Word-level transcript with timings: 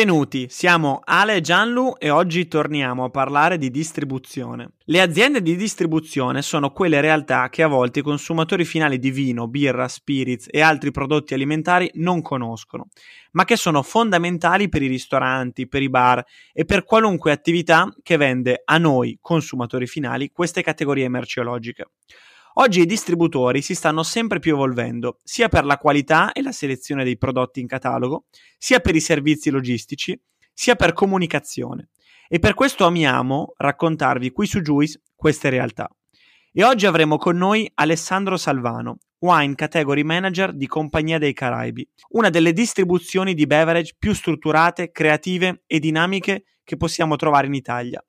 Benvenuti, 0.00 0.46
siamo 0.48 1.02
Ale 1.04 1.34
e 1.34 1.40
Gianlu 1.42 1.96
e 1.98 2.08
oggi 2.08 2.48
torniamo 2.48 3.04
a 3.04 3.10
parlare 3.10 3.58
di 3.58 3.70
distribuzione. 3.70 4.70
Le 4.86 4.98
aziende 4.98 5.42
di 5.42 5.56
distribuzione 5.56 6.40
sono 6.40 6.70
quelle 6.70 7.02
realtà 7.02 7.50
che 7.50 7.62
a 7.62 7.66
volte 7.66 7.98
i 7.98 8.02
consumatori 8.02 8.64
finali 8.64 8.98
di 8.98 9.10
vino, 9.10 9.46
birra, 9.46 9.88
spirits 9.88 10.46
e 10.50 10.62
altri 10.62 10.90
prodotti 10.90 11.34
alimentari 11.34 11.90
non 11.96 12.22
conoscono, 12.22 12.88
ma 13.32 13.44
che 13.44 13.56
sono 13.56 13.82
fondamentali 13.82 14.70
per 14.70 14.80
i 14.80 14.86
ristoranti, 14.86 15.68
per 15.68 15.82
i 15.82 15.90
bar 15.90 16.24
e 16.54 16.64
per 16.64 16.84
qualunque 16.84 17.30
attività 17.30 17.86
che 18.02 18.16
vende 18.16 18.62
a 18.64 18.78
noi, 18.78 19.18
consumatori 19.20 19.86
finali, 19.86 20.30
queste 20.30 20.62
categorie 20.62 21.10
merceologiche. 21.10 21.90
Oggi 22.54 22.80
i 22.80 22.86
distributori 22.86 23.62
si 23.62 23.76
stanno 23.76 24.02
sempre 24.02 24.40
più 24.40 24.54
evolvendo, 24.54 25.18
sia 25.22 25.48
per 25.48 25.64
la 25.64 25.78
qualità 25.78 26.32
e 26.32 26.42
la 26.42 26.50
selezione 26.50 27.04
dei 27.04 27.16
prodotti 27.16 27.60
in 27.60 27.68
catalogo, 27.68 28.24
sia 28.58 28.80
per 28.80 28.96
i 28.96 29.00
servizi 29.00 29.50
logistici, 29.50 30.20
sia 30.52 30.74
per 30.74 30.92
comunicazione. 30.92 31.90
E 32.28 32.40
per 32.40 32.54
questo 32.54 32.86
amiamo 32.86 33.54
raccontarvi 33.56 34.30
qui 34.32 34.46
su 34.46 34.60
Juice 34.62 35.00
queste 35.14 35.48
realtà. 35.48 35.88
E 36.52 36.64
oggi 36.64 36.86
avremo 36.86 37.18
con 37.18 37.36
noi 37.36 37.70
Alessandro 37.74 38.36
Salvano, 38.36 38.98
Wine 39.20 39.54
Category 39.54 40.02
Manager 40.02 40.52
di 40.52 40.66
Compagnia 40.66 41.18
dei 41.18 41.32
Caraibi, 41.32 41.88
una 42.10 42.30
delle 42.30 42.52
distribuzioni 42.52 43.34
di 43.34 43.46
beverage 43.46 43.94
più 43.96 44.12
strutturate, 44.12 44.90
creative 44.90 45.62
e 45.66 45.78
dinamiche 45.78 46.44
che 46.64 46.76
possiamo 46.76 47.14
trovare 47.14 47.46
in 47.46 47.54
Italia. 47.54 48.04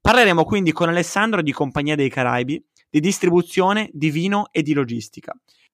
Parleremo 0.00 0.44
quindi 0.44 0.72
con 0.72 0.88
Alessandro 0.88 1.42
di 1.42 1.52
Compagnia 1.52 1.96
dei 1.96 2.08
Caraibi 2.08 2.62
di 2.88 3.00
distribuzione 3.00 3.88
di 3.92 4.10
vino 4.10 4.48
e 4.50 4.62
di 4.62 4.72
logistica. 4.72 5.32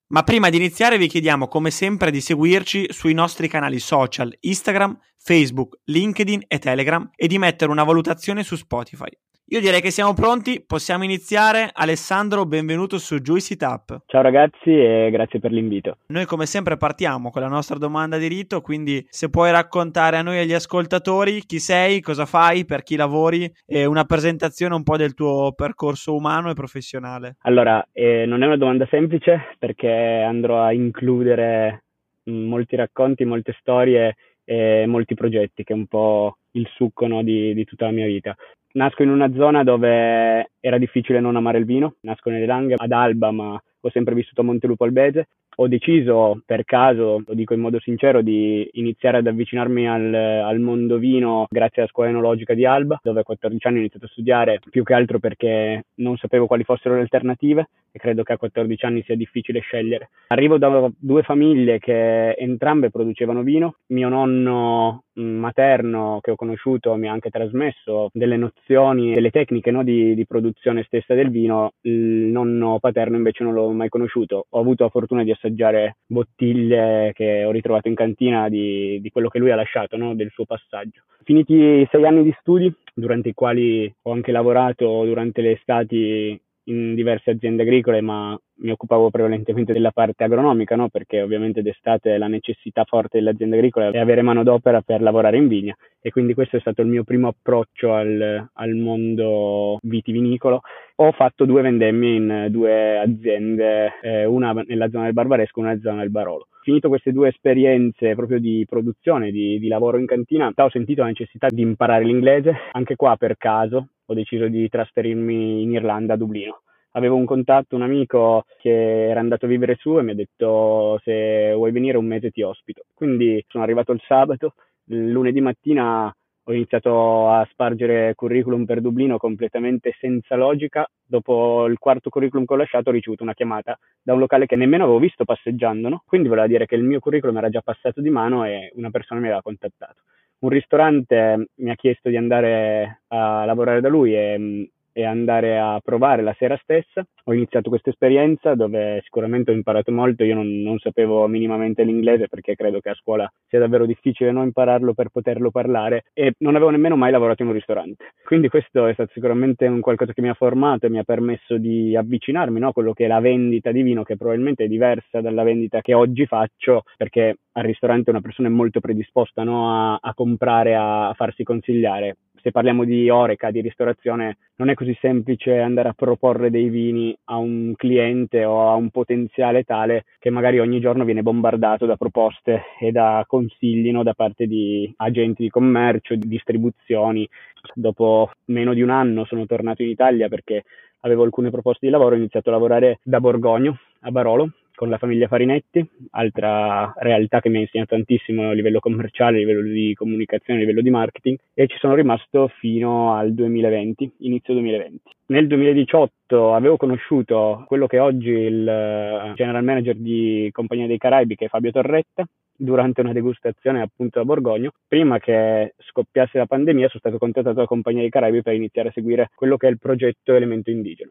Ma 0.08 0.22
prima 0.22 0.50
di 0.50 0.56
iniziare 0.56 0.98
vi 0.98 1.08
chiediamo 1.08 1.48
come 1.48 1.70
sempre 1.70 2.10
di 2.10 2.20
seguirci 2.20 2.92
sui 2.92 3.14
nostri 3.14 3.48
canali 3.48 3.78
social 3.78 4.36
Instagram, 4.40 4.98
Facebook, 5.16 5.78
LinkedIn 5.84 6.44
e 6.46 6.58
Telegram 6.58 7.08
e 7.16 7.26
di 7.26 7.38
mettere 7.38 7.70
una 7.70 7.84
valutazione 7.84 8.44
su 8.44 8.56
Spotify. 8.56 9.10
Io 9.48 9.60
direi 9.60 9.82
che 9.82 9.90
siamo 9.90 10.14
pronti, 10.14 10.64
possiamo 10.66 11.04
iniziare. 11.04 11.68
Alessandro, 11.70 12.46
benvenuto 12.46 12.96
su 12.96 13.18
Juicy 13.18 13.56
Tap. 13.56 14.04
Ciao 14.06 14.22
ragazzi 14.22 14.70
e 14.70 15.10
grazie 15.12 15.38
per 15.38 15.52
l'invito. 15.52 15.98
Noi 16.06 16.24
come 16.24 16.46
sempre 16.46 16.78
partiamo 16.78 17.30
con 17.30 17.42
la 17.42 17.48
nostra 17.48 17.76
domanda 17.76 18.16
di 18.16 18.26
rito, 18.26 18.62
quindi 18.62 19.04
se 19.10 19.28
puoi 19.28 19.50
raccontare 19.50 20.16
a 20.16 20.22
noi 20.22 20.36
e 20.36 20.40
agli 20.40 20.54
ascoltatori 20.54 21.42
chi 21.42 21.58
sei, 21.58 22.00
cosa 22.00 22.24
fai, 22.24 22.64
per 22.64 22.82
chi 22.82 22.96
lavori 22.96 23.46
e 23.66 23.84
una 23.84 24.04
presentazione 24.04 24.74
un 24.74 24.82
po' 24.82 24.96
del 24.96 25.12
tuo 25.12 25.52
percorso 25.54 26.14
umano 26.16 26.48
e 26.48 26.54
professionale. 26.54 27.36
Allora, 27.42 27.86
eh, 27.92 28.24
non 28.24 28.42
è 28.42 28.46
una 28.46 28.56
domanda 28.56 28.86
semplice 28.88 29.54
perché 29.58 29.90
andrò 29.90 30.62
a 30.62 30.72
includere 30.72 31.84
mm, 32.30 32.48
molti 32.48 32.76
racconti, 32.76 33.26
molte 33.26 33.54
storie 33.60 34.16
e 34.42 34.86
molti 34.86 35.14
progetti, 35.14 35.64
che 35.64 35.74
è 35.74 35.76
un 35.76 35.86
po' 35.86 36.38
il 36.54 36.68
succo 36.74 37.06
no, 37.06 37.22
di, 37.22 37.54
di 37.54 37.64
tutta 37.64 37.86
la 37.86 37.92
mia 37.92 38.06
vita. 38.06 38.36
Nasco 38.72 39.02
in 39.02 39.10
una 39.10 39.32
zona 39.32 39.62
dove 39.62 40.50
era 40.58 40.78
difficile 40.78 41.20
non 41.20 41.36
amare 41.36 41.58
il 41.58 41.64
vino, 41.64 41.96
nasco 42.00 42.30
nelle 42.30 42.46
Langhe, 42.46 42.74
ad 42.76 42.90
Alba, 42.90 43.30
ma 43.30 43.62
ho 43.80 43.90
sempre 43.90 44.14
vissuto 44.14 44.40
a 44.40 44.44
Montelupo 44.44 44.84
Albese. 44.84 45.28
Ho 45.56 45.68
deciso 45.68 46.42
per 46.44 46.64
caso, 46.64 47.22
lo 47.24 47.34
dico 47.34 47.54
in 47.54 47.60
modo 47.60 47.78
sincero, 47.80 48.22
di 48.22 48.68
iniziare 48.72 49.18
ad 49.18 49.26
avvicinarmi 49.26 49.88
al, 49.88 50.14
al 50.14 50.58
mondo 50.58 50.98
vino 50.98 51.46
grazie 51.48 51.82
alla 51.82 51.90
scuola 51.90 52.10
enologica 52.10 52.54
di 52.54 52.64
Alba, 52.64 52.98
dove 53.02 53.20
a 53.20 53.24
14 53.24 53.66
anni 53.66 53.76
ho 53.76 53.80
iniziato 53.80 54.06
a 54.06 54.08
studiare, 54.08 54.60
più 54.70 54.82
che 54.82 54.94
altro 54.94 55.18
perché 55.18 55.84
non 55.96 56.16
sapevo 56.16 56.46
quali 56.46 56.64
fossero 56.64 56.94
le 56.94 57.02
alternative 57.02 57.68
e 57.96 58.00
credo 58.00 58.24
che 58.24 58.32
a 58.32 58.36
14 58.36 58.84
anni 58.86 59.02
sia 59.04 59.14
difficile 59.14 59.60
scegliere. 59.60 60.10
Arrivo 60.28 60.58
da 60.58 60.90
due 60.98 61.22
famiglie 61.22 61.78
che 61.78 62.32
entrambe 62.32 62.90
producevano 62.90 63.42
vino. 63.42 63.76
Mio 63.88 64.08
nonno 64.08 65.04
mm, 65.20 65.38
materno 65.38 66.18
che 66.20 66.32
ho 66.32 66.34
conosciuto 66.34 66.96
mi 66.96 67.06
ha 67.06 67.12
anche 67.12 67.30
trasmesso 67.30 68.10
delle 68.12 68.36
nozioni, 68.36 69.14
delle 69.14 69.30
tecniche 69.30 69.70
no, 69.70 69.84
di, 69.84 70.16
di 70.16 70.26
produzione 70.26 70.82
stessa 70.82 71.14
del 71.14 71.30
vino. 71.30 71.74
Il 71.82 71.92
nonno 72.32 72.80
paterno 72.80 73.16
invece 73.16 73.44
non 73.44 73.54
l'ho 73.54 73.70
mai 73.70 73.88
conosciuto. 73.88 74.46
Ho 74.48 74.58
avuto 74.58 74.82
la 74.82 74.90
fortuna 74.90 75.22
di 75.22 75.30
assaggiare 75.44 75.98
bottiglie 76.06 77.12
che 77.14 77.44
ho 77.44 77.50
ritrovato 77.50 77.88
in 77.88 77.94
cantina 77.94 78.48
di, 78.48 79.00
di 79.00 79.10
quello 79.10 79.28
che 79.28 79.38
lui 79.38 79.50
ha 79.50 79.56
lasciato, 79.56 79.96
no? 79.96 80.14
del 80.14 80.30
suo 80.30 80.44
passaggio. 80.44 81.02
Finiti 81.22 81.86
sei 81.90 82.06
anni 82.06 82.22
di 82.22 82.34
studi, 82.40 82.72
durante 82.94 83.30
i 83.30 83.34
quali 83.34 83.92
ho 84.02 84.12
anche 84.12 84.32
lavorato 84.32 85.04
durante 85.04 85.40
le 85.40 85.52
estati 85.52 86.38
in 86.66 86.94
diverse 86.94 87.30
aziende 87.30 87.62
agricole, 87.62 88.00
ma 88.00 88.38
mi 88.56 88.70
occupavo 88.70 89.10
prevalentemente 89.10 89.72
della 89.72 89.90
parte 89.90 90.24
agronomica, 90.24 90.76
no? 90.76 90.88
perché 90.88 91.20
ovviamente 91.20 91.62
d'estate 91.62 92.16
la 92.16 92.28
necessità 92.28 92.84
forte 92.84 93.18
delle 93.18 93.30
aziende 93.30 93.56
agricole 93.56 93.90
è 93.90 93.98
avere 93.98 94.22
manodopera 94.22 94.80
per 94.80 95.02
lavorare 95.02 95.36
in 95.36 95.48
vigna 95.48 95.76
e 96.00 96.10
quindi 96.10 96.34
questo 96.34 96.56
è 96.56 96.60
stato 96.60 96.82
il 96.82 96.88
mio 96.88 97.04
primo 97.04 97.28
approccio 97.28 97.92
al, 97.92 98.48
al 98.52 98.74
mondo 98.74 99.78
vitivinicolo. 99.82 100.62
Ho 100.96 101.10
fatto 101.10 101.44
due 101.44 101.60
vendemmie 101.60 102.14
in 102.14 102.46
due 102.50 102.98
aziende, 102.98 103.94
eh, 104.00 104.24
una 104.26 104.52
nella 104.52 104.88
zona 104.88 105.04
del 105.04 105.12
Barbaresco 105.12 105.58
e 105.58 105.62
una 105.62 105.70
nella 105.70 105.82
zona 105.82 106.00
del 106.02 106.10
Barolo. 106.10 106.46
Finito 106.62 106.88
queste 106.88 107.10
due 107.10 107.30
esperienze 107.30 108.14
proprio 108.14 108.38
di 108.38 108.64
produzione, 108.68 109.32
di, 109.32 109.58
di 109.58 109.66
lavoro 109.66 109.98
in 109.98 110.06
cantina, 110.06 110.52
ho 110.54 110.70
sentito 110.70 111.02
la 111.02 111.08
necessità 111.08 111.48
di 111.50 111.62
imparare 111.62 112.04
l'inglese, 112.04 112.54
anche 112.72 112.94
qua 112.94 113.16
per 113.16 113.36
caso 113.36 113.88
ho 114.04 114.14
deciso 114.14 114.46
di 114.46 114.68
trasferirmi 114.68 115.62
in 115.62 115.72
Irlanda, 115.72 116.14
a 116.14 116.16
Dublino 116.16 116.60
avevo 116.96 117.16
un 117.16 117.24
contatto, 117.24 117.74
un 117.74 117.82
amico 117.82 118.44
che 118.58 119.08
era 119.08 119.20
andato 119.20 119.46
a 119.46 119.48
vivere 119.48 119.76
su 119.78 119.98
e 119.98 120.02
mi 120.02 120.12
ha 120.12 120.14
detto 120.14 121.00
se 121.02 121.52
vuoi 121.52 121.72
venire 121.72 121.98
un 121.98 122.06
mese 122.06 122.30
ti 122.30 122.42
ospito. 122.42 122.84
Quindi 122.94 123.44
sono 123.48 123.64
arrivato 123.64 123.92
il 123.92 124.00
sabato, 124.06 124.54
il 124.86 125.10
lunedì 125.10 125.40
mattina 125.40 126.14
ho 126.46 126.52
iniziato 126.52 127.30
a 127.30 127.46
spargere 127.50 128.14
curriculum 128.14 128.64
per 128.64 128.80
Dublino 128.80 129.16
completamente 129.16 129.94
senza 129.98 130.36
logica. 130.36 130.86
Dopo 131.02 131.66
il 131.66 131.78
quarto 131.78 132.10
curriculum 132.10 132.44
che 132.44 132.52
ho 132.52 132.56
lasciato 132.56 132.90
ho 132.90 132.92
ricevuto 132.92 133.22
una 133.22 133.34
chiamata 133.34 133.78
da 134.02 134.12
un 134.12 134.18
locale 134.18 134.46
che 134.46 134.56
nemmeno 134.56 134.84
avevo 134.84 134.98
visto 134.98 135.24
passeggiando, 135.24 135.88
no? 135.88 136.02
quindi 136.06 136.28
voleva 136.28 136.46
dire 136.46 136.66
che 136.66 136.74
il 136.74 136.82
mio 136.82 137.00
curriculum 137.00 137.38
era 137.38 137.48
già 137.48 137.62
passato 137.62 138.00
di 138.00 138.10
mano 138.10 138.44
e 138.44 138.72
una 138.74 138.90
persona 138.90 139.20
mi 139.20 139.26
aveva 139.26 139.42
contattato. 139.42 140.02
Un 140.40 140.50
ristorante 140.50 141.48
mi 141.54 141.70
ha 141.70 141.74
chiesto 141.74 142.10
di 142.10 142.16
andare 142.16 143.02
a 143.08 143.44
lavorare 143.46 143.80
da 143.80 143.88
lui 143.88 144.14
e 144.14 144.70
e 144.94 145.04
andare 145.04 145.58
a 145.58 145.80
provare 145.84 146.22
la 146.22 146.34
sera 146.38 146.56
stessa. 146.62 147.04
Ho 147.24 147.34
iniziato 147.34 147.68
questa 147.68 147.90
esperienza 147.90 148.54
dove 148.54 149.00
sicuramente 149.02 149.50
ho 149.50 149.54
imparato 149.54 149.90
molto, 149.90 150.22
io 150.22 150.34
non, 150.34 150.62
non, 150.62 150.78
sapevo 150.78 151.26
minimamente 151.26 151.82
l'inglese 151.82 152.28
perché 152.28 152.54
credo 152.54 152.78
che 152.80 152.90
a 152.90 152.94
scuola 152.94 153.30
sia 153.48 153.58
davvero 153.58 153.86
difficile 153.86 154.30
non 154.30 154.44
impararlo 154.44 154.94
per 154.94 155.08
poterlo 155.08 155.50
parlare 155.50 156.04
e 156.12 156.34
non 156.38 156.54
avevo 156.54 156.70
nemmeno 156.70 156.96
mai 156.96 157.10
lavorato 157.10 157.42
in 157.42 157.48
un 157.48 157.54
ristorante. 157.54 158.04
Quindi 158.24 158.48
questo 158.48 158.86
è 158.86 158.92
stato 158.92 159.10
sicuramente 159.12 159.66
un 159.66 159.80
qualcosa 159.80 160.12
che 160.12 160.22
mi 160.22 160.28
ha 160.28 160.34
formato 160.34 160.86
e 160.86 160.90
mi 160.90 160.98
ha 160.98 161.04
permesso 161.04 161.58
di 161.58 161.96
avvicinarmi 161.96 162.60
no, 162.60 162.68
a 162.68 162.72
quello 162.72 162.92
che 162.92 163.06
è 163.06 163.08
la 163.08 163.20
vendita 163.20 163.72
di 163.72 163.82
vino, 163.82 164.04
che 164.04 164.16
probabilmente 164.16 164.64
è 164.64 164.68
diversa 164.68 165.20
dalla 165.20 165.42
vendita 165.42 165.80
che 165.80 165.94
oggi 165.94 166.26
faccio 166.26 166.84
perché 166.96 167.38
al 167.52 167.64
ristorante 167.64 168.10
una 168.10 168.20
persona 168.20 168.48
è 168.48 168.50
molto 168.50 168.78
predisposta 168.78 169.42
no, 169.42 169.94
a, 169.94 169.98
a 170.00 170.14
comprare, 170.14 170.74
a, 170.76 171.08
a 171.08 171.14
farsi 171.14 171.42
consigliare 171.42 172.16
se 172.44 172.50
parliamo 172.50 172.84
di 172.84 173.08
oreca, 173.08 173.50
di 173.50 173.62
ristorazione, 173.62 174.36
non 174.56 174.68
è 174.68 174.74
così 174.74 174.94
semplice 175.00 175.60
andare 175.60 175.88
a 175.88 175.94
proporre 175.94 176.50
dei 176.50 176.68
vini 176.68 177.16
a 177.24 177.38
un 177.38 177.72
cliente 177.74 178.44
o 178.44 178.68
a 178.68 178.74
un 178.74 178.90
potenziale 178.90 179.64
tale 179.64 180.04
che 180.18 180.28
magari 180.28 180.58
ogni 180.58 180.78
giorno 180.78 181.04
viene 181.04 181.22
bombardato 181.22 181.86
da 181.86 181.96
proposte 181.96 182.64
e 182.78 182.92
da 182.92 183.24
consigli 183.26 183.90
no, 183.90 184.02
da 184.02 184.12
parte 184.12 184.46
di 184.46 184.92
agenti 184.98 185.44
di 185.44 185.48
commercio, 185.48 186.16
di 186.16 186.28
distribuzioni. 186.28 187.26
Dopo 187.72 188.32
meno 188.46 188.74
di 188.74 188.82
un 188.82 188.90
anno 188.90 189.24
sono 189.24 189.46
tornato 189.46 189.82
in 189.82 189.88
Italia 189.88 190.28
perché 190.28 190.64
avevo 191.00 191.22
alcune 191.22 191.48
proposte 191.48 191.86
di 191.86 191.92
lavoro, 191.92 192.14
ho 192.14 192.18
iniziato 192.18 192.50
a 192.50 192.52
lavorare 192.52 192.98
da 193.02 193.20
Borgogno 193.20 193.78
a 194.00 194.10
Barolo 194.10 194.50
con 194.74 194.88
la 194.88 194.98
famiglia 194.98 195.28
Farinetti, 195.28 195.88
altra 196.10 196.92
realtà 196.96 197.40
che 197.40 197.48
mi 197.48 197.58
ha 197.58 197.60
insegnato 197.60 197.94
tantissimo 197.94 198.50
a 198.50 198.52
livello 198.52 198.80
commerciale, 198.80 199.36
a 199.36 199.40
livello 199.40 199.62
di 199.62 199.94
comunicazione, 199.94 200.58
a 200.58 200.62
livello 200.62 200.82
di 200.82 200.90
marketing 200.90 201.38
e 201.54 201.66
ci 201.66 201.76
sono 201.78 201.94
rimasto 201.94 202.48
fino 202.58 203.14
al 203.14 203.32
2020, 203.32 204.12
inizio 204.18 204.54
2020. 204.54 205.00
Nel 205.26 205.46
2018 205.46 206.54
avevo 206.54 206.76
conosciuto 206.76 207.64
quello 207.66 207.86
che 207.86 207.96
è 207.96 208.00
oggi 208.00 208.30
il 208.30 208.68
eh, 208.68 209.32
general 209.34 209.64
manager 209.64 209.96
di 209.96 210.48
Compagnia 210.52 210.86
dei 210.86 210.98
Caraibi 210.98 211.36
che 211.36 211.46
è 211.46 211.48
Fabio 211.48 211.70
Torretta 211.70 212.26
durante 212.56 213.00
una 213.00 213.12
degustazione 213.12 213.80
appunto 213.80 214.20
a 214.20 214.24
Borgogno. 214.24 214.72
Prima 214.86 215.18
che 215.18 215.74
scoppiasse 215.78 216.36
la 216.38 216.46
pandemia 216.46 216.88
sono 216.88 217.00
stato 217.00 217.18
contattato 217.18 217.54
da 217.54 217.66
Compagnia 217.66 218.02
dei 218.02 218.10
Caraibi 218.10 218.42
per 218.42 218.54
iniziare 218.54 218.88
a 218.88 218.92
seguire 218.92 219.30
quello 219.34 219.56
che 219.56 219.68
è 219.68 219.70
il 219.70 219.78
progetto 219.78 220.34
Elemento 220.34 220.70
Indigeno 220.70 221.10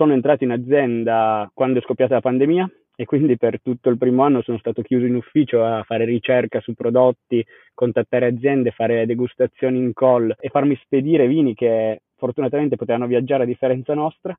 sono 0.00 0.14
entrato 0.14 0.44
in 0.44 0.50
azienda 0.50 1.50
quando 1.52 1.78
è 1.78 1.82
scoppiata 1.82 2.14
la 2.14 2.20
pandemia 2.22 2.70
e 3.00 3.06
quindi 3.06 3.38
per 3.38 3.62
tutto 3.62 3.88
il 3.88 3.96
primo 3.96 4.24
anno 4.24 4.42
sono 4.42 4.58
stato 4.58 4.82
chiuso 4.82 5.06
in 5.06 5.14
ufficio 5.14 5.64
a 5.64 5.82
fare 5.84 6.04
ricerca 6.04 6.60
su 6.60 6.74
prodotti, 6.74 7.42
contattare 7.72 8.26
aziende, 8.26 8.72
fare 8.72 9.06
degustazioni 9.06 9.78
in 9.78 9.94
call 9.94 10.34
e 10.38 10.50
farmi 10.50 10.78
spedire 10.82 11.26
vini 11.26 11.54
che 11.54 12.02
fortunatamente 12.16 12.76
potevano 12.76 13.06
viaggiare 13.06 13.44
a 13.44 13.46
differenza 13.46 13.94
nostra 13.94 14.36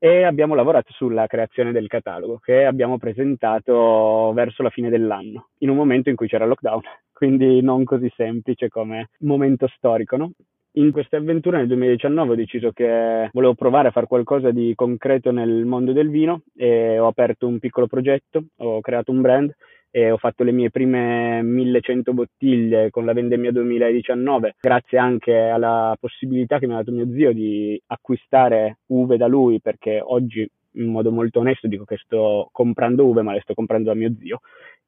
e 0.00 0.24
abbiamo 0.24 0.56
lavorato 0.56 0.92
sulla 0.92 1.28
creazione 1.28 1.70
del 1.70 1.86
catalogo 1.86 2.40
che 2.42 2.64
abbiamo 2.64 2.98
presentato 2.98 4.32
verso 4.34 4.64
la 4.64 4.70
fine 4.70 4.90
dell'anno, 4.90 5.50
in 5.58 5.70
un 5.70 5.76
momento 5.76 6.08
in 6.08 6.16
cui 6.16 6.26
c'era 6.26 6.44
lockdown, 6.44 6.80
quindi 7.14 7.62
non 7.62 7.84
così 7.84 8.12
semplice 8.16 8.68
come 8.68 9.10
momento 9.20 9.68
storico, 9.68 10.16
no? 10.16 10.32
In 10.76 10.90
queste 10.90 11.16
avventure 11.16 11.58
nel 11.58 11.66
2019 11.66 12.32
ho 12.32 12.34
deciso 12.34 12.70
che 12.72 13.28
volevo 13.32 13.52
provare 13.52 13.88
a 13.88 13.90
fare 13.90 14.06
qualcosa 14.06 14.52
di 14.52 14.72
concreto 14.74 15.30
nel 15.30 15.66
mondo 15.66 15.92
del 15.92 16.08
vino 16.08 16.44
e 16.56 16.98
ho 16.98 17.08
aperto 17.08 17.46
un 17.46 17.58
piccolo 17.58 17.86
progetto, 17.86 18.44
ho 18.56 18.80
creato 18.80 19.12
un 19.12 19.20
brand 19.20 19.54
e 19.90 20.10
ho 20.10 20.16
fatto 20.16 20.44
le 20.44 20.52
mie 20.52 20.70
prime 20.70 21.42
1100 21.42 22.14
bottiglie 22.14 22.88
con 22.88 23.04
la 23.04 23.12
vendemmia 23.12 23.52
2019, 23.52 24.54
grazie 24.62 24.96
anche 24.96 25.36
alla 25.36 25.94
possibilità 26.00 26.58
che 26.58 26.66
mi 26.66 26.72
ha 26.72 26.76
dato 26.76 26.90
mio 26.90 27.12
zio 27.12 27.34
di 27.34 27.78
acquistare 27.88 28.78
uve 28.86 29.18
da 29.18 29.26
lui, 29.26 29.60
perché 29.60 30.00
oggi 30.02 30.48
in 30.74 30.90
modo 30.90 31.10
molto 31.10 31.40
onesto 31.40 31.68
dico 31.68 31.84
che 31.84 31.98
sto 31.98 32.48
comprando 32.52 33.06
uve, 33.06 33.22
ma 33.22 33.32
le 33.32 33.40
sto 33.40 33.54
comprando 33.54 33.88
da 33.88 33.94
mio 33.94 34.14
zio 34.18 34.40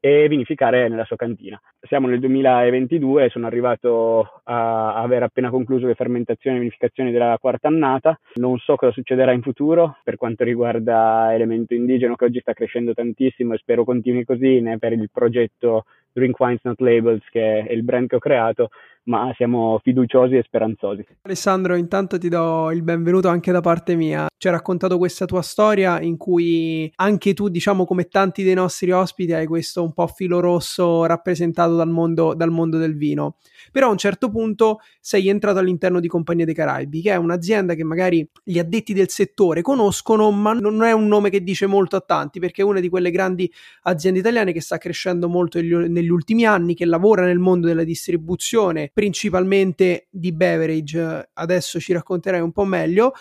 e 0.04 0.28
vinificare 0.28 0.86
nella 0.88 1.06
sua 1.06 1.16
cantina. 1.16 1.58
Siamo 1.80 2.08
nel 2.08 2.20
2022 2.20 3.24
e 3.24 3.28
sono 3.30 3.46
arrivato 3.46 4.42
a 4.44 4.96
aver 4.96 5.22
appena 5.22 5.48
concluso 5.48 5.86
le 5.86 5.94
fermentazioni 5.94 6.56
e 6.56 6.60
vinificazioni 6.60 7.10
della 7.10 7.38
quarta 7.40 7.68
annata. 7.68 8.20
Non 8.34 8.58
so 8.58 8.76
cosa 8.76 8.92
succederà 8.92 9.32
in 9.32 9.40
futuro 9.40 9.96
per 10.04 10.16
quanto 10.16 10.44
riguarda 10.44 11.32
Elemento 11.32 11.72
Indigeno 11.72 12.16
che 12.16 12.26
oggi 12.26 12.40
sta 12.40 12.52
crescendo 12.52 12.92
tantissimo 12.92 13.54
e 13.54 13.56
spero 13.56 13.84
continui 13.84 14.24
così 14.24 14.60
né 14.60 14.76
per 14.76 14.92
il 14.92 15.08
progetto 15.10 15.84
Drink 16.12 16.38
Wines 16.38 16.60
Not 16.64 16.80
Labels 16.80 17.26
che 17.30 17.64
è 17.64 17.72
il 17.72 17.82
brand 17.82 18.06
che 18.06 18.16
ho 18.16 18.20
creato 18.20 18.68
ma 19.04 19.32
siamo 19.36 19.80
fiduciosi 19.82 20.36
e 20.36 20.42
speranzosi. 20.42 21.04
Alessandro, 21.22 21.74
intanto 21.76 22.18
ti 22.18 22.28
do 22.28 22.70
il 22.70 22.82
benvenuto 22.82 23.28
anche 23.28 23.52
da 23.52 23.60
parte 23.60 23.94
mia. 23.94 24.26
Ci 24.36 24.46
hai 24.48 24.54
raccontato 24.54 24.98
questa 24.98 25.26
tua 25.26 25.42
storia 25.42 26.00
in 26.00 26.16
cui 26.16 26.90
anche 26.96 27.34
tu, 27.34 27.48
diciamo 27.48 27.84
come 27.84 28.04
tanti 28.04 28.42
dei 28.42 28.54
nostri 28.54 28.90
ospiti, 28.90 29.32
hai 29.32 29.46
questo 29.46 29.82
un 29.82 29.92
po' 29.92 30.06
filo 30.06 30.40
rosso 30.40 31.04
rappresentato 31.04 31.76
dal 31.76 31.88
mondo, 31.88 32.34
dal 32.34 32.50
mondo 32.50 32.78
del 32.78 32.96
vino. 32.96 33.36
Però 33.72 33.88
a 33.88 33.90
un 33.90 33.98
certo 33.98 34.30
punto 34.30 34.78
sei 35.00 35.28
entrato 35.28 35.58
all'interno 35.58 36.00
di 36.00 36.08
Compagnia 36.08 36.44
dei 36.44 36.54
Caraibi, 36.54 37.02
che 37.02 37.12
è 37.12 37.16
un'azienda 37.16 37.74
che 37.74 37.84
magari 37.84 38.26
gli 38.42 38.58
addetti 38.58 38.92
del 38.92 39.08
settore 39.08 39.62
conoscono, 39.62 40.30
ma 40.30 40.52
non 40.52 40.82
è 40.82 40.92
un 40.92 41.06
nome 41.06 41.30
che 41.30 41.42
dice 41.42 41.66
molto 41.66 41.96
a 41.96 42.00
tanti, 42.00 42.40
perché 42.40 42.62
è 42.62 42.64
una 42.64 42.80
di 42.80 42.88
quelle 42.88 43.10
grandi 43.10 43.50
aziende 43.82 44.20
italiane 44.20 44.52
che 44.52 44.60
sta 44.60 44.78
crescendo 44.78 45.28
molto 45.28 45.60
negli 45.60 46.08
ultimi 46.08 46.44
anni, 46.44 46.74
che 46.74 46.84
lavora 46.84 47.24
nel 47.24 47.38
mondo 47.38 47.66
della 47.66 47.84
distribuzione 47.84 48.90
principalmente 48.94 50.06
di 50.08 50.32
beverage, 50.32 51.30
adesso 51.34 51.78
ci 51.80 51.92
racconterai 51.92 52.40
un 52.40 52.52
po' 52.52 52.64
meglio, 52.64 53.12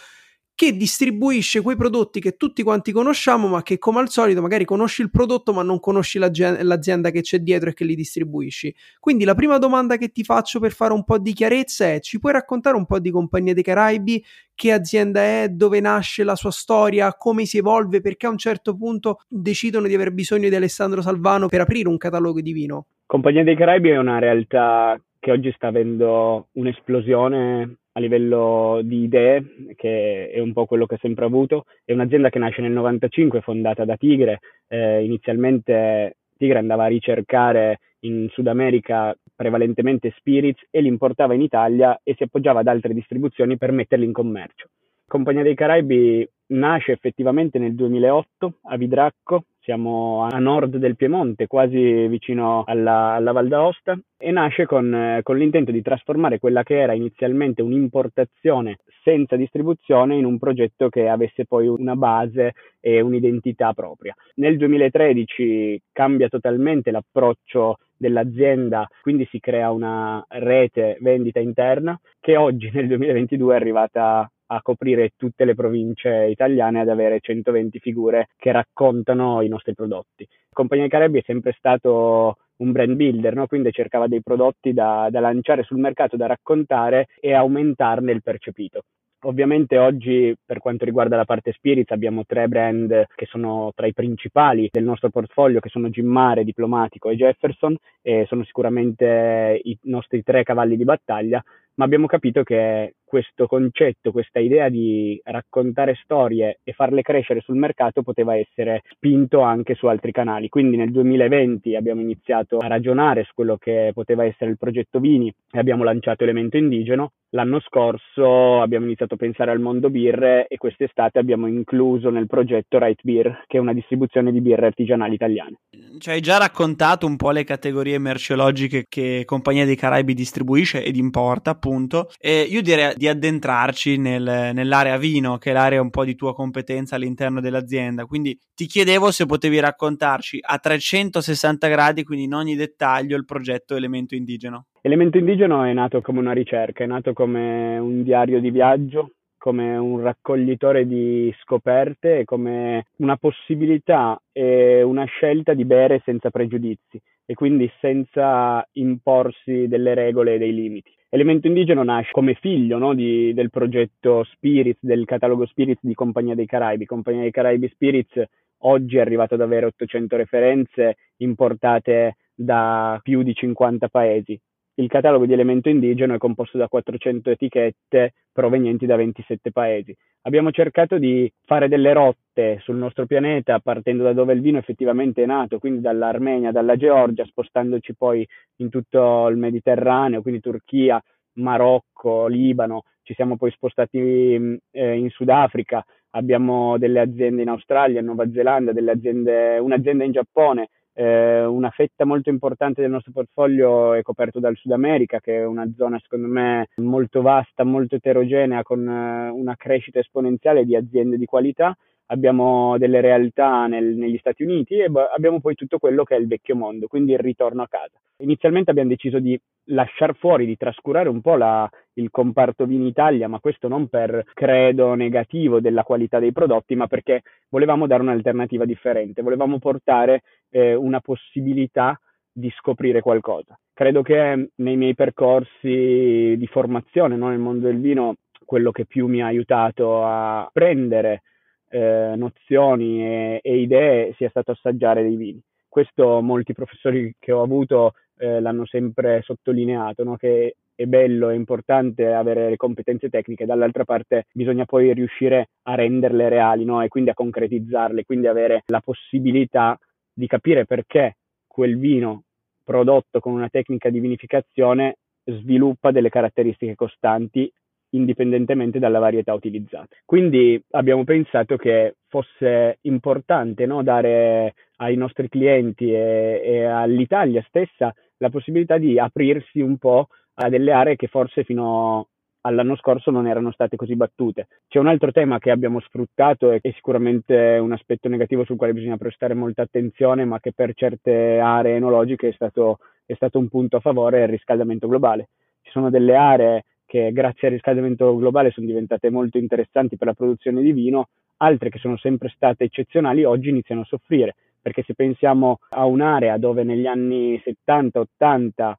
che 0.56 0.78
distribuisce 0.78 1.62
quei 1.62 1.76
prodotti 1.76 2.20
che 2.20 2.38
tutti 2.38 2.62
quanti 2.62 2.92
conosciamo, 2.92 3.48
ma 3.48 3.64
che 3.64 3.80
come 3.80 4.02
al 4.02 4.10
solito 4.10 4.40
magari 4.40 4.66
conosci 4.66 5.02
il 5.02 5.10
prodotto 5.10 5.52
ma 5.52 5.64
non 5.64 5.80
conosci 5.80 6.20
l'azienda 6.20 7.10
che 7.10 7.22
c'è 7.22 7.40
dietro 7.40 7.72
e 7.72 7.74
che 7.74 7.84
li 7.84 7.96
distribuisci. 7.96 8.74
Quindi 9.00 9.24
la 9.24 9.34
prima 9.34 9.58
domanda 9.58 9.98
che 9.98 10.10
ti 10.10 10.24
faccio 10.24 10.60
per 10.60 10.72
fare 10.72 10.94
un 10.94 11.04
po' 11.06 11.18
di 11.18 11.34
chiarezza 11.34 11.92
è: 11.92 12.00
ci 12.02 12.20
puoi 12.20 12.34
raccontare 12.34 12.78
un 12.78 12.86
po' 12.86 13.00
di 13.00 13.10
Compagnia 13.10 13.56
dei 13.56 13.64
Caraibi? 13.64 14.24
Che 14.54 14.72
azienda 14.72 15.22
è, 15.22 15.50
dove 15.50 15.80
nasce 15.80 16.24
la 16.24 16.36
sua 16.36 16.52
storia, 16.52 17.16
come 17.16 17.46
si 17.46 17.58
evolve, 17.58 18.00
perché 18.00 18.28
a 18.28 18.30
un 18.30 18.38
certo 18.38 18.78
punto 18.78 19.22
decidono 19.28 19.88
di 19.88 19.96
aver 19.96 20.12
bisogno 20.14 20.50
di 20.50 20.56
Alessandro 20.56 21.02
Salvano 21.02 21.48
per 21.48 21.62
aprire 21.62 21.90
un 21.90 21.98
catalogo 21.98 22.42
di 22.42 22.54
vino? 22.54 22.86
Compagnia 23.08 23.44
dei 23.44 23.56
Caraibi 23.56 23.90
è 23.90 23.98
una 23.98 24.20
realtà 24.20 25.02
che 25.24 25.32
oggi 25.32 25.54
sta 25.54 25.68
avendo 25.68 26.50
un'esplosione 26.52 27.78
a 27.94 28.00
livello 28.02 28.82
di 28.84 29.04
idee, 29.04 29.74
che 29.78 30.30
è 30.30 30.40
un 30.40 30.52
po' 30.52 30.66
quello 30.66 30.86
che 30.86 30.96
ha 30.96 31.00
sempre 31.02 31.24
avuto. 31.24 31.64
È 31.86 31.94
un'azienda 31.94 32.28
che 32.28 32.40
nasce 32.40 32.62
nel 32.62 32.74
95, 32.74 33.40
fondata 33.40 33.86
da 33.86 33.96
Tigre. 33.96 34.40
Eh, 34.68 35.02
inizialmente 35.06 36.18
Tigre 36.38 36.58
andava 36.58 36.84
a 36.84 36.88
ricercare 36.88 37.80
in 38.02 38.28
Sud 38.32 38.48
America 38.48 39.16
prevalentemente 39.34 40.14
spirits 40.18 40.62
e 40.70 40.82
li 40.82 40.90
importava 40.90 41.34
in 41.34 41.42
Italia 41.42 41.98
e 42.04 42.16
si 42.18 42.24
appoggiava 42.24 42.60
ad 42.60 42.68
altre 42.68 42.94
distribuzioni 42.94 43.58
per 43.58 43.72
metterli 43.72 44.04
in 44.04 44.12
commercio. 44.12 44.68
Compagnia 45.08 45.44
dei 45.44 45.56
Caraibi 45.56 46.28
nasce 46.48 46.92
effettivamente 46.92 47.60
nel 47.60 47.76
2008 47.76 48.56
a 48.64 48.76
Vidracco, 48.76 49.46
siamo 49.64 50.28
a 50.30 50.38
nord 50.40 50.76
del 50.76 50.96
Piemonte, 50.98 51.48
quasi 51.48 52.08
vicino 52.08 52.64
alla, 52.66 53.14
alla 53.14 53.32
Val 53.32 53.48
d'Aosta, 53.48 53.98
e 54.18 54.32
nasce 54.32 54.66
con, 54.66 55.20
con, 55.24 55.38
l'intento 55.38 55.72
di 55.72 55.82
trasformare 55.82 56.40
quella 56.40 56.64
che 56.64 56.80
era 56.80 56.94
inizialmente 56.94 57.62
un'importazione 57.62 58.78
senza 59.04 59.36
distribuzione 59.36 60.16
in 60.16 60.26
un 60.26 60.38
progetto 60.38 60.90
che 60.90 61.08
avesse 61.08 61.46
poi 61.46 61.68
una 61.68 61.96
base 61.96 62.54
e 62.80 63.02
un'identità 63.02 63.74
propria. 63.74 64.14
Nel 64.36 64.58
2013 64.58 65.82
cambia 65.92 66.28
totalmente 66.28 66.92
l'approccio 66.92 67.78
dell'azienda, 67.98 68.88
quindi 69.02 69.26
si 69.30 69.40
crea 69.40 69.72
una 69.72 70.24
rete 70.28 70.98
vendita 71.00 71.40
interna 71.40 72.00
che 72.20 72.36
oggi 72.36 72.70
nel 72.74 72.88
2022 72.88 73.54
è 73.54 73.58
arrivata 73.58 74.30
a 74.48 74.62
coprire 74.62 75.12
tutte 75.16 75.46
le 75.46 75.56
province 75.56 76.28
italiane 76.30 76.82
ad 76.82 76.90
avere 76.90 77.20
120 77.20 77.80
figure 77.80 78.30
che 78.38 78.52
raccontano 78.52 79.42
i 79.42 79.48
nostri 79.48 79.74
prodotti. 79.74 80.28
Compagnia 80.52 80.88
Caraibi 80.88 81.20
è 81.20 81.24
sempre 81.26 81.54
stato 81.58 82.38
un 82.58 82.72
brand 82.72 82.96
builder, 82.96 83.36
no? 83.36 83.48
quindi 83.48 83.72
cercava 83.72 84.08
dei 84.08 84.22
prodotti 84.22 84.74
da, 84.74 85.08
da 85.10 85.20
lanciare 85.20 85.64
sul 85.64 85.80
mercato, 85.80 86.16
da 86.16 86.28
raccontare 86.28 87.08
e 87.20 87.34
aumentarne 87.34 88.12
il 88.12 88.22
percepito. 88.22 88.84
Ovviamente 89.26 89.78
oggi 89.78 90.36
per 90.46 90.60
quanto 90.60 90.84
riguarda 90.84 91.16
la 91.16 91.24
parte 91.24 91.54
spirits 91.54 91.92
abbiamo 91.92 92.26
tre 92.26 92.50
brand 92.50 93.06
che 93.16 93.26
sono 93.26 93.72
tra 93.74 93.88
i 93.88 93.94
principali 93.94 94.68
del 94.70 94.84
nostro 94.84 95.10
portfolio 95.10 95.62
che 95.62 95.70
sono 95.70 95.90
Gimmare, 95.90 96.44
Diplomatico 96.44 97.10
e 97.10 97.16
Jefferson 97.16 97.76
e 98.02 98.26
sono 98.28 98.44
sicuramente 98.44 99.62
i 99.64 99.78
nostri 99.84 100.24
tre 100.24 100.44
cavalli 100.44 100.76
di 100.76 100.84
battaglia, 100.84 101.42
ma 101.76 101.86
abbiamo 101.86 102.08
capito 102.08 102.44
che 102.44 102.96
questo 103.14 103.46
concetto, 103.46 104.12
questa 104.12 104.40
idea 104.40 104.70
di 104.70 105.22
raccontare 105.24 105.94
storie 106.02 106.62
e 106.64 106.74
farle 106.74 107.04
crescere 107.04 107.42
sul 107.42 107.58
mercato 107.58 108.02
poteva 108.02 108.36
essere 108.36 108.82
spinto 108.90 109.42
anche 109.42 109.76
su 109.76 109.86
altri 109.86 110.12
canali. 110.12 110.50
Quindi 110.50 110.78
nel 110.78 110.92
2020 110.92 111.76
abbiamo 111.76 112.02
iniziato 112.02 112.58
a 112.58 112.66
ragionare 112.66 113.24
su 113.24 113.34
quello 113.36 113.58
che 113.58 113.92
poteva 113.94 114.26
essere 114.26 114.50
il 114.50 114.58
progetto 114.58 115.00
Vini 115.00 115.32
e 115.52 115.60
abbiamo 115.60 115.84
lanciato 115.84 116.24
Elemento 116.24 116.58
Indigeno. 116.58 117.12
L'anno 117.36 117.60
scorso 117.60 118.62
abbiamo 118.62 118.86
iniziato 118.86 119.14
a 119.14 119.18
pensare 119.18 119.52
al 119.52 119.60
mondo 119.60 119.92
birre 119.92 120.48
e 120.48 120.58
quest'estate 120.58 121.20
abbiamo 121.20 121.46
incluso 121.48 122.10
nel 122.10 122.28
progetto 122.28 122.80
Right 122.80 123.00
Beer, 123.04 123.44
che 123.46 123.58
è 123.58 123.60
una 123.60 123.74
distribuzione 123.74 124.32
di 124.32 124.42
birre 124.42 124.68
artigianali 124.68 125.14
italiane. 125.14 125.58
Ci 126.00 126.10
hai 126.10 126.22
già 126.22 126.38
raccontato 126.38 127.06
un 127.06 127.16
po' 127.16 127.32
le 127.32 127.44
categorie 127.44 128.00
merceologiche 128.00 128.86
che 128.88 129.24
Compagnia 129.26 129.66
dei 129.66 129.76
Caraibi 129.76 130.14
distribuisce 130.14 130.84
ed 130.84 130.96
importa, 130.96 131.56
appunto. 131.64 132.10
E 132.20 132.42
io 132.42 132.62
direi 132.62 132.94
di 132.98 133.08
addentrarci 133.08 133.98
nel, 133.98 134.52
nell'area 134.54 134.98
vino, 134.98 135.38
che 135.38 135.52
è 135.52 135.54
l'area 135.54 135.82
un 135.82 135.90
po' 135.90 136.04
di 136.04 136.16
tua 136.16 136.34
competenza 136.34 136.96
all'interno 136.96 137.40
dell'azienda. 137.40 138.06
Quindi 138.06 138.38
ti 138.54 138.66
chiedevo 138.66 139.12
se 139.12 139.26
potevi 139.26 139.60
raccontarci 139.60 140.40
a 140.42 140.58
360 140.58 141.68
gradi, 141.68 142.04
quindi 142.04 142.26
in 142.26 142.34
ogni 142.34 142.56
dettaglio, 142.56 143.16
il 143.16 143.26
progetto 143.26 143.76
Elemento 143.76 144.16
Indigeno. 144.16 144.66
Elemento 144.82 145.18
Indigeno 145.18 145.64
è 145.64 145.72
nato 145.72 146.02
come 146.02 146.20
una 146.20 146.34
ricerca, 146.34 146.84
è 146.84 146.88
nato 146.88 147.14
come 147.14 147.78
un 147.78 148.04
diario 148.04 148.42
di 148.42 148.52
viaggio, 148.52 149.12
come 149.44 149.76
un 149.76 150.00
raccoglitore 150.00 150.88
di 150.88 151.30
scoperte, 151.42 152.24
come 152.24 152.86
una 153.00 153.18
possibilità 153.18 154.18
e 154.32 154.82
una 154.84 155.04
scelta 155.04 155.54
di 155.54 155.66
bere 155.66 156.02
senza 156.06 156.30
pregiudizi 156.30 156.98
e 157.26 157.34
quindi 157.34 157.70
senza 157.82 158.66
imporsi 158.76 159.68
delle 159.68 159.96
regole 159.96 160.36
e 160.36 160.38
dei 160.38 160.54
limiti. 160.54 160.94
Elemento 161.10 161.48
Indigeno 161.48 161.84
nasce 161.84 162.14
come 162.14 162.36
figlio 162.36 162.78
no, 162.78 162.94
di, 162.94 163.34
del 163.34 163.50
progetto 163.50 164.24
Spirits, 164.24 164.80
del 164.80 165.04
catalogo 165.04 165.46
Spirits 165.46 165.82
di 165.84 165.94
Compagnia 165.94 166.36
dei 166.36 166.46
Caraibi. 166.46 166.86
Compagnia 166.86 167.24
dei 167.24 167.32
Caraibi 167.32 167.68
Spirits 167.68 168.24
oggi 168.60 168.96
è 168.96 169.02
arrivato 169.02 169.34
ad 169.34 169.42
avere 169.42 169.66
800 169.66 170.16
referenze 170.16 170.96
importate 171.18 172.16
da 172.34 172.98
più 173.04 173.24
di 173.24 173.34
50 173.34 173.90
paesi. 173.90 174.40
Il 174.76 174.88
catalogo 174.88 175.28
di 175.28 175.34
elemento 175.34 175.70
indigeno 175.70 176.16
è 176.16 176.18
composto 176.18 176.58
da 176.58 176.68
400 176.68 177.30
etichette 177.30 178.14
provenienti 178.32 178.88
da 178.88 178.96
27 178.96 179.52
paesi. 179.52 179.96
Abbiamo 180.24 180.50
cercato 180.52 180.98
di 180.98 181.32
fare 181.46 181.68
delle 181.68 181.94
rotte 181.94 182.60
sul 182.64 182.78
nostro 182.78 183.06
pianeta 183.06 183.60
partendo 183.60 184.02
da 184.02 184.14
dove 184.14 184.34
il 184.34 184.42
vino 184.42 184.58
effettivamente 184.58 185.22
è 185.22 185.26
nato, 185.28 185.60
quindi 185.60 185.80
dall'Armenia, 185.82 186.52
dalla 186.52 186.76
Georgia, 186.76 187.24
spostandoci 187.24 187.94
poi 187.94 188.28
in 188.58 188.70
tutto 188.70 189.28
il 189.28 189.38
Mediterraneo, 189.38 190.24
quindi 190.24 190.40
Turchia, 190.40 191.00
Marocco, 191.34 192.26
Libano, 192.26 192.86
ci 193.04 193.14
siamo 193.14 193.38
poi 193.38 193.52
spostati 193.52 194.00
mm, 194.00 194.56
eh, 194.72 194.98
in 194.98 195.10
Sudafrica, 195.12 195.86
abbiamo 196.12 196.80
delle 196.80 197.00
aziende 197.00 197.44
in 197.44 197.50
Australia, 197.50 198.00
in 198.00 198.06
Nuova 198.06 198.30
Zelanda, 198.32 198.72
aziende, 198.92 199.60
un'azienda 199.60 200.04
in 200.04 200.12
Giappone, 200.14 200.70
eh, 200.94 201.44
una 201.44 201.70
fetta 201.70 202.06
molto 202.06 202.30
importante 202.30 202.82
del 202.82 202.92
nostro 202.92 203.12
portfolio 203.12 203.94
è 203.94 204.02
coperto 204.02 204.40
dal 204.40 204.56
Sud 204.56 204.72
America, 204.72 205.20
che 205.20 205.38
è 205.38 205.46
una 205.46 205.70
zona 205.76 206.00
secondo 206.00 206.28
me 206.28 206.70
molto 206.76 207.22
vasta, 207.22 207.64
molto 207.64 207.96
eterogenea, 207.96 208.64
con 208.64 208.88
eh, 208.88 209.30
una 209.30 209.56
crescita 209.56 210.00
esponenziale 210.00 210.66
di 210.66 210.76
aziende 210.76 211.18
di 211.18 211.26
qualità 211.26 211.76
abbiamo 212.08 212.78
delle 212.78 213.02
realtà 213.02 213.66
nel, 213.68 213.96
negli 213.96 214.18
Stati 214.18 214.44
Uniti 214.44 214.76
e 214.76 214.92
abbiamo 215.16 215.40
poi 215.40 215.56
tutto 215.56 215.80
quello 215.80 216.04
che 216.04 216.16
è 216.16 216.20
il 216.20 216.28
vecchio 216.28 216.56
mondo, 216.56 216.88
quindi 216.88 217.14
il 217.14 217.20
ritorno 217.20 217.64
a 217.64 217.68
casa. 217.68 218.00
Inizialmente 218.24 218.72
abbiamo 218.72 218.90
deciso 218.90 219.20
di 219.20 219.40
lasciare 219.66 220.14
fuori, 220.14 220.46
di 220.46 220.56
trascurare 220.56 221.10
un 221.10 221.22
po' 221.22 221.36
la, 221.36 221.70
il 221.94 222.10
comparto 222.10 222.66
vino 222.66 222.88
Italia, 222.88 223.28
ma 223.28 223.40
questo 223.40 223.68
non 223.68 223.88
per 223.88 224.24
credo 224.34 224.94
negativo 224.94 225.60
della 225.60 225.84
qualità 225.84 226.20
dei 226.20 226.32
prodotti, 226.32 226.76
ma 226.76 226.88
perché 226.88 227.22
volevamo 227.50 227.86
dare 227.86 228.02
un'alternativa 228.02 228.66
differente, 228.66 229.22
volevamo 229.22 229.60
portare 229.60 230.22
eh, 230.50 230.74
una 230.74 231.02
possibilità 231.02 232.00
di 232.32 232.50
scoprire 232.58 233.02
qualcosa. 233.02 233.58
Credo 233.74 234.02
che 234.02 234.50
nei 234.56 234.78
miei 234.78 234.96
percorsi 234.96 236.36
di 236.38 236.48
formazione 236.50 237.16
no, 237.16 237.28
nel 237.28 237.40
mondo 237.40 237.68
del 237.68 237.80
vino 237.80 238.16
quello 238.46 238.72
che 238.72 238.86
più 238.86 239.08
mi 239.08 239.22
ha 239.22 239.28
aiutato 239.28 240.04
a 240.04 240.50
prendere 240.52 241.24
eh, 241.70 242.14
nozioni 242.16 243.04
e, 243.04 243.40
e, 243.42 243.58
idee 243.58 244.14
sia 244.16 244.30
stato 244.30 244.52
assaggiare 244.52 245.04
dei 245.04 245.16
vini. 245.16 245.42
Questo 245.68 246.22
molti 246.22 246.54
professori 246.54 247.16
che 247.20 247.32
ho 247.32 247.42
avuto 247.42 247.94
eh, 248.18 248.40
l'hanno 248.40 248.66
sempre 248.66 249.22
sottolineato, 249.24 250.04
no? 250.04 250.16
che 250.16 250.56
è 250.76 250.86
bello, 250.86 251.30
è 251.30 251.36
importante 251.36 252.14
avere 252.14 252.50
le 252.50 252.58
competenze 252.58 253.10
tecniche, 253.10 253.46
dall'altra 253.46 253.86
parte 253.86 254.26
bisogna 254.34 254.66
poi 254.66 254.94
riuscire 254.94 255.50
a 255.64 255.76
renderle 255.76 256.30
reali 256.30 256.66
no? 256.66 256.82
e 256.82 256.88
quindi 256.88 257.10
a 257.10 257.14
concretizzarle, 257.14 258.06
quindi 258.06 258.28
avere 258.28 258.64
la 258.68 258.82
possibilità 258.82 259.78
di 260.12 260.28
capire 260.28 260.66
perché 260.66 261.18
quel 261.48 261.78
vino 261.78 262.24
prodotto 262.64 263.20
con 263.20 263.34
una 263.34 263.50
tecnica 263.50 263.90
di 263.90 264.00
vinificazione 264.00 264.98
sviluppa 265.26 265.92
delle 265.92 266.10
caratteristiche 266.10 266.76
costanti 266.76 267.52
indipendentemente 267.94 268.80
dalla 268.80 269.00
varietà 269.00 269.34
utilizzata. 269.34 269.96
Quindi 270.06 270.62
abbiamo 270.72 271.04
pensato 271.04 271.56
che 271.58 271.96
fosse 272.08 272.78
importante 272.82 273.66
no, 273.66 273.84
dare 273.84 274.54
ai 274.78 274.96
nostri 274.96 275.30
clienti 275.30 275.92
e, 275.92 276.42
e 276.44 276.64
all'Italia 276.66 277.44
stessa 277.48 277.94
la 278.18 278.30
possibilità 278.30 278.78
di 278.78 279.00
aprirsi 279.00 279.60
un 279.60 279.78
po' 279.78 280.08
a 280.36 280.50
delle 280.50 280.72
aree 280.72 280.96
che 280.96 281.08
forse 281.08 281.44
fino 281.44 282.08
all'anno 282.46 282.76
scorso 282.76 283.12
non 283.12 283.28
erano 283.28 283.52
state 283.52 283.76
così 283.76 283.96
battute. 283.96 284.48
C'è 284.68 284.80
un 284.80 284.88
altro 284.88 285.12
tema 285.12 285.40
che 285.40 285.52
abbiamo 285.52 285.80
sfruttato 285.80 286.52
e 286.52 286.60
che 286.60 286.70
è 286.70 286.74
sicuramente 286.74 287.58
un 287.62 287.72
aspetto 287.72 288.10
negativo 288.10 288.44
sul 288.44 288.58
quale 288.58 288.74
bisogna 288.74 288.98
prestare 288.98 289.34
molta 289.34 289.62
attenzione, 289.62 290.26
ma 290.26 290.40
che 290.40 290.52
per 290.54 290.74
certe 290.74 291.40
aree 291.40 291.76
enologiche 291.76 292.30
è 292.30 292.34
stato, 292.34 292.80
è 293.06 293.14
stato 293.14 293.40
un 293.40 293.48
punto 293.48 293.78
a 293.78 293.82
favore, 293.82 294.20
è 294.20 294.24
il 294.24 294.30
riscaldamento 294.30 294.88
globale. 294.88 295.30
Ci 295.62 295.72
sono 295.72 295.90
delle 295.90 296.16
aree 296.16 296.64
che 296.94 297.12
grazie 297.12 297.48
al 297.48 297.56
riscaldamento 297.56 298.16
globale 298.18 298.52
sono 298.52 298.68
diventate 298.68 299.10
molto 299.10 299.40
interessanti 299.40 299.98
per 299.98 300.06
la 300.06 300.14
produzione 300.14 300.62
di 300.62 300.74
vino, 300.74 301.08
altre 301.38 301.70
che 301.70 301.80
sono 301.80 301.98
sempre 301.98 302.30
state 302.30 302.66
eccezionali 302.66 303.24
oggi 303.24 303.50
iniziano 303.50 303.82
a 303.82 303.86
soffrire, 303.86 304.36
perché 304.62 304.84
se 304.84 304.94
pensiamo 304.94 305.58
a 305.70 305.86
un'area 305.86 306.38
dove 306.38 306.62
negli 306.62 306.86
anni 306.86 307.42
70-80 307.44 308.74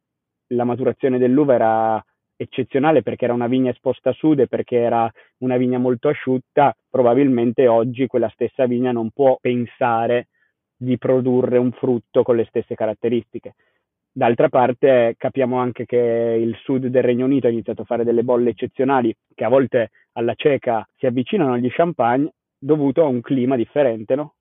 la 0.47 0.63
maturazione 0.63 1.19
dell'uva 1.19 1.55
era 1.55 2.05
eccezionale 2.37 3.03
perché 3.03 3.25
era 3.25 3.35
una 3.35 3.49
vigna 3.49 3.73
esposta 3.73 4.11
a 4.11 4.13
sud 4.13 4.39
e 4.39 4.47
perché 4.47 4.77
era 4.77 5.13
una 5.39 5.57
vigna 5.57 5.79
molto 5.79 6.09
asciutta, 6.09 6.73
probabilmente 6.89 7.67
oggi 7.67 8.07
quella 8.07 8.29
stessa 8.29 8.67
vigna 8.67 8.93
non 8.93 9.11
può 9.11 9.39
pensare 9.41 10.29
di 10.77 10.97
produrre 10.99 11.59
un 11.59 11.73
frutto 11.73 12.23
con 12.23 12.37
le 12.37 12.45
stesse 12.45 12.77
caratteristiche. 12.77 13.57
D'altra 14.17 14.49
parte 14.49 15.17
capiamo 15.19 15.59
anche 15.59 15.87
che 15.87 16.39
il 16.41 16.57
sud 16.63 16.87
del 16.87 17.03
Regno 17.03 17.25
Unito 17.25 17.49
ha 17.49 17.51
iniziato 17.51 17.83
a 17.83 17.85
fare 17.85 18.05
delle 18.05 18.23
bolle 18.23 18.51
eccezionali 18.51 19.13
che 19.35 19.43
a 19.45 19.49
volte 19.49 19.91
alla 20.13 20.35
cieca 20.37 20.87
si 20.97 21.07
avvicinano 21.07 21.55
agli 21.55 21.69
champagne 21.69 22.31
dovuto 22.57 23.03
a 23.03 23.09
un 23.09 23.21
clima 23.21 23.57
differente, 23.57 24.15
no? 24.15 24.35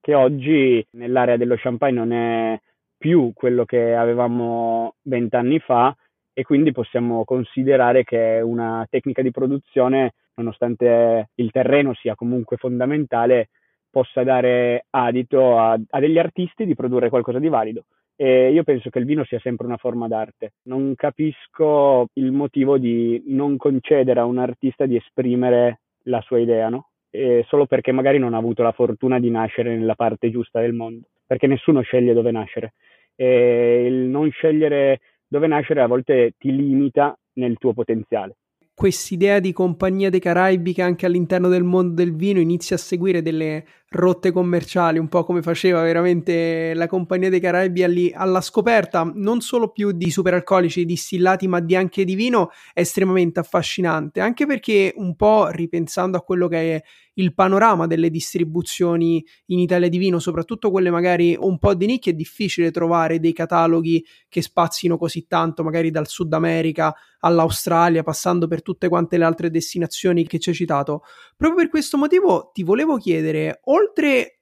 che 0.00 0.14
oggi 0.14 0.84
nell'area 0.94 1.36
dello 1.36 1.54
champagne 1.56 1.94
non 1.94 2.10
è 2.10 2.60
più 2.98 3.30
quello 3.32 3.64
che 3.64 3.94
avevamo 3.94 4.94
vent'anni 5.02 5.60
fa 5.60 5.94
e 6.32 6.42
quindi 6.42 6.72
possiamo 6.72 7.22
considerare 7.24 8.02
che 8.02 8.40
una 8.42 8.84
tecnica 8.90 9.22
di 9.22 9.30
produzione, 9.30 10.14
nonostante 10.34 11.30
il 11.36 11.52
terreno 11.52 11.94
sia 11.94 12.16
comunque 12.16 12.56
fondamentale, 12.56 13.50
possa 13.88 14.24
dare 14.24 14.86
adito 14.90 15.56
a, 15.56 15.78
a 15.88 16.00
degli 16.00 16.18
artisti 16.18 16.66
di 16.66 16.74
produrre 16.74 17.10
qualcosa 17.10 17.38
di 17.38 17.48
valido. 17.48 17.84
E 18.20 18.52
io 18.52 18.64
penso 18.64 18.90
che 18.90 18.98
il 18.98 19.06
vino 19.06 19.24
sia 19.24 19.38
sempre 19.40 19.64
una 19.64 19.78
forma 19.78 20.06
d'arte. 20.06 20.52
Non 20.64 20.94
capisco 20.94 22.08
il 22.12 22.32
motivo 22.32 22.76
di 22.76 23.22
non 23.28 23.56
concedere 23.56 24.20
a 24.20 24.26
un 24.26 24.36
artista 24.36 24.84
di 24.84 24.94
esprimere 24.94 25.80
la 26.02 26.20
sua 26.20 26.38
idea, 26.38 26.68
no? 26.68 26.90
E 27.08 27.46
solo 27.48 27.64
perché 27.64 27.92
magari 27.92 28.18
non 28.18 28.34
ha 28.34 28.36
avuto 28.36 28.62
la 28.62 28.72
fortuna 28.72 29.18
di 29.18 29.30
nascere 29.30 29.74
nella 29.74 29.94
parte 29.94 30.30
giusta 30.30 30.60
del 30.60 30.74
mondo, 30.74 31.06
perché 31.26 31.46
nessuno 31.46 31.80
sceglie 31.80 32.12
dove 32.12 32.30
nascere. 32.30 32.74
E 33.14 33.86
il 33.86 34.08
non 34.10 34.30
scegliere 34.30 35.00
dove 35.26 35.46
nascere 35.46 35.80
a 35.80 35.86
volte 35.86 36.34
ti 36.36 36.54
limita 36.54 37.18
nel 37.36 37.56
tuo 37.56 37.72
potenziale 37.72 38.34
quest'idea 38.80 39.40
di 39.40 39.52
compagnia 39.52 40.08
dei 40.08 40.20
Caraibi 40.20 40.72
che 40.72 40.80
anche 40.80 41.04
all'interno 41.04 41.48
del 41.48 41.64
mondo 41.64 41.92
del 41.92 42.16
vino 42.16 42.40
inizia 42.40 42.76
a 42.76 42.78
seguire 42.78 43.20
delle 43.20 43.62
rotte 43.92 44.30
commerciali, 44.30 44.98
un 44.98 45.08
po' 45.08 45.24
come 45.24 45.42
faceva 45.42 45.82
veramente 45.82 46.74
la 46.74 46.86
compagnia 46.86 47.28
dei 47.28 47.40
Caraibi 47.40 47.82
alli, 47.82 48.12
alla 48.14 48.40
scoperta 48.40 49.10
non 49.14 49.40
solo 49.40 49.70
più 49.70 49.90
di 49.90 50.10
superalcolici 50.10 50.84
distillati, 50.84 51.48
ma 51.48 51.60
di 51.60 51.74
anche 51.74 52.04
di 52.04 52.14
vino, 52.14 52.50
è 52.72 52.80
estremamente 52.80 53.40
affascinante, 53.40 54.20
anche 54.20 54.46
perché 54.46 54.92
un 54.96 55.16
po' 55.16 55.48
ripensando 55.48 56.16
a 56.16 56.22
quello 56.22 56.46
che 56.46 56.76
è 56.76 56.82
il 57.14 57.34
panorama 57.34 57.86
delle 57.86 58.10
distribuzioni 58.10 59.22
in 59.46 59.58
Italia 59.58 59.88
di 59.88 59.98
vino, 59.98 60.20
soprattutto 60.20 60.70
quelle 60.70 60.90
magari 60.90 61.36
un 61.38 61.58
po' 61.58 61.74
di 61.74 61.86
nicchia, 61.86 62.12
è 62.12 62.14
difficile 62.14 62.70
trovare 62.70 63.18
dei 63.18 63.32
cataloghi 63.32 64.04
che 64.28 64.40
spazino 64.40 64.96
così 64.96 65.26
tanto, 65.26 65.64
magari 65.64 65.90
dal 65.90 66.06
Sud 66.06 66.32
America 66.32 66.94
all'Australia, 67.20 68.02
passando 68.02 68.46
per 68.46 68.62
tutte 68.62 68.88
quante 68.88 69.18
le 69.18 69.24
altre 69.24 69.50
destinazioni 69.50 70.26
che 70.26 70.38
ci 70.38 70.50
hai 70.50 70.54
citato. 70.54 71.02
Proprio 71.36 71.60
per 71.60 71.68
questo 71.68 71.98
motivo 71.98 72.50
ti 72.54 72.62
volevo 72.62 72.96
chiedere, 72.96 73.60
oltre 73.64 73.79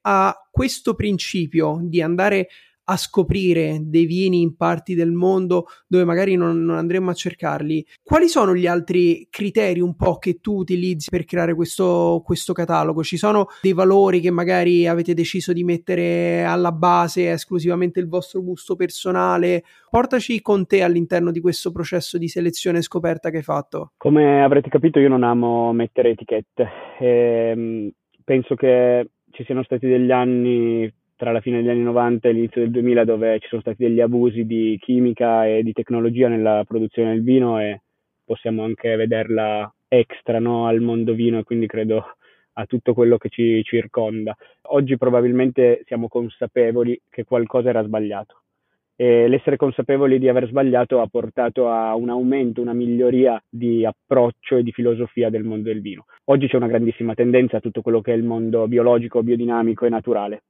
a 0.01 0.47
questo 0.51 0.95
principio 0.95 1.79
di 1.81 2.01
andare 2.01 2.47
a 2.89 2.97
scoprire 2.97 3.77
dei 3.83 4.05
vini 4.05 4.41
in 4.41 4.55
parti 4.55 4.95
del 4.95 5.11
mondo 5.11 5.65
dove 5.87 6.03
magari 6.03 6.35
non, 6.35 6.63
non, 6.63 6.75
andremo 6.75 7.11
a 7.11 7.13
cercarli. 7.13 7.85
Quali 8.03 8.27
sono 8.27 8.55
gli 8.55 8.65
altri 8.65 9.27
criteri 9.29 9.79
un 9.79 9.95
po' 9.95 10.17
che 10.17 10.39
tu 10.39 10.57
utilizzi 10.57 11.09
per 11.09 11.23
creare 11.23 11.53
questo, 11.53 12.21
questo 12.25 12.51
catalogo? 12.51 13.03
Ci 13.03 13.17
sono 13.17 13.47
dei 13.61 13.73
valori 13.73 14.19
che 14.19 14.31
magari 14.31 14.87
avete 14.87 15.13
deciso 15.13 15.53
di 15.53 15.63
mettere 15.63 16.43
alla 16.43 16.71
base 16.71 17.29
esclusivamente 17.29 17.99
il 17.99 18.07
vostro 18.07 18.41
gusto 18.41 18.75
personale? 18.75 19.63
Portaci 19.89 20.41
con 20.41 20.65
te 20.65 20.81
all'interno 20.81 21.31
di 21.31 21.39
questo 21.39 21.71
processo 21.71 22.17
di 22.17 22.27
selezione 22.27 22.79
e 22.79 22.83
scoperta 22.83 23.29
che 23.29 23.37
hai 23.37 23.43
fatto. 23.43 23.91
Come 23.97 24.43
avrete 24.43 24.69
capito, 24.69 24.99
io 24.99 25.09
non 25.09 25.23
amo 25.23 25.71
mettere 25.73 26.09
etichette. 26.09 26.67
E, 26.99 27.93
penso 28.23 28.55
che 28.55 29.09
ci 29.39 29.45
siano 29.45 29.63
stati 29.63 29.87
degli 29.87 30.11
anni 30.11 30.93
tra 31.15 31.31
la 31.31 31.39
fine 31.39 31.57
degli 31.61 31.69
anni 31.69 31.83
90 31.83 32.27
e 32.27 32.31
l'inizio 32.33 32.59
del 32.59 32.71
2000 32.71 33.05
dove 33.05 33.39
ci 33.39 33.47
sono 33.47 33.61
stati 33.61 33.83
degli 33.85 34.01
abusi 34.01 34.45
di 34.45 34.77
chimica 34.81 35.47
e 35.47 35.63
di 35.63 35.71
tecnologia 35.71 36.27
nella 36.27 36.65
produzione 36.67 37.11
del 37.11 37.23
vino 37.23 37.57
e 37.57 37.79
possiamo 38.25 38.65
anche 38.65 38.97
vederla 38.97 39.73
extra 39.87 40.39
no, 40.39 40.67
al 40.67 40.81
mondo 40.81 41.13
vino 41.13 41.39
e 41.39 41.43
quindi 41.43 41.67
credo 41.67 42.15
a 42.51 42.65
tutto 42.65 42.93
quello 42.93 43.17
che 43.17 43.29
ci 43.29 43.63
circonda. 43.63 44.35
Oggi 44.63 44.97
probabilmente 44.97 45.83
siamo 45.85 46.09
consapevoli 46.09 46.99
che 47.09 47.23
qualcosa 47.23 47.69
era 47.69 47.81
sbagliato 47.83 48.41
e 49.01 49.29
l'essere 49.29 49.55
consapevoli 49.55 50.19
di 50.19 50.27
aver 50.27 50.47
sbagliato 50.47 50.99
ha 50.99 51.07
portato 51.07 51.69
a 51.69 51.95
un 51.95 52.09
aumento, 52.09 52.59
una 52.59 52.73
miglioria 52.73 53.41
di 53.49 53.85
approccio 53.85 54.57
e 54.57 54.63
di 54.63 54.73
filosofia 54.73 55.29
del 55.29 55.45
mondo 55.45 55.69
del 55.69 55.79
vino. 55.79 56.03
Oggi 56.25 56.47
c'è 56.47 56.57
una 56.57 56.67
grandissima 56.67 57.13
tendenza 57.13 57.57
a 57.57 57.59
tutto 57.61 57.81
quello 57.81 58.01
che 58.01 58.11
è 58.11 58.15
il 58.17 58.23
mondo 58.23 58.67
biologico, 58.67 59.23
biodinamico 59.23 59.85
e 59.85 59.89
naturale 59.89 60.41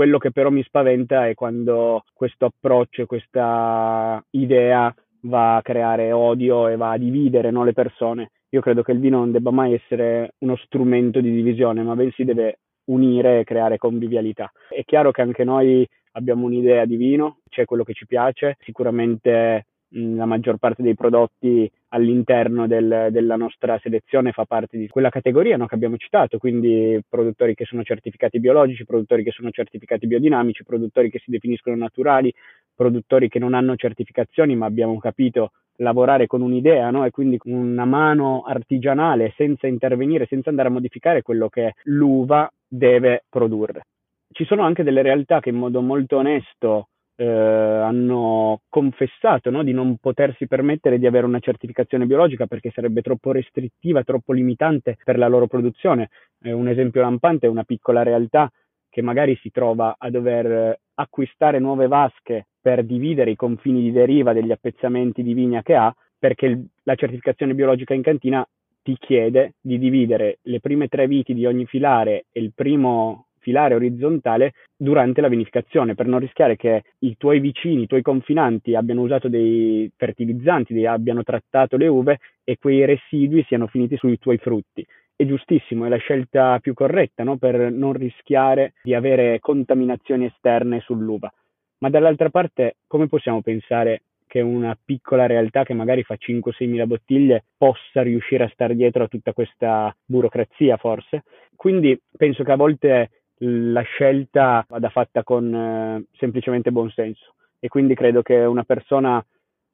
quello 0.00 0.18
che 0.18 0.30
però 0.30 0.48
mi 0.48 0.62
spaventa 0.62 1.26
è 1.26 1.34
quando 1.34 2.04
questo 2.14 2.46
approccio, 2.46 3.04
questa 3.04 4.24
idea 4.30 4.94
va 5.22 5.56
a 5.56 5.62
creare 5.62 6.12
odio 6.12 6.68
e 6.68 6.76
va 6.76 6.92
a 6.92 6.96
dividere 6.96 7.50
no, 7.50 7.64
le 7.64 7.74
persone. 7.74 8.30
Io 8.50 8.60
credo 8.62 8.82
che 8.82 8.92
il 8.92 9.00
vino 9.00 9.18
non 9.18 9.32
debba 9.32 9.50
mai 9.50 9.74
essere 9.74 10.36
uno 10.38 10.56
strumento 10.56 11.20
di 11.20 11.30
divisione, 11.30 11.82
ma 11.82 11.96
bensì 11.96 12.24
deve 12.24 12.60
unire 12.84 13.40
e 13.40 13.44
creare 13.44 13.76
convivialità. 13.76 14.50
È 14.68 14.82
chiaro 14.84 15.10
che 15.10 15.22
anche 15.22 15.44
noi 15.44 15.86
abbiamo 16.12 16.46
un'idea 16.46 16.84
di 16.84 16.96
vino, 16.96 17.38
c'è 17.48 17.64
quello 17.64 17.84
che 17.84 17.92
ci 17.92 18.06
piace, 18.06 18.56
sicuramente 18.60 19.66
la 19.92 20.24
maggior 20.24 20.56
parte 20.58 20.82
dei 20.82 20.94
prodotti 20.94 21.70
all'interno 21.88 22.68
del, 22.68 23.08
della 23.10 23.34
nostra 23.34 23.78
selezione 23.82 24.30
fa 24.30 24.44
parte 24.44 24.78
di 24.78 24.86
quella 24.86 25.08
categoria 25.08 25.56
no, 25.56 25.66
che 25.66 25.74
abbiamo 25.74 25.96
citato, 25.96 26.38
quindi 26.38 27.00
produttori 27.08 27.54
che 27.54 27.64
sono 27.64 27.82
certificati 27.82 28.38
biologici, 28.38 28.84
produttori 28.84 29.24
che 29.24 29.32
sono 29.32 29.50
certificati 29.50 30.06
biodinamici, 30.06 30.64
produttori 30.64 31.10
che 31.10 31.18
si 31.18 31.30
definiscono 31.30 31.74
naturali, 31.76 32.32
produttori 32.74 33.28
che 33.28 33.40
non 33.40 33.54
hanno 33.54 33.74
certificazioni 33.74 34.54
ma 34.54 34.66
abbiamo 34.66 34.96
capito 34.98 35.52
lavorare 35.76 36.26
con 36.26 36.42
un'idea 36.42 36.90
no? 36.90 37.04
e 37.04 37.10
quindi 37.10 37.38
una 37.44 37.84
mano 37.84 38.42
artigianale 38.46 39.32
senza 39.36 39.66
intervenire, 39.66 40.26
senza 40.26 40.50
andare 40.50 40.68
a 40.68 40.72
modificare 40.72 41.22
quello 41.22 41.48
che 41.48 41.74
l'uva 41.84 42.50
deve 42.68 43.24
produrre. 43.28 43.86
Ci 44.32 44.44
sono 44.44 44.62
anche 44.62 44.84
delle 44.84 45.02
realtà 45.02 45.40
che 45.40 45.48
in 45.48 45.56
modo 45.56 45.80
molto 45.80 46.18
onesto 46.18 46.88
eh, 47.16 47.26
hanno 47.26 48.62
confessato 48.68 49.50
no, 49.50 49.62
di 49.62 49.72
non 49.72 49.96
potersi 49.96 50.46
permettere 50.46 50.98
di 50.98 51.06
avere 51.06 51.26
una 51.26 51.40
certificazione 51.40 52.06
biologica 52.06 52.46
perché 52.46 52.70
sarebbe 52.70 53.02
troppo 53.02 53.32
restrittiva, 53.32 54.04
troppo 54.04 54.32
limitante 54.32 54.96
per 55.04 55.18
la 55.18 55.28
loro 55.28 55.46
produzione. 55.46 56.10
Eh, 56.42 56.52
un 56.52 56.68
esempio 56.68 57.02
lampante 57.02 57.46
è 57.46 57.50
una 57.50 57.64
piccola 57.64 58.02
realtà 58.02 58.50
che 58.88 59.02
magari 59.02 59.36
si 59.42 59.50
trova 59.50 59.96
a 59.98 60.10
dover 60.10 60.78
acquistare 60.94 61.58
nuove 61.58 61.88
vasche 61.88 62.46
per 62.60 62.84
dividere 62.84 63.32
i 63.32 63.36
confini 63.36 63.82
di 63.82 63.92
deriva 63.92 64.32
degli 64.32 64.50
appezzamenti 64.50 65.22
di 65.22 65.34
vigna 65.34 65.62
che 65.62 65.74
ha, 65.74 65.94
perché 66.18 66.46
il, 66.46 66.64
la 66.84 66.94
certificazione 66.94 67.54
biologica 67.54 67.94
in 67.94 68.02
cantina 68.02 68.46
ti 68.82 68.96
chiede 68.98 69.54
di 69.60 69.78
dividere 69.78 70.38
le 70.42 70.60
prime 70.60 70.88
tre 70.88 71.06
viti 71.06 71.34
di 71.34 71.46
ogni 71.46 71.66
filare 71.66 72.26
e 72.32 72.40
il 72.40 72.52
primo 72.54 73.26
filare 73.40 73.74
orizzontale 73.74 74.52
durante 74.76 75.20
la 75.20 75.28
vinificazione 75.28 75.94
per 75.94 76.06
non 76.06 76.20
rischiare 76.20 76.56
che 76.56 76.84
i 77.00 77.16
tuoi 77.16 77.40
vicini, 77.40 77.82
i 77.82 77.86
tuoi 77.86 78.02
confinanti 78.02 78.74
abbiano 78.74 79.02
usato 79.02 79.28
dei 79.28 79.90
fertilizzanti, 79.96 80.72
dei, 80.72 80.86
abbiano 80.86 81.22
trattato 81.22 81.76
le 81.76 81.88
uve 81.88 82.18
e 82.44 82.56
quei 82.58 82.84
residui 82.84 83.44
siano 83.44 83.66
finiti 83.66 83.96
sui 83.96 84.18
tuoi 84.18 84.38
frutti. 84.38 84.86
È 85.16 85.26
giustissimo, 85.26 85.84
è 85.84 85.88
la 85.88 85.98
scelta 85.98 86.58
più 86.60 86.72
corretta 86.72 87.24
no? 87.24 87.36
per 87.36 87.70
non 87.70 87.92
rischiare 87.92 88.72
di 88.82 88.94
avere 88.94 89.38
contaminazioni 89.38 90.24
esterne 90.26 90.80
sull'uva. 90.80 91.30
Ma 91.78 91.90
dall'altra 91.90 92.30
parte, 92.30 92.76
come 92.86 93.06
possiamo 93.06 93.42
pensare 93.42 94.02
che 94.26 94.40
una 94.40 94.78
piccola 94.82 95.26
realtà 95.26 95.64
che 95.64 95.74
magari 95.74 96.04
fa 96.04 96.14
5-6 96.14 96.68
mila 96.68 96.86
bottiglie 96.86 97.44
possa 97.56 98.02
riuscire 98.02 98.44
a 98.44 98.50
stare 98.52 98.76
dietro 98.76 99.02
a 99.02 99.08
tutta 99.08 99.32
questa 99.32 99.94
burocrazia 100.04 100.76
forse? 100.76 101.24
Quindi 101.56 102.00
penso 102.16 102.44
che 102.44 102.52
a 102.52 102.56
volte 102.56 103.19
la 103.42 103.82
scelta 103.82 104.64
vada 104.68 104.88
fatta 104.90 105.22
con 105.22 105.54
eh, 105.54 106.04
semplicemente 106.18 106.70
buonsenso 106.70 107.34
e 107.58 107.68
quindi 107.68 107.94
credo 107.94 108.22
che 108.22 108.36
una 108.36 108.64
persona 108.64 109.24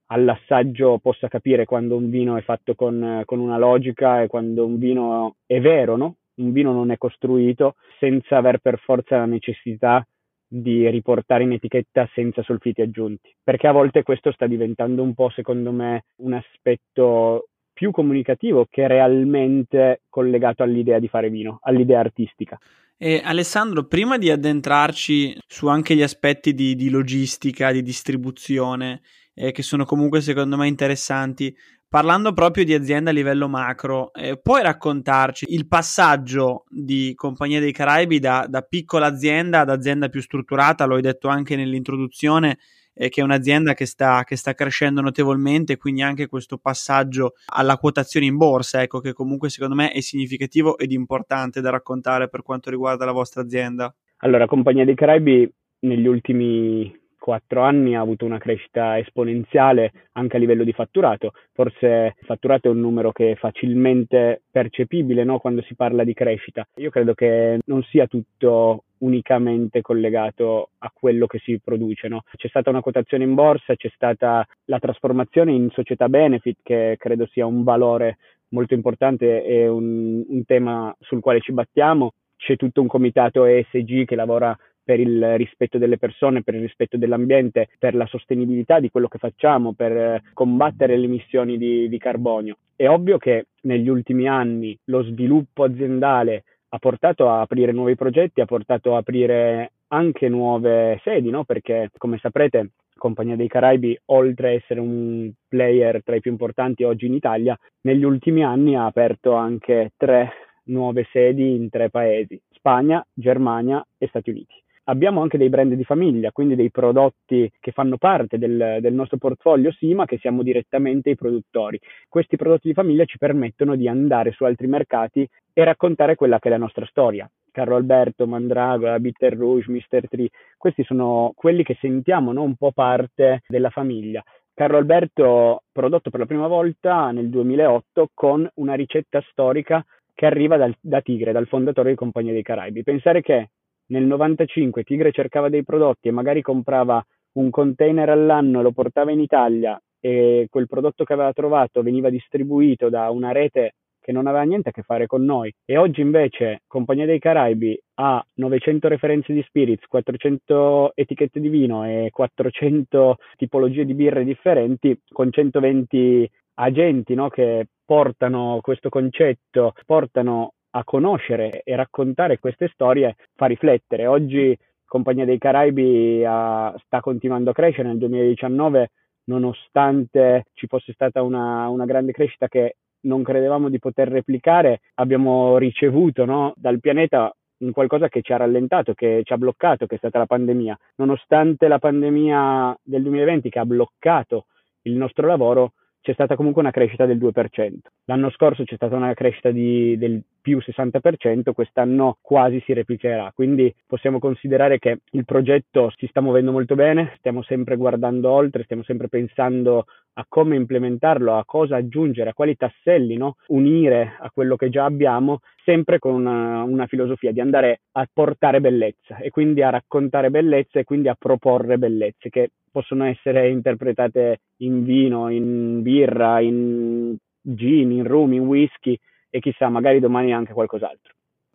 all'assaggio 0.07 0.99
possa 0.99 1.29
capire 1.29 1.65
quando 1.65 1.97
un 1.97 2.11
vino 2.11 2.37
è 2.37 2.43
fatto 2.43 2.75
con, 2.75 3.23
con 3.25 3.41
una 3.41 3.59
logica 3.59 4.23
e 4.23 4.29
quando 4.29 4.65
un 4.65 4.79
vino 4.79 5.37
è 5.47 5.61
vero, 5.61 5.97
no? 5.97 6.17
Un 6.37 6.53
vino 6.53 6.73
non 6.73 6.91
è 6.91 6.99
costruito 6.99 7.75
senza 7.99 8.37
aver 8.37 8.59
per 8.59 8.79
forza 8.79 9.17
la 9.17 9.25
necessità 9.25 10.07
di 10.49 10.89
riportare 10.91 11.43
in 11.43 11.53
etichetta 11.53 12.09
senza 12.15 12.43
solfiti 12.43 12.83
aggiunti, 12.83 13.35
perché 13.43 13.67
a 13.67 13.73
volte 13.73 14.03
questo 14.05 14.31
sta 14.33 14.47
diventando 14.47 15.03
un 15.03 15.15
po', 15.15 15.29
secondo 15.31 15.73
me, 15.73 16.05
un 16.17 16.35
aspetto 16.35 17.49
più 17.77 17.91
comunicativo 17.91 18.67
che 18.71 18.89
realmente 18.89 20.01
collegato 20.09 20.63
all'idea 20.63 20.99
di 20.99 21.09
fare 21.09 21.29
vino, 21.29 21.59
all'idea 21.61 22.01
artistica. 22.01 22.59
E 22.97 23.21
Alessandro, 23.23 23.85
prima 23.85 24.17
di 24.17 24.31
addentrarci 24.31 25.37
su 25.47 25.67
anche 25.67 25.95
gli 25.95 26.01
aspetti 26.01 26.55
di, 26.55 26.75
di 26.75 26.89
logistica, 26.89 27.73
di 27.73 27.83
distribuzione, 27.83 29.03
eh, 29.35 29.53
che 29.53 29.61
sono 29.61 29.85
comunque 29.85 30.23
secondo 30.23 30.57
me 30.57 30.67
interessanti, 30.69 31.55
parlando 31.87 32.33
proprio 32.33 32.65
di 32.65 32.73
azienda 32.73 33.11
a 33.11 33.13
livello 33.13 33.47
macro, 33.47 34.11
eh, 34.15 34.39
puoi 34.41 34.63
raccontarci 34.63 35.45
il 35.51 35.69
passaggio 35.69 36.65
di 36.71 37.13
Compagnia 37.15 37.61
dei 37.61 37.73
Caraibi 37.73 38.19
da, 38.19 38.47
da 38.49 38.63
piccola 38.63 39.05
azienda 39.05 39.61
ad 39.61 39.69
azienda 39.69 40.09
più 40.09 40.23
strutturata? 40.23 40.87
Lo 40.87 40.95
hai 40.95 41.03
detto 41.03 41.29
anche 41.29 41.57
nell'introduzione 41.57 42.57
eh, 42.97 43.11
che 43.11 43.21
è 43.21 43.25
un'azienda 43.25 43.75
che 43.75 43.85
sta, 43.85 44.25
che 44.25 44.37
sta 44.37 44.55
crescendo 44.55 45.03
notevolmente, 45.03 45.77
quindi 45.77 46.03
anche 46.03 46.27
questo 46.27 46.57
passaggio 46.57 47.35
alla 47.53 47.77
quotazione 47.77 48.27
in 48.27 48.37
borsa, 48.37 48.83
ecco, 48.83 49.01
che 49.01 49.13
comunque 49.13 49.51
secondo 49.51 49.75
me 49.75 49.91
è 49.91 50.01
significativo 50.01 50.79
ed 50.79 50.93
importante 50.93 51.61
da 51.61 51.71
raccontare 51.71 52.29
per 52.29 52.43
quanto 52.43 52.71
riguarda 52.71 53.05
la 53.05 53.13
vostra 53.13 53.43
azienda. 53.43 53.95
Allora, 54.19 54.47
Compagnia 54.47 54.85
dei 54.85 54.95
Caraibi 54.95 55.53
negli 55.81 56.07
ultimi 56.07 56.91
quattro 57.27 57.63
anni 57.63 57.97
ha 57.97 58.01
avuto 58.01 58.25
una 58.25 58.39
crescita 58.39 58.99
esponenziale 58.99 59.91
anche 60.13 60.37
a 60.37 60.39
livello 60.39 60.63
di 60.63 60.73
fatturato. 60.73 61.33
Forse 61.53 62.15
il 62.17 62.25
fatturato 62.25 62.69
è 62.69 62.71
un 62.71 62.79
numero 62.79 63.11
che 63.11 63.33
è 63.33 63.35
facilmente 63.35 64.43
percepibile 64.49 65.25
no? 65.25 65.41
quando 65.41 65.61
si 65.63 65.75
parla 65.75 66.05
di 66.05 66.15
crescita. 66.15 66.65
Io 66.77 66.89
credo 66.89 67.15
che 67.15 67.59
non 67.65 67.83
sia 67.83 68.07
tutto 68.07 68.85
unicamente 68.99 69.81
collegato 69.81 70.71
a 70.79 70.93
quello 70.95 71.27
che 71.27 71.41
si 71.41 71.59
produce. 71.59 72.07
No? 72.07 72.23
C'è 72.37 72.47
stata 72.47 72.71
una 72.71 72.81
quotazione 72.81 73.25
in 73.25 73.35
borsa, 73.35 73.75
c'è 73.75 73.91
stata 73.93 74.47
la 74.67 74.79
trasformazione 74.79 75.51
in 75.51 75.69
società 75.71 76.09
benefit, 76.09 76.59
che 76.63 76.95
credo 76.97 77.27
sia 77.27 77.45
un 77.45 77.65
valore 77.65 78.19
molto 78.51 78.75
importante 78.75 79.45
e 79.45 79.67
un, 79.67 80.25
un 80.29 80.45
tema 80.45 80.95
sul 81.01 81.19
quale 81.19 81.41
ci 81.41 81.51
battiamo. 81.51 82.13
C'è 82.37 82.55
tutto 82.55 82.81
un 82.81 82.87
comitato 82.87 83.45
ESG 83.45 84.05
che 84.05 84.15
lavora 84.15 84.57
per 84.87 85.01
il 85.01 85.37
rispetto 85.37 85.79
delle 85.79 85.99
persone, 85.99 86.45
per 86.45 86.55
il 86.55 86.61
rispetto 86.61 86.97
dell'ambiente, 86.97 87.71
per 87.77 87.97
la 87.97 88.07
sostenibilità 88.07 88.79
di 88.79 88.89
quello 88.89 89.09
che 89.09 89.19
facciamo, 89.19 89.73
per 89.73 89.93
eh, 89.93 90.23
combattere 90.33 90.97
le 90.97 91.07
emissioni 91.07 91.59
di, 91.59 91.89
di 91.89 91.99
carbonio. 91.99 92.59
È 92.77 92.89
ovvio 92.89 93.19
che 93.19 93.47
negli 93.63 93.89
ultimi 93.89 94.29
anni 94.29 94.79
lo 94.85 95.03
sviluppo 95.03 95.65
aziendale 95.65 96.45
ha 96.69 96.79
portato 96.79 97.29
a 97.29 97.41
aprire 97.41 97.73
nuovi 97.73 97.97
progetti, 97.97 98.41
ha 98.41 98.45
portato 98.45 98.95
a 98.95 98.99
aprire 98.99 99.73
anche 99.89 100.29
nuove 100.29 101.01
sedi, 101.03 101.31
no? 101.31 101.43
perché 101.43 101.91
come 101.99 102.19
saprete 102.19 102.71
Compagnia 102.97 103.37
dei 103.37 103.49
Caraibi, 103.49 103.99
oltre 104.07 104.49
a 104.49 104.53
essere 104.53 104.81
un 104.81 105.31
player 105.49 106.03
tra 106.03 106.17
i 106.17 106.21
più 106.21 106.31
importanti 106.31 106.83
oggi 106.85 107.07
in 107.07 107.15
Italia, 107.15 107.59
negli 107.83 108.05
ultimi 108.05 108.43
anni 108.43 108.75
ha 108.77 108.87
aperto 108.87 109.35
anche 109.35 109.93
tre 109.97 110.31
nuove 110.65 111.07
sedi 111.13 111.55
in 111.55 111.69
tre 111.69 111.91
paesi, 111.91 112.41
Spagna, 112.51 113.05
Germania 113.13 113.85
e 113.99 114.07
Stati 114.09 114.31
Uniti. 114.31 114.55
Abbiamo 114.89 115.21
anche 115.21 115.37
dei 115.37 115.49
brand 115.49 115.73
di 115.73 115.83
famiglia, 115.83 116.31
quindi 116.31 116.55
dei 116.55 116.71
prodotti 116.71 117.51
che 117.59 117.73
fanno 117.73 117.97
parte 117.97 118.39
del, 118.39 118.79
del, 118.81 118.95
nostro 118.95 119.17
portfolio 119.17 119.73
sì, 119.73 119.95
ma 119.95 120.05
che 120.05 120.19
siamo 120.19 120.45
direttamente 120.45 121.11
i 121.11 121.17
produttori. 121.17 121.81
Questi 122.09 122.37
prodotti 122.37 122.69
di 122.69 122.75
famiglia 122.75 123.05
ci 123.05 123.19
permettono 123.19 123.75
di 123.75 123.89
andare 123.89 124.31
su 124.31 124.45
altri 124.45 124.69
mercati 124.69 125.29
e 125.53 125.65
raccontare 125.65 126.15
quella 126.15 126.39
che 126.39 126.49
è 126.49 126.51
la 126.53 126.59
nostra 126.59 126.87
storia. 126.87 127.29
Carlo 127.51 127.75
Alberto, 127.75 128.29
Mandragola, 128.29 129.01
Bitter 129.01 129.37
Rouge, 129.37 129.73
Mr. 129.73 130.09
Tree, 130.09 130.31
questi 130.57 130.85
sono 130.85 131.33
quelli 131.35 131.65
che 131.65 131.77
sentiamo 131.81 132.33
no? 132.33 132.43
un 132.43 132.55
po' 132.55 132.71
parte 132.71 133.43
della 133.49 133.71
famiglia. 133.71 134.23
Carlo 134.55 134.77
Alberto 134.77 135.65
prodotto 135.73 136.11
per 136.11 136.21
la 136.21 136.27
prima 136.27 136.47
volta 136.47 137.11
nel 137.11 137.29
2008 137.29 138.11
con 138.15 138.49
una 138.55 138.75
ricetta 138.75 139.21
storica 139.31 139.85
che 140.15 140.27
arriva 140.27 140.57
dal, 140.57 140.75
da 140.81 141.01
Tigre, 141.01 141.33
dal 141.33 141.49
fondatore 141.49 141.91
di 141.91 141.97
Compagnia 141.97 142.33
dei 142.33 142.43
Caraibi. 142.43 142.83
Pensare 142.85 143.21
che 143.21 143.51
nel 143.89 144.05
95 144.05 144.83
Tigre 144.83 145.13
cercava 145.13 145.49
dei 145.49 145.65
prodotti 145.65 146.09
e 146.09 146.13
magari 146.13 146.43
comprava 146.43 147.05
un 147.33 147.51
container 147.51 148.09
all'anno, 148.09 148.63
lo 148.63 148.73
portava 148.73 149.13
in 149.13 149.21
Italia 149.21 149.81
e 150.01 150.47
quel 150.51 150.67
prodotto 150.67 151.05
che 151.05 151.13
aveva 151.13 151.33
trovato 151.33 151.83
veniva 151.83 152.11
distribuito 152.11 152.89
da 152.89 153.11
una 153.11 153.33
rete 153.33 153.75
che 154.07 154.13
non 154.13 154.29
aveva 154.29 154.45
niente 154.45 154.69
a 154.69 154.73
che 154.73 154.83
fare 154.83 155.07
con 155.07 155.25
noi. 155.25 155.53
E 155.65 155.77
oggi 155.77 156.01
invece 156.01 156.63
Compagnia 156.69 157.07
dei 157.07 157.19
Caraibi 157.19 157.77
ha 157.95 158.25
900 158.35 158.87
referenze 158.87 159.33
di 159.33 159.43
spirits, 159.43 159.85
400 159.87 160.93
etichette 160.95 161.41
di 161.41 161.49
vino 161.49 161.85
e 161.85 162.11
400 162.13 163.17
tipologie 163.37 163.85
di 163.85 163.95
birre 163.95 164.23
differenti 164.23 164.97
con 165.09 165.33
120 165.33 166.31
agenti 166.55 167.15
no, 167.15 167.29
che 167.29 167.67
portano 167.85 168.61
questo 168.63 168.91
concetto, 168.91 169.73
portano 169.85 170.53
a 170.71 170.85
conoscere 170.85 171.63
e 171.65 171.77
raccontare 171.77 172.39
queste 172.39 172.69
storie 172.73 173.17
fa 173.35 173.47
riflettere. 173.47 174.07
Oggi 174.07 174.57
Compagnia 174.85 175.25
dei 175.25 175.39
Caraibi 175.39 176.23
uh, 176.23 176.77
sta 176.79 177.01
continuando 177.01 177.51
a 177.51 177.55
crescere 177.55 177.89
nel 177.89 177.99
2019 177.99 178.91
nonostante 179.27 180.47
ci 180.55 180.67
fosse 180.67 180.93
stata 180.93 181.23
una, 181.23 181.69
una, 181.69 181.85
grande 181.85 182.13
crescita 182.13 182.49
che 182.49 182.77
non 183.07 183.23
credevamo 183.23 183.69
di 183.69 183.79
poter 183.79 184.09
replicare, 184.09 184.81
abbiamo 184.95 185.59
ricevuto 185.59 186.25
no, 186.25 186.53
dal 186.57 186.81
pianeta 186.81 187.35
qualcosa 187.73 188.09
che 188.09 188.21
ci 188.23 188.33
ha 188.33 188.37
rallentato, 188.37 188.95
che 188.95 189.23
ci 189.25 189.33
ha 189.33 189.39
bloccato, 189.39 189.87
che 189.87 189.95
è 189.95 189.99
stata 189.99 190.19
la 190.19 190.27
pandemia. 190.27 190.77
Nonostante 190.97 191.69
la 191.69 191.79
pandemia 191.79 192.77
del 192.83 193.03
2020 193.03 193.49
che 193.49 193.59
ha 193.59 193.65
bloccato 193.65 194.47
il 194.83 194.95
nostro 194.95 195.27
lavoro, 195.27 195.73
c'è 196.07 196.13
stata 196.13 196.37
comunque 196.37 196.63
una 196.63 196.71
crescita 196.71 197.05
del 197.05 197.19
2%. 197.19 197.79
L'anno 198.05 198.31
scorso 198.31 198.63
c'è 198.63 198.77
stata 198.77 198.95
una 198.95 199.13
crescita 199.13 199.51
di, 199.51 199.99
del 199.99 200.23
più 200.41 200.59
60%, 200.59 201.53
quest'anno 201.53 202.19
quasi 202.21 202.63
si 202.65 202.73
replicherà, 202.73 203.33
quindi 203.35 203.75
possiamo 203.85 204.21
considerare 204.21 204.79
che 204.79 205.01
il 205.11 205.25
progetto 205.25 205.93
si 205.97 206.07
sta 206.07 206.21
muovendo 206.21 206.53
molto 206.53 206.77
bene, 206.77 207.15
stiamo 207.19 207.43
sempre 207.43 207.75
guardando 207.75 208.31
oltre, 208.31 208.63
stiamo 208.63 208.85
sempre 208.85 209.09
pensando 209.09 209.87
a 210.13 210.25
come 210.29 210.55
implementarlo, 210.55 211.37
a 211.37 211.45
cosa 211.45 211.75
aggiungere, 211.75 212.31
a 212.31 212.35
quali 212.35 212.55
tasselli 212.55 213.17
no? 213.17 213.35
unire 213.49 214.15
a 214.21 214.31
quello 214.31 214.55
che 214.55 214.69
già 214.69 214.85
abbiamo, 214.85 215.41
sempre 215.65 215.99
con 215.99 216.15
una, 216.15 216.63
una 216.63 216.87
filosofia 216.87 217.33
di 217.33 217.41
andare 217.41 217.81
a 217.93 218.09
portare 218.11 218.61
bellezza 218.61 219.17
e 219.17 219.31
quindi 219.31 219.61
a 219.63 219.71
raccontare 219.71 220.31
bellezza 220.31 220.79
e 220.79 220.85
quindi 220.85 221.09
a 221.09 221.17
proporre 221.19 221.79
bellezze 221.79 222.31
che 222.31 222.51
possono 222.77 223.07
essere 223.07 223.49
interpretate 223.49 224.41
in 224.59 224.85
vino, 224.85 225.31
in 225.31 225.81
birra, 225.81 226.41
in 226.41 227.17
gin, 227.41 227.91
in 227.91 228.07
rum, 228.07 228.35
in 228.35 228.47
whisky 228.47 228.99
e 229.31 229.41
chissà, 229.41 229.71
magari 229.71 229.99
domani 229.99 230.35
anche 230.35 230.53
qualcos'altro. 230.53 231.15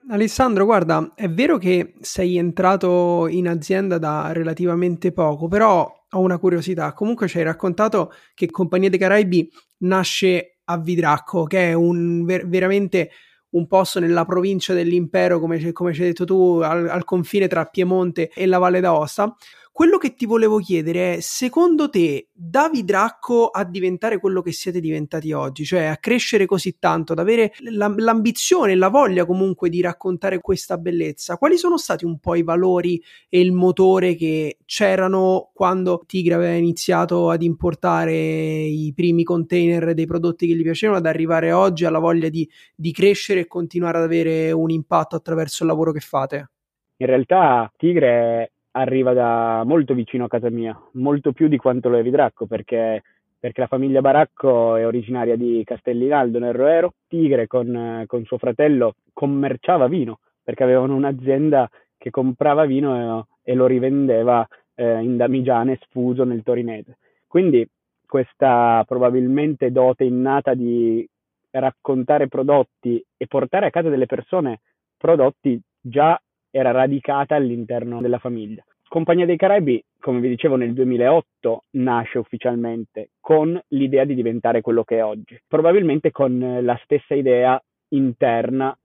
Alessandro, 0.09 0.65
guarda, 0.65 1.11
è 1.13 1.29
vero 1.29 1.59
che 1.59 1.93
sei 1.99 2.37
entrato 2.37 3.27
in 3.27 3.47
azienda 3.47 3.99
da 3.99 4.31
relativamente 4.33 5.11
poco, 5.11 5.47
però 5.47 5.87
ho 6.09 6.19
una 6.19 6.39
curiosità. 6.39 6.91
Comunque 6.93 7.27
ci 7.27 7.37
hai 7.37 7.43
raccontato 7.43 8.11
che 8.33 8.49
Compagnia 8.49 8.89
dei 8.89 8.97
Caraibi 8.97 9.47
nasce 9.81 10.57
a 10.63 10.79
Vidracco, 10.79 11.43
che 11.43 11.69
è 11.69 11.73
un 11.73 12.25
ver- 12.25 12.47
veramente 12.47 13.11
un 13.51 13.67
posto 13.67 13.99
nella 13.99 14.25
provincia 14.25 14.73
dell'impero, 14.73 15.39
come, 15.39 15.71
come 15.71 15.93
ci 15.93 16.01
hai 16.01 16.07
detto 16.07 16.25
tu, 16.25 16.61
al, 16.63 16.87
al 16.87 17.03
confine 17.03 17.47
tra 17.47 17.65
Piemonte 17.65 18.31
e 18.33 18.47
la 18.47 18.57
Valle 18.57 18.79
d'Aosta. 18.79 19.35
Quello 19.73 19.97
che 19.97 20.15
ti 20.15 20.25
volevo 20.25 20.57
chiedere 20.57 21.15
è, 21.15 21.19
secondo 21.21 21.89
te, 21.89 22.27
da 22.33 22.69
Vidracco 22.69 23.47
a 23.47 23.63
diventare 23.63 24.19
quello 24.19 24.41
che 24.41 24.51
siete 24.51 24.81
diventati 24.81 25.31
oggi, 25.31 25.63
cioè 25.63 25.85
a 25.85 25.95
crescere 25.95 26.45
così 26.45 26.77
tanto, 26.77 27.13
ad 27.13 27.19
avere 27.19 27.53
la, 27.59 27.91
l'ambizione 27.95 28.73
e 28.73 28.75
la 28.75 28.89
voglia 28.89 29.25
comunque 29.25 29.69
di 29.69 29.79
raccontare 29.79 30.41
questa 30.41 30.77
bellezza, 30.77 31.37
quali 31.37 31.57
sono 31.57 31.77
stati 31.77 32.03
un 32.03 32.19
po' 32.19 32.35
i 32.35 32.43
valori 32.43 33.01
e 33.29 33.39
il 33.39 33.53
motore 33.53 34.15
che 34.15 34.57
c'erano 34.65 35.51
quando 35.53 36.03
Tigre 36.05 36.33
aveva 36.33 36.55
iniziato 36.55 37.29
ad 37.29 37.41
importare 37.41 38.13
i 38.13 38.91
primi 38.93 39.23
container 39.23 39.93
dei 39.93 40.05
prodotti 40.05 40.47
che 40.47 40.55
gli 40.55 40.63
piacevano, 40.63 40.97
ad 40.97 41.05
arrivare 41.05 41.53
oggi 41.53 41.85
alla 41.85 41.99
voglia 41.99 42.27
di, 42.27 42.47
di 42.75 42.91
crescere 42.91 43.39
e 43.39 43.47
continuare 43.47 43.99
ad 43.99 44.03
avere 44.03 44.51
un 44.51 44.69
impatto 44.69 45.15
attraverso 45.15 45.63
il 45.63 45.69
lavoro 45.69 45.93
che 45.93 46.01
fate? 46.01 46.51
In 46.97 47.07
realtà 47.07 47.71
Tigre 47.77 48.51
arriva 48.71 49.13
da 49.13 49.63
molto 49.65 49.93
vicino 49.93 50.25
a 50.25 50.29
casa 50.29 50.49
mia, 50.49 50.79
molto 50.93 51.31
più 51.31 51.47
di 51.47 51.57
quanto 51.57 51.89
lo 51.89 51.97
è 51.97 52.03
Vidracco, 52.03 52.45
perché, 52.45 53.03
perché 53.39 53.61
la 53.61 53.67
famiglia 53.67 54.01
Baracco 54.01 54.75
è 54.75 54.85
originaria 54.85 55.35
di 55.35 55.61
Castellinaldo 55.65 56.39
nel 56.39 56.53
Roero. 56.53 56.93
Tigre 57.07 57.47
con, 57.47 58.03
con 58.07 58.23
suo 58.25 58.37
fratello 58.37 58.95
commerciava 59.13 59.87
vino, 59.87 60.19
perché 60.43 60.63
avevano 60.63 60.95
un'azienda 60.95 61.69
che 61.97 62.09
comprava 62.09 62.65
vino 62.65 63.27
e, 63.43 63.51
e 63.51 63.55
lo 63.55 63.65
rivendeva 63.65 64.47
eh, 64.75 65.01
in 65.01 65.17
Damigiane 65.17 65.77
sfuso 65.81 66.23
nel 66.23 66.43
Torinese. 66.43 66.97
Quindi 67.27 67.67
questa 68.05 68.83
probabilmente 68.87 69.71
dote 69.71 70.03
innata 70.03 70.53
di 70.53 71.07
raccontare 71.51 72.27
prodotti 72.27 73.03
e 73.17 73.27
portare 73.27 73.67
a 73.67 73.69
casa 73.69 73.89
delle 73.89 74.05
persone 74.05 74.61
prodotti 74.97 75.59
già 75.79 76.19
era 76.51 76.71
radicata 76.71 77.35
all'interno 77.35 78.01
della 78.01 78.19
famiglia. 78.19 78.63
Compagnia 78.87 79.25
dei 79.25 79.37
Caraibi, 79.37 79.81
come 79.99 80.19
vi 80.19 80.27
dicevo, 80.27 80.57
nel 80.57 80.73
2008 80.73 81.63
nasce 81.71 82.17
ufficialmente 82.17 83.11
con 83.21 83.59
l'idea 83.69 84.03
di 84.03 84.15
diventare 84.15 84.59
quello 84.59 84.83
che 84.83 84.97
è 84.97 85.03
oggi, 85.03 85.39
probabilmente 85.47 86.11
con 86.11 86.59
la 86.61 86.77
stessa 86.83 87.15
idea 87.15 87.61
interna 87.89 88.77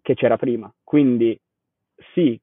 che 0.00 0.14
c'era 0.14 0.38
prima. 0.38 0.72
Quindi 0.82 1.38
sì, 2.14 2.40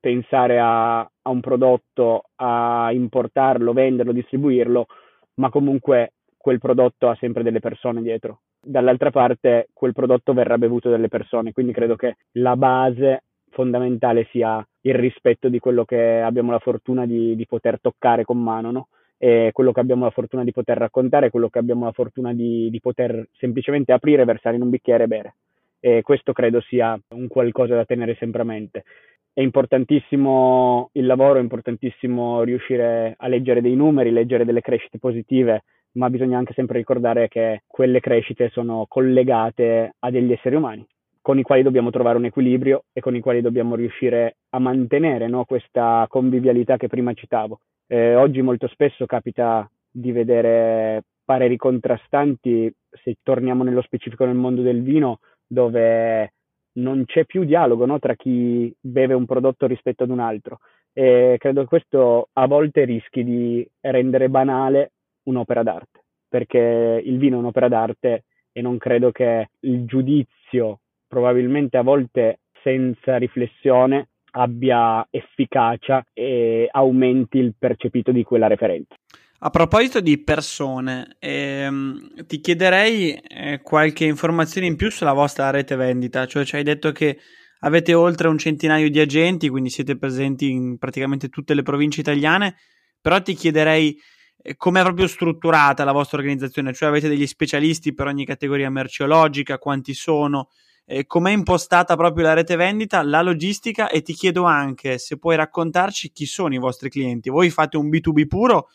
pensare 0.00 0.58
a, 0.58 0.98
a 1.00 1.30
un 1.30 1.40
prodotto, 1.40 2.24
a 2.34 2.90
importarlo, 2.90 3.72
venderlo, 3.72 4.10
distribuirlo, 4.10 4.86
ma 5.34 5.50
comunque 5.50 6.14
quel 6.36 6.58
prodotto 6.58 7.08
ha 7.08 7.16
sempre 7.20 7.44
delle 7.44 7.60
persone 7.60 8.02
dietro. 8.02 8.40
Dall'altra 8.60 9.12
parte 9.12 9.68
quel 9.72 9.92
prodotto 9.92 10.32
verrà 10.32 10.58
bevuto 10.58 10.90
dalle 10.90 11.08
persone, 11.08 11.52
quindi 11.52 11.72
credo 11.72 11.94
che 11.94 12.16
la 12.32 12.56
base 12.56 13.22
fondamentale 13.52 14.26
sia 14.30 14.66
il 14.82 14.94
rispetto 14.94 15.48
di 15.48 15.58
quello 15.58 15.84
che 15.84 16.20
abbiamo 16.20 16.50
la 16.50 16.58
fortuna 16.58 17.06
di, 17.06 17.36
di 17.36 17.46
poter 17.46 17.80
toccare 17.80 18.24
con 18.24 18.42
mano, 18.42 18.70
no? 18.70 18.88
E 19.16 19.50
quello 19.52 19.70
che 19.70 19.80
abbiamo 19.80 20.04
la 20.04 20.10
fortuna 20.10 20.42
di 20.42 20.50
poter 20.50 20.76
raccontare, 20.76 21.30
quello 21.30 21.48
che 21.48 21.60
abbiamo 21.60 21.84
la 21.84 21.92
fortuna 21.92 22.34
di, 22.34 22.68
di 22.70 22.80
poter 22.80 23.28
semplicemente 23.38 23.92
aprire, 23.92 24.24
versare 24.24 24.56
in 24.56 24.62
un 24.62 24.70
bicchiere 24.70 25.04
e 25.04 25.06
bere. 25.06 25.34
E 25.78 26.02
questo 26.02 26.32
credo 26.32 26.60
sia 26.60 26.98
un 27.10 27.28
qualcosa 27.28 27.74
da 27.76 27.84
tenere 27.84 28.16
sempre 28.16 28.42
a 28.42 28.44
mente. 28.44 28.84
È 29.32 29.40
importantissimo 29.40 30.90
il 30.92 31.06
lavoro, 31.06 31.38
è 31.38 31.42
importantissimo 31.42 32.42
riuscire 32.42 33.14
a 33.16 33.28
leggere 33.28 33.60
dei 33.60 33.76
numeri, 33.76 34.10
leggere 34.10 34.44
delle 34.44 34.60
crescite 34.60 34.98
positive, 34.98 35.62
ma 35.92 36.10
bisogna 36.10 36.38
anche 36.38 36.54
sempre 36.54 36.78
ricordare 36.78 37.28
che 37.28 37.62
quelle 37.66 38.00
crescite 38.00 38.50
sono 38.50 38.86
collegate 38.88 39.94
a 40.00 40.10
degli 40.10 40.32
esseri 40.32 40.56
umani 40.56 40.84
con 41.22 41.38
i 41.38 41.42
quali 41.42 41.62
dobbiamo 41.62 41.90
trovare 41.90 42.18
un 42.18 42.24
equilibrio 42.24 42.84
e 42.92 43.00
con 43.00 43.14
i 43.14 43.20
quali 43.20 43.40
dobbiamo 43.40 43.76
riuscire 43.76 44.36
a 44.50 44.58
mantenere 44.58 45.28
no, 45.28 45.44
questa 45.44 46.04
convivialità 46.08 46.76
che 46.76 46.88
prima 46.88 47.14
citavo. 47.14 47.60
Eh, 47.86 48.16
oggi 48.16 48.42
molto 48.42 48.66
spesso 48.66 49.06
capita 49.06 49.70
di 49.88 50.10
vedere 50.10 51.04
pareri 51.24 51.56
contrastanti, 51.56 52.74
se 52.90 53.16
torniamo 53.22 53.62
nello 53.62 53.82
specifico 53.82 54.24
nel 54.24 54.34
mondo 54.34 54.62
del 54.62 54.82
vino, 54.82 55.20
dove 55.46 56.32
non 56.74 57.04
c'è 57.04 57.24
più 57.24 57.44
dialogo 57.44 57.86
no, 57.86 58.00
tra 58.00 58.16
chi 58.16 58.74
beve 58.80 59.14
un 59.14 59.24
prodotto 59.24 59.66
rispetto 59.66 60.02
ad 60.02 60.10
un 60.10 60.18
altro. 60.18 60.58
E 60.92 61.36
credo 61.38 61.62
che 61.62 61.68
questo 61.68 62.28
a 62.32 62.46
volte 62.46 62.84
rischi 62.84 63.22
di 63.22 63.66
rendere 63.80 64.28
banale 64.28 64.92
un'opera 65.24 65.62
d'arte, 65.62 66.02
perché 66.28 67.00
il 67.04 67.18
vino 67.18 67.36
è 67.36 67.38
un'opera 67.38 67.68
d'arte 67.68 68.24
e 68.50 68.60
non 68.60 68.76
credo 68.76 69.12
che 69.12 69.50
il 69.60 69.84
giudizio 69.86 70.80
probabilmente 71.12 71.76
a 71.76 71.82
volte 71.82 72.40
senza 72.62 73.18
riflessione 73.18 74.08
abbia 74.30 75.06
efficacia 75.10 76.02
e 76.14 76.66
aumenti 76.70 77.36
il 77.36 77.52
percepito 77.58 78.12
di 78.12 78.22
quella 78.22 78.46
referenza. 78.46 78.94
A 79.40 79.50
proposito 79.50 80.00
di 80.00 80.22
persone, 80.22 81.16
ehm, 81.18 82.24
ti 82.24 82.40
chiederei 82.40 83.12
eh, 83.12 83.60
qualche 83.62 84.06
informazione 84.06 84.66
in 84.66 84.76
più 84.76 84.90
sulla 84.90 85.12
vostra 85.12 85.50
rete 85.50 85.76
vendita, 85.76 86.24
cioè 86.24 86.46
ci 86.46 86.56
hai 86.56 86.62
detto 86.62 86.92
che 86.92 87.18
avete 87.60 87.92
oltre 87.92 88.28
un 88.28 88.38
centinaio 88.38 88.88
di 88.88 88.98
agenti, 88.98 89.50
quindi 89.50 89.68
siete 89.68 89.98
presenti 89.98 90.50
in 90.50 90.78
praticamente 90.78 91.28
tutte 91.28 91.52
le 91.52 91.62
province 91.62 92.00
italiane, 92.00 92.54
però 93.02 93.20
ti 93.20 93.34
chiederei 93.34 93.94
eh, 94.40 94.56
come 94.56 94.80
è 94.80 94.82
proprio 94.82 95.08
strutturata 95.08 95.84
la 95.84 95.92
vostra 95.92 96.16
organizzazione, 96.16 96.72
cioè 96.72 96.88
avete 96.88 97.08
degli 97.08 97.26
specialisti 97.26 97.92
per 97.92 98.06
ogni 98.06 98.24
categoria 98.24 98.70
merceologica, 98.70 99.58
quanti 99.58 99.92
sono, 99.92 100.48
eh, 100.84 101.06
com'è 101.06 101.30
impostata 101.30 101.96
proprio 101.96 102.24
la 102.24 102.34
rete 102.34 102.56
vendita, 102.56 103.02
la 103.02 103.22
logistica 103.22 103.88
e 103.88 104.02
ti 104.02 104.12
chiedo 104.12 104.44
anche 104.44 104.98
se 104.98 105.18
puoi 105.18 105.36
raccontarci 105.36 106.10
chi 106.10 106.26
sono 106.26 106.54
i 106.54 106.58
vostri 106.58 106.90
clienti. 106.90 107.30
Voi 107.30 107.50
fate 107.50 107.76
un 107.76 107.88
B2B 107.88 108.26
puro 108.26 108.68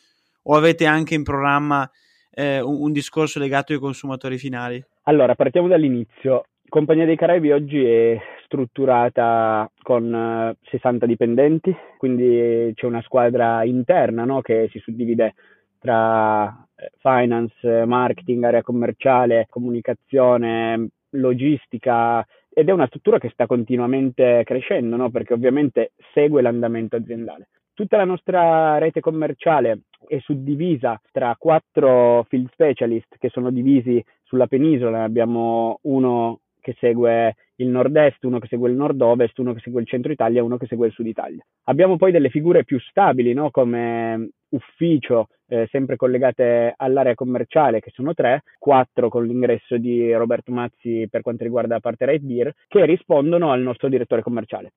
o 0.43 0.55
avete 0.55 0.85
anche 0.85 1.15
in 1.15 1.23
programma 1.23 1.89
eh, 2.31 2.61
un, 2.61 2.81
un 2.81 2.91
discorso 2.91 3.39
legato 3.39 3.73
ai 3.73 3.79
consumatori 3.79 4.37
finali? 4.37 4.83
Allora, 5.03 5.35
partiamo 5.35 5.67
dall'inizio. 5.67 6.45
Compagnia 6.69 7.05
dei 7.05 7.15
Caraibi 7.15 7.51
oggi 7.51 7.83
è 7.83 8.19
strutturata 8.43 9.69
con 9.81 10.55
60 10.69 11.05
eh, 11.05 11.07
dipendenti, 11.07 11.75
quindi 11.97 12.71
c'è 12.73 12.85
una 12.85 13.01
squadra 13.01 13.63
interna 13.63 14.25
no, 14.25 14.41
che 14.41 14.67
si 14.71 14.79
suddivide 14.79 15.33
tra 15.79 16.67
eh, 16.75 16.91
finance, 16.99 17.85
marketing, 17.85 18.43
area 18.43 18.61
commerciale, 18.63 19.47
comunicazione, 19.49 20.89
logistica 21.11 22.25
ed 22.49 22.69
è 22.69 22.71
una 22.71 22.87
struttura 22.87 23.19
che 23.19 23.29
sta 23.29 23.45
continuamente 23.45 24.43
crescendo, 24.43 24.95
no? 24.95 25.09
perché 25.09 25.33
ovviamente 25.33 25.91
segue 26.13 26.41
l'andamento 26.41 26.95
aziendale. 26.95 27.49
Tutta 27.73 27.97
la 27.97 28.05
nostra 28.05 28.79
rete 28.79 28.99
commerciale 28.99 29.81
è 30.07 30.17
suddivisa 30.19 30.99
tra 31.11 31.35
quattro 31.37 32.25
field 32.27 32.49
specialist 32.51 33.17
che 33.19 33.29
sono 33.29 33.51
divisi 33.51 34.03
sulla 34.23 34.47
penisola, 34.47 35.03
abbiamo 35.03 35.77
uno 35.83 36.39
che 36.59 36.75
segue 36.79 37.35
il 37.57 37.67
nord-est, 37.69 38.23
uno 38.23 38.39
che 38.39 38.47
segue 38.47 38.69
il 38.69 38.75
nord-ovest, 38.75 39.37
uno 39.39 39.53
che 39.53 39.61
segue 39.61 39.81
il 39.81 39.87
centro 39.87 40.11
Italia 40.11 40.39
e 40.39 40.43
uno 40.43 40.57
che 40.57 40.67
segue 40.67 40.87
il 40.87 40.93
sud 40.93 41.07
Italia. 41.07 41.43
Abbiamo 41.65 41.97
poi 41.97 42.11
delle 42.11 42.29
figure 42.29 42.63
più 42.63 42.79
stabili, 42.79 43.33
no? 43.33 43.51
come 43.51 44.29
ufficio, 44.49 45.27
eh, 45.47 45.67
sempre 45.71 45.95
collegate 45.95 46.73
all'area 46.75 47.15
commerciale, 47.15 47.79
che 47.79 47.91
sono 47.93 48.13
tre, 48.13 48.43
quattro 48.59 49.09
con 49.09 49.25
l'ingresso 49.25 49.77
di 49.77 50.13
Roberto 50.13 50.51
Mazzi 50.51 51.07
per 51.09 51.21
quanto 51.21 51.43
riguarda 51.43 51.75
la 51.75 51.79
parte 51.79 52.05
Right 52.05 52.23
Beer, 52.23 52.53
che 52.67 52.85
rispondono 52.85 53.51
al 53.51 53.61
nostro 53.61 53.89
direttore 53.89 54.21
commerciale. 54.21 54.73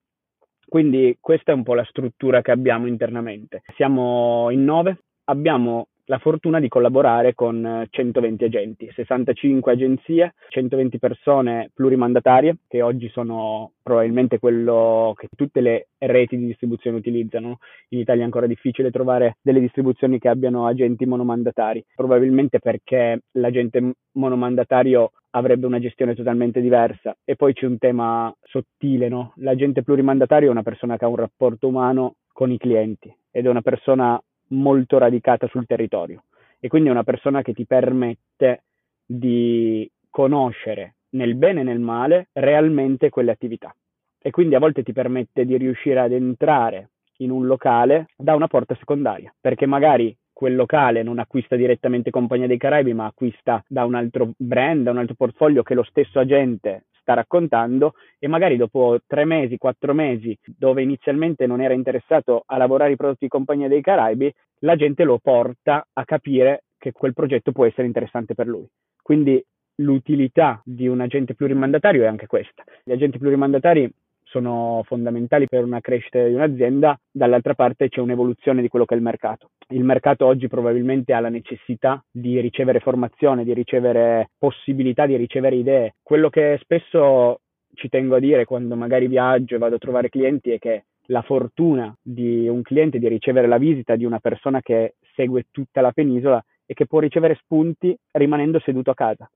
Quindi 0.66 1.16
questa 1.20 1.50
è 1.50 1.54
un 1.54 1.64
po' 1.64 1.74
la 1.74 1.84
struttura 1.84 2.42
che 2.42 2.52
abbiamo 2.52 2.86
internamente. 2.86 3.62
Siamo 3.74 4.50
in 4.50 4.64
nove, 4.64 5.00
abbiamo 5.24 5.88
la 6.10 6.18
fortuna 6.18 6.58
di 6.58 6.66
collaborare 6.66 7.34
con 7.34 7.86
120 7.88 8.44
agenti, 8.44 8.90
65 8.92 9.72
agenzie, 9.72 10.34
120 10.48 10.98
persone 10.98 11.70
plurimandatarie, 11.72 12.56
che 12.66 12.82
oggi 12.82 13.08
sono 13.10 13.74
probabilmente 13.80 14.40
quello 14.40 15.14
che 15.16 15.28
tutte 15.36 15.60
le 15.60 15.86
reti 15.98 16.36
di 16.36 16.46
distribuzione 16.46 16.96
utilizzano. 16.96 17.58
In 17.90 18.00
Italia 18.00 18.22
è 18.22 18.24
ancora 18.24 18.48
difficile 18.48 18.90
trovare 18.90 19.36
delle 19.40 19.60
distribuzioni 19.60 20.18
che 20.18 20.28
abbiano 20.28 20.66
agenti 20.66 21.06
monomandatari, 21.06 21.84
probabilmente 21.94 22.58
perché 22.58 23.20
l'agente 23.34 23.92
monomandatario 24.14 25.12
avrebbe 25.30 25.66
una 25.66 25.78
gestione 25.78 26.16
totalmente 26.16 26.60
diversa. 26.60 27.16
E 27.24 27.36
poi 27.36 27.52
c'è 27.52 27.66
un 27.66 27.78
tema 27.78 28.34
sottile, 28.42 29.08
no? 29.08 29.32
L'agente 29.36 29.84
plurimandatario 29.84 30.48
è 30.48 30.50
una 30.50 30.64
persona 30.64 30.96
che 30.96 31.04
ha 31.04 31.08
un 31.08 31.14
rapporto 31.14 31.68
umano 31.68 32.16
con 32.32 32.50
i 32.50 32.58
clienti 32.58 33.14
ed 33.30 33.46
è 33.46 33.48
una 33.48 33.62
persona 33.62 34.20
molto 34.50 34.98
radicata 34.98 35.46
sul 35.48 35.66
territorio. 35.66 36.24
E 36.58 36.68
quindi 36.68 36.88
è 36.88 36.92
una 36.92 37.04
persona 37.04 37.42
che 37.42 37.52
ti 37.52 37.66
permette 37.66 38.64
di 39.04 39.90
conoscere 40.10 40.96
nel 41.10 41.34
bene 41.34 41.60
e 41.60 41.64
nel 41.64 41.80
male 41.80 42.28
realmente 42.32 43.08
quelle 43.08 43.30
attività. 43.30 43.74
E 44.22 44.30
quindi 44.30 44.54
a 44.54 44.58
volte 44.58 44.82
ti 44.82 44.92
permette 44.92 45.44
di 45.44 45.56
riuscire 45.56 46.00
ad 46.00 46.12
entrare 46.12 46.90
in 47.20 47.30
un 47.30 47.46
locale 47.46 48.06
da 48.16 48.34
una 48.34 48.48
porta 48.48 48.74
secondaria 48.74 49.32
perché 49.40 49.66
magari 49.66 50.16
quel 50.32 50.54
locale 50.54 51.02
non 51.02 51.18
acquista 51.18 51.56
direttamente 51.56 52.10
Compagnia 52.10 52.46
dei 52.46 52.56
Caraibi 52.56 52.94
ma 52.94 53.06
acquista 53.06 53.62
da 53.66 53.84
un 53.84 53.94
altro 53.94 54.32
brand, 54.36 54.84
da 54.84 54.90
un 54.90 54.98
altro 54.98 55.14
portfolio 55.14 55.62
che 55.62 55.74
lo 55.74 55.82
stesso 55.82 56.18
agente 56.18 56.84
sta 57.10 57.14
raccontando 57.14 57.94
e 58.18 58.28
magari 58.28 58.56
dopo 58.56 58.98
tre 59.06 59.24
mesi, 59.24 59.58
quattro 59.58 59.92
mesi, 59.92 60.36
dove 60.44 60.82
inizialmente 60.82 61.46
non 61.46 61.60
era 61.60 61.74
interessato 61.74 62.44
a 62.46 62.56
lavorare 62.56 62.92
i 62.92 62.96
prodotti 62.96 63.24
di 63.24 63.28
Compagnia 63.28 63.68
dei 63.68 63.82
Caraibi, 63.82 64.32
la 64.60 64.76
gente 64.76 65.04
lo 65.04 65.18
porta 65.18 65.86
a 65.92 66.04
capire 66.04 66.64
che 66.78 66.92
quel 66.92 67.12
progetto 67.12 67.52
può 67.52 67.66
essere 67.66 67.86
interessante 67.86 68.34
per 68.34 68.46
lui. 68.46 68.66
Quindi 69.02 69.44
l'utilità 69.76 70.60
di 70.64 70.86
un 70.86 71.00
agente 71.00 71.34
plurimandatario 71.34 72.04
è 72.04 72.06
anche 72.06 72.26
questa. 72.26 72.62
Gli 72.84 72.92
agenti 72.92 73.18
plurimandatari 73.18 73.90
sono 74.30 74.82
fondamentali 74.86 75.46
per 75.46 75.64
una 75.64 75.80
crescita 75.80 76.24
di 76.24 76.34
un'azienda, 76.34 76.98
dall'altra 77.10 77.54
parte 77.54 77.88
c'è 77.88 78.00
un'evoluzione 78.00 78.62
di 78.62 78.68
quello 78.68 78.84
che 78.84 78.94
è 78.94 78.96
il 78.96 79.02
mercato. 79.02 79.50
Il 79.68 79.84
mercato 79.84 80.24
oggi 80.24 80.48
probabilmente 80.48 81.12
ha 81.12 81.20
la 81.20 81.28
necessità 81.28 82.02
di 82.10 82.40
ricevere 82.40 82.80
formazione, 82.80 83.44
di 83.44 83.52
ricevere 83.52 84.30
possibilità, 84.38 85.06
di 85.06 85.16
ricevere 85.16 85.56
idee. 85.56 85.94
Quello 86.02 86.30
che 86.30 86.58
spesso 86.62 87.40
ci 87.74 87.88
tengo 87.88 88.16
a 88.16 88.20
dire 88.20 88.44
quando 88.44 88.76
magari 88.76 89.06
viaggio 89.06 89.56
e 89.56 89.58
vado 89.58 89.76
a 89.76 89.78
trovare 89.78 90.08
clienti 90.08 90.50
è 90.50 90.58
che 90.58 90.84
la 91.06 91.22
fortuna 91.22 91.94
di 92.00 92.48
un 92.48 92.62
cliente 92.62 92.98
di 92.98 93.08
ricevere 93.08 93.48
la 93.48 93.58
visita 93.58 93.96
di 93.96 94.04
una 94.04 94.20
persona 94.20 94.60
che 94.60 94.94
segue 95.14 95.46
tutta 95.50 95.80
la 95.80 95.90
penisola 95.90 96.42
e 96.64 96.74
che 96.74 96.86
può 96.86 97.00
ricevere 97.00 97.34
spunti 97.34 97.96
rimanendo 98.12 98.60
seduto 98.60 98.92
a 98.92 98.94
casa 98.94 99.28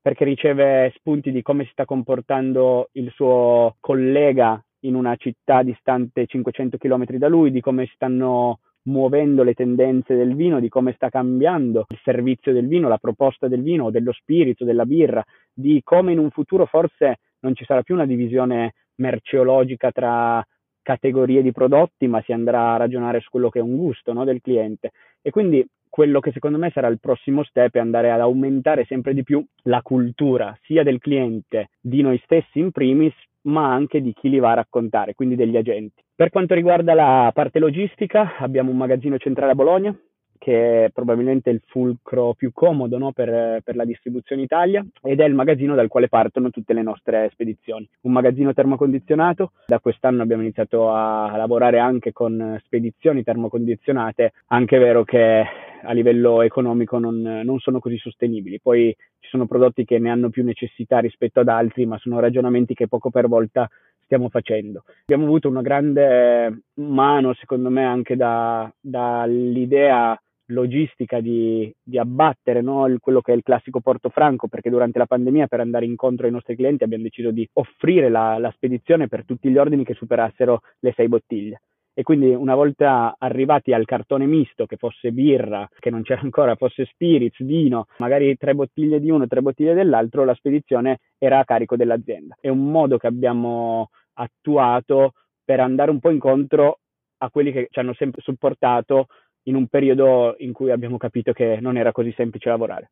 perché 0.00 0.24
riceve 0.24 0.92
spunti 0.96 1.30
di 1.30 1.42
come 1.42 1.64
si 1.64 1.70
sta 1.72 1.84
comportando 1.84 2.88
il 2.92 3.10
suo 3.10 3.76
collega 3.80 4.62
in 4.80 4.94
una 4.94 5.14
città 5.16 5.62
distante 5.62 6.26
500 6.26 6.78
km 6.78 7.04
da 7.16 7.28
lui, 7.28 7.50
di 7.50 7.60
come 7.60 7.88
stanno 7.94 8.60
muovendo 8.82 9.42
le 9.42 9.52
tendenze 9.52 10.16
del 10.16 10.34
vino, 10.34 10.58
di 10.58 10.68
come 10.68 10.92
sta 10.94 11.10
cambiando 11.10 11.84
il 11.88 12.00
servizio 12.02 12.52
del 12.52 12.66
vino, 12.66 12.88
la 12.88 12.98
proposta 12.98 13.46
del 13.46 13.62
vino, 13.62 13.90
dello 13.90 14.12
spirito, 14.12 14.64
della 14.64 14.86
birra, 14.86 15.22
di 15.52 15.80
come 15.84 16.12
in 16.12 16.18
un 16.18 16.30
futuro 16.30 16.64
forse 16.64 17.18
non 17.40 17.54
ci 17.54 17.64
sarà 17.64 17.82
più 17.82 17.94
una 17.94 18.06
divisione 18.06 18.74
merceologica 18.96 19.90
tra 19.90 20.42
categorie 20.82 21.42
di 21.42 21.52
prodotti, 21.52 22.06
ma 22.06 22.22
si 22.22 22.32
andrà 22.32 22.74
a 22.74 22.78
ragionare 22.78 23.20
su 23.20 23.28
quello 23.30 23.50
che 23.50 23.58
è 23.58 23.62
un 23.62 23.76
gusto 23.76 24.12
no, 24.12 24.24
del 24.24 24.40
cliente. 24.40 24.92
E 25.20 25.30
quindi 25.30 25.64
quello 26.00 26.20
che 26.20 26.32
secondo 26.32 26.56
me 26.56 26.70
sarà 26.72 26.86
il 26.86 26.98
prossimo 26.98 27.42
step 27.42 27.74
è 27.74 27.78
andare 27.78 28.10
ad 28.10 28.20
aumentare 28.20 28.86
sempre 28.86 29.12
di 29.12 29.22
più 29.22 29.44
la 29.64 29.82
cultura 29.82 30.58
sia 30.62 30.82
del 30.82 30.98
cliente, 30.98 31.68
di 31.78 32.00
noi 32.00 32.18
stessi 32.24 32.58
in 32.58 32.70
primis, 32.70 33.12
ma 33.42 33.70
anche 33.70 34.00
di 34.00 34.14
chi 34.14 34.30
li 34.30 34.38
va 34.38 34.52
a 34.52 34.54
raccontare, 34.54 35.12
quindi 35.12 35.36
degli 35.36 35.58
agenti. 35.58 36.02
Per 36.14 36.30
quanto 36.30 36.54
riguarda 36.54 36.94
la 36.94 37.30
parte 37.34 37.58
logistica, 37.58 38.38
abbiamo 38.38 38.70
un 38.70 38.78
magazzino 38.78 39.18
centrale 39.18 39.52
a 39.52 39.54
Bologna 39.54 39.94
che 40.40 40.86
è 40.86 40.90
probabilmente 40.90 41.50
il 41.50 41.60
fulcro 41.66 42.32
più 42.32 42.50
comodo 42.54 42.96
no, 42.96 43.12
per, 43.12 43.60
per, 43.62 43.76
la 43.76 43.84
distribuzione 43.84 44.40
Italia 44.40 44.82
ed 45.02 45.20
è 45.20 45.24
il 45.26 45.34
magazzino 45.34 45.74
dal 45.74 45.88
quale 45.88 46.08
partono 46.08 46.48
tutte 46.48 46.72
le 46.72 46.80
nostre 46.80 47.28
spedizioni. 47.30 47.86
Un 48.02 48.12
magazzino 48.12 48.54
termocondizionato, 48.54 49.52
da 49.66 49.80
quest'anno 49.80 50.22
abbiamo 50.22 50.40
iniziato 50.40 50.90
a 50.90 51.36
lavorare 51.36 51.78
anche 51.78 52.12
con 52.12 52.58
spedizioni 52.64 53.22
termocondizionate, 53.22 54.32
anche 54.46 54.78
vero 54.78 55.04
che 55.04 55.44
a 55.82 55.92
livello 55.92 56.40
economico 56.40 56.98
non, 56.98 57.20
non 57.20 57.58
sono 57.58 57.78
così 57.78 57.98
sostenibili. 57.98 58.60
Poi 58.60 58.96
ci 59.18 59.28
sono 59.28 59.46
prodotti 59.46 59.84
che 59.84 59.98
ne 59.98 60.08
hanno 60.08 60.30
più 60.30 60.42
necessità 60.42 61.00
rispetto 61.00 61.40
ad 61.40 61.48
altri, 61.48 61.84
ma 61.84 61.98
sono 61.98 62.18
ragionamenti 62.18 62.72
che 62.72 62.88
poco 62.88 63.10
per 63.10 63.28
volta 63.28 63.68
stiamo 64.04 64.30
facendo. 64.30 64.84
Abbiamo 65.02 65.26
avuto 65.26 65.48
una 65.48 65.60
grande 65.60 66.62
mano, 66.74 67.34
secondo 67.34 67.68
me, 67.68 67.84
anche 67.84 68.16
da, 68.16 68.72
dall'idea 68.80 70.18
logistica 70.50 71.20
di, 71.20 71.72
di 71.82 71.98
abbattere 71.98 72.60
no, 72.60 72.86
il, 72.86 72.98
quello 73.00 73.20
che 73.20 73.32
è 73.32 73.36
il 73.36 73.42
classico 73.42 73.80
porto 73.80 74.08
franco, 74.08 74.48
perché 74.48 74.70
durante 74.70 74.98
la 74.98 75.06
pandemia 75.06 75.46
per 75.46 75.60
andare 75.60 75.84
incontro 75.84 76.26
ai 76.26 76.32
nostri 76.32 76.56
clienti 76.56 76.84
abbiamo 76.84 77.04
deciso 77.04 77.30
di 77.30 77.48
offrire 77.54 78.08
la, 78.08 78.38
la 78.38 78.50
spedizione 78.52 79.08
per 79.08 79.24
tutti 79.24 79.50
gli 79.50 79.58
ordini 79.58 79.84
che 79.84 79.94
superassero 79.94 80.60
le 80.80 80.92
sei 80.94 81.08
bottiglie. 81.08 81.62
E 81.92 82.02
quindi 82.02 82.32
una 82.32 82.54
volta 82.54 83.16
arrivati 83.18 83.72
al 83.72 83.84
cartone 83.84 84.24
misto, 84.24 84.64
che 84.64 84.76
fosse 84.76 85.12
birra, 85.12 85.68
che 85.78 85.90
non 85.90 86.02
c'era 86.02 86.20
ancora, 86.22 86.54
fosse 86.54 86.86
spirits, 86.86 87.42
vino, 87.42 87.86
magari 87.98 88.36
tre 88.36 88.54
bottiglie 88.54 89.00
di 89.00 89.10
uno, 89.10 89.26
tre 89.26 89.42
bottiglie 89.42 89.74
dell'altro, 89.74 90.24
la 90.24 90.34
spedizione 90.34 90.98
era 91.18 91.40
a 91.40 91.44
carico 91.44 91.76
dell'azienda. 91.76 92.36
È 92.40 92.48
un 92.48 92.70
modo 92.70 92.96
che 92.96 93.08
abbiamo 93.08 93.90
attuato 94.14 95.12
per 95.44 95.60
andare 95.60 95.90
un 95.90 95.98
po' 95.98 96.10
incontro 96.10 96.78
a 97.18 97.30
quelli 97.30 97.52
che 97.52 97.68
ci 97.70 97.78
hanno 97.80 97.92
sempre 97.94 98.22
supportato 98.22 99.08
in 99.44 99.54
un 99.54 99.66
periodo 99.68 100.34
in 100.38 100.52
cui 100.52 100.70
abbiamo 100.70 100.96
capito 100.96 101.32
che 101.32 101.58
non 101.60 101.76
era 101.76 101.92
così 101.92 102.12
semplice 102.16 102.48
lavorare. 102.48 102.90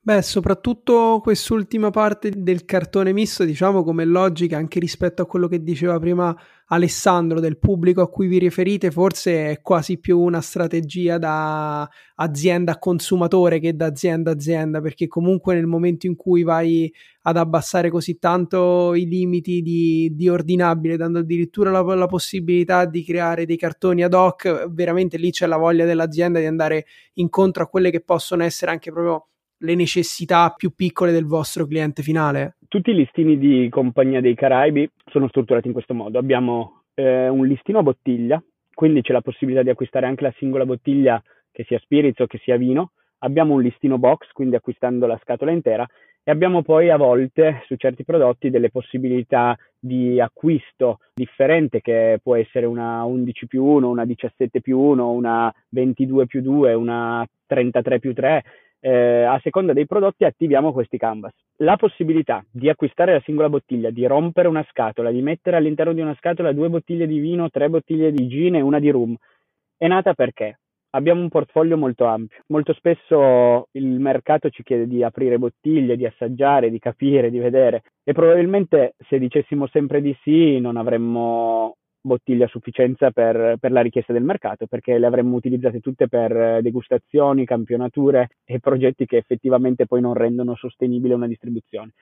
Beh, 0.00 0.22
soprattutto 0.22 1.20
quest'ultima 1.22 1.90
parte 1.90 2.30
del 2.34 2.64
cartone 2.64 3.12
misto, 3.12 3.44
diciamo 3.44 3.82
come 3.82 4.06
logica, 4.06 4.56
anche 4.56 4.80
rispetto 4.80 5.20
a 5.20 5.26
quello 5.26 5.48
che 5.48 5.62
diceva 5.62 5.98
prima 5.98 6.34
Alessandro 6.68 7.40
del 7.40 7.58
pubblico 7.58 8.00
a 8.00 8.08
cui 8.08 8.26
vi 8.26 8.38
riferite, 8.38 8.90
forse 8.90 9.50
è 9.50 9.60
quasi 9.60 9.98
più 9.98 10.18
una 10.18 10.40
strategia 10.40 11.18
da 11.18 11.86
azienda 12.14 12.72
a 12.72 12.78
consumatore 12.78 13.58
che 13.60 13.76
da 13.76 13.84
azienda 13.86 14.30
a 14.30 14.34
azienda, 14.34 14.80
perché 14.80 15.08
comunque 15.08 15.54
nel 15.54 15.66
momento 15.66 16.06
in 16.06 16.16
cui 16.16 16.42
vai 16.42 16.90
ad 17.22 17.36
abbassare 17.36 17.90
così 17.90 18.18
tanto 18.18 18.94
i 18.94 19.06
limiti 19.06 19.60
di, 19.60 20.10
di 20.14 20.28
ordinabile, 20.30 20.96
dando 20.96 21.18
addirittura 21.18 21.70
la, 21.70 21.82
la 21.82 22.06
possibilità 22.06 22.86
di 22.86 23.04
creare 23.04 23.44
dei 23.44 23.58
cartoni 23.58 24.02
ad 24.02 24.14
hoc, 24.14 24.68
veramente 24.70 25.18
lì 25.18 25.30
c'è 25.32 25.46
la 25.46 25.58
voglia 25.58 25.84
dell'azienda 25.84 26.38
di 26.38 26.46
andare 26.46 26.86
incontro 27.14 27.64
a 27.64 27.66
quelle 27.66 27.90
che 27.90 28.00
possono 28.00 28.42
essere 28.42 28.70
anche 28.70 28.90
proprio 28.90 29.26
le 29.58 29.74
necessità 29.74 30.52
più 30.56 30.70
piccole 30.74 31.12
del 31.12 31.26
vostro 31.26 31.66
cliente 31.66 32.02
finale? 32.02 32.56
Tutti 32.68 32.90
i 32.90 32.94
listini 32.94 33.38
di 33.38 33.68
Compagnia 33.70 34.20
dei 34.20 34.34
Caraibi 34.34 34.88
sono 35.06 35.28
strutturati 35.28 35.66
in 35.66 35.72
questo 35.72 35.94
modo. 35.94 36.18
Abbiamo 36.18 36.82
eh, 36.94 37.28
un 37.28 37.46
listino 37.46 37.78
a 37.78 37.82
bottiglia, 37.82 38.42
quindi 38.74 39.02
c'è 39.02 39.12
la 39.12 39.22
possibilità 39.22 39.62
di 39.62 39.70
acquistare 39.70 40.06
anche 40.06 40.24
la 40.24 40.34
singola 40.36 40.66
bottiglia, 40.66 41.22
che 41.50 41.64
sia 41.64 41.78
spirits 41.78 42.20
o 42.20 42.26
che 42.26 42.38
sia 42.42 42.56
vino. 42.56 42.92
Abbiamo 43.18 43.54
un 43.54 43.62
listino 43.62 43.98
box, 43.98 44.28
quindi 44.32 44.54
acquistando 44.54 45.06
la 45.06 45.18
scatola 45.22 45.50
intera, 45.50 45.86
e 46.22 46.30
abbiamo 46.30 46.62
poi 46.62 46.90
a 46.90 46.96
volte 46.96 47.62
su 47.66 47.74
certi 47.76 48.04
prodotti 48.04 48.50
delle 48.50 48.70
possibilità 48.70 49.56
di 49.78 50.20
acquisto 50.20 50.98
differente 51.14 51.80
che 51.80 52.20
può 52.22 52.36
essere 52.36 52.66
una 52.66 53.02
11 53.04 53.46
più 53.46 53.64
1, 53.64 53.88
una 53.88 54.04
17 54.04 54.60
più 54.60 54.78
1, 54.78 55.10
una 55.10 55.52
22 55.70 56.26
più 56.26 56.42
2, 56.42 56.74
una 56.74 57.26
33 57.46 57.98
più 57.98 58.12
3 58.12 58.44
eh, 58.80 59.22
a 59.24 59.38
seconda 59.42 59.72
dei 59.72 59.86
prodotti 59.86 60.24
attiviamo 60.24 60.72
questi 60.72 60.98
canvas. 60.98 61.32
La 61.58 61.76
possibilità 61.76 62.44
di 62.50 62.68
acquistare 62.68 63.12
la 63.12 63.22
singola 63.24 63.48
bottiglia, 63.48 63.90
di 63.90 64.06
rompere 64.06 64.48
una 64.48 64.64
scatola, 64.70 65.10
di 65.10 65.22
mettere 65.22 65.56
all'interno 65.56 65.92
di 65.92 66.00
una 66.00 66.14
scatola 66.18 66.52
due 66.52 66.68
bottiglie 66.68 67.06
di 67.06 67.18
vino, 67.18 67.50
tre 67.50 67.68
bottiglie 67.68 68.12
di 68.12 68.28
gin 68.28 68.56
e 68.56 68.60
una 68.60 68.78
di 68.78 68.90
rum, 68.90 69.16
è 69.76 69.86
nata 69.86 70.14
perché 70.14 70.58
abbiamo 70.90 71.20
un 71.20 71.28
portfolio 71.28 71.76
molto 71.76 72.04
ampio. 72.04 72.42
Molto 72.48 72.72
spesso 72.72 73.68
il 73.72 74.00
mercato 74.00 74.48
ci 74.50 74.62
chiede 74.62 74.86
di 74.86 75.02
aprire 75.02 75.38
bottiglie, 75.38 75.96
di 75.96 76.06
assaggiare, 76.06 76.70
di 76.70 76.78
capire, 76.78 77.30
di 77.30 77.38
vedere 77.38 77.82
e 78.04 78.12
probabilmente 78.12 78.94
se 79.08 79.18
dicessimo 79.18 79.66
sempre 79.66 80.00
di 80.00 80.16
sì 80.22 80.58
non 80.60 80.76
avremmo 80.76 81.76
bottiglie 82.08 82.46
a 82.46 82.48
sufficienza 82.48 83.12
per, 83.12 83.56
per, 83.60 83.70
la 83.70 83.80
richiesta 83.80 84.12
del 84.12 84.24
mercato, 84.24 84.66
perché 84.66 84.98
le 84.98 85.06
avremmo 85.06 85.36
utilizzate 85.36 85.78
tutte 85.78 86.08
per 86.08 86.60
degustazioni, 86.60 87.44
campionature 87.44 88.30
e 88.44 88.58
progetti 88.58 89.06
che 89.06 89.18
effettivamente 89.18 89.86
poi 89.86 90.00
non 90.00 90.14
rendono 90.14 90.56
sostenibile 90.56 91.14
una 91.14 91.28
distribuzione. 91.28 91.92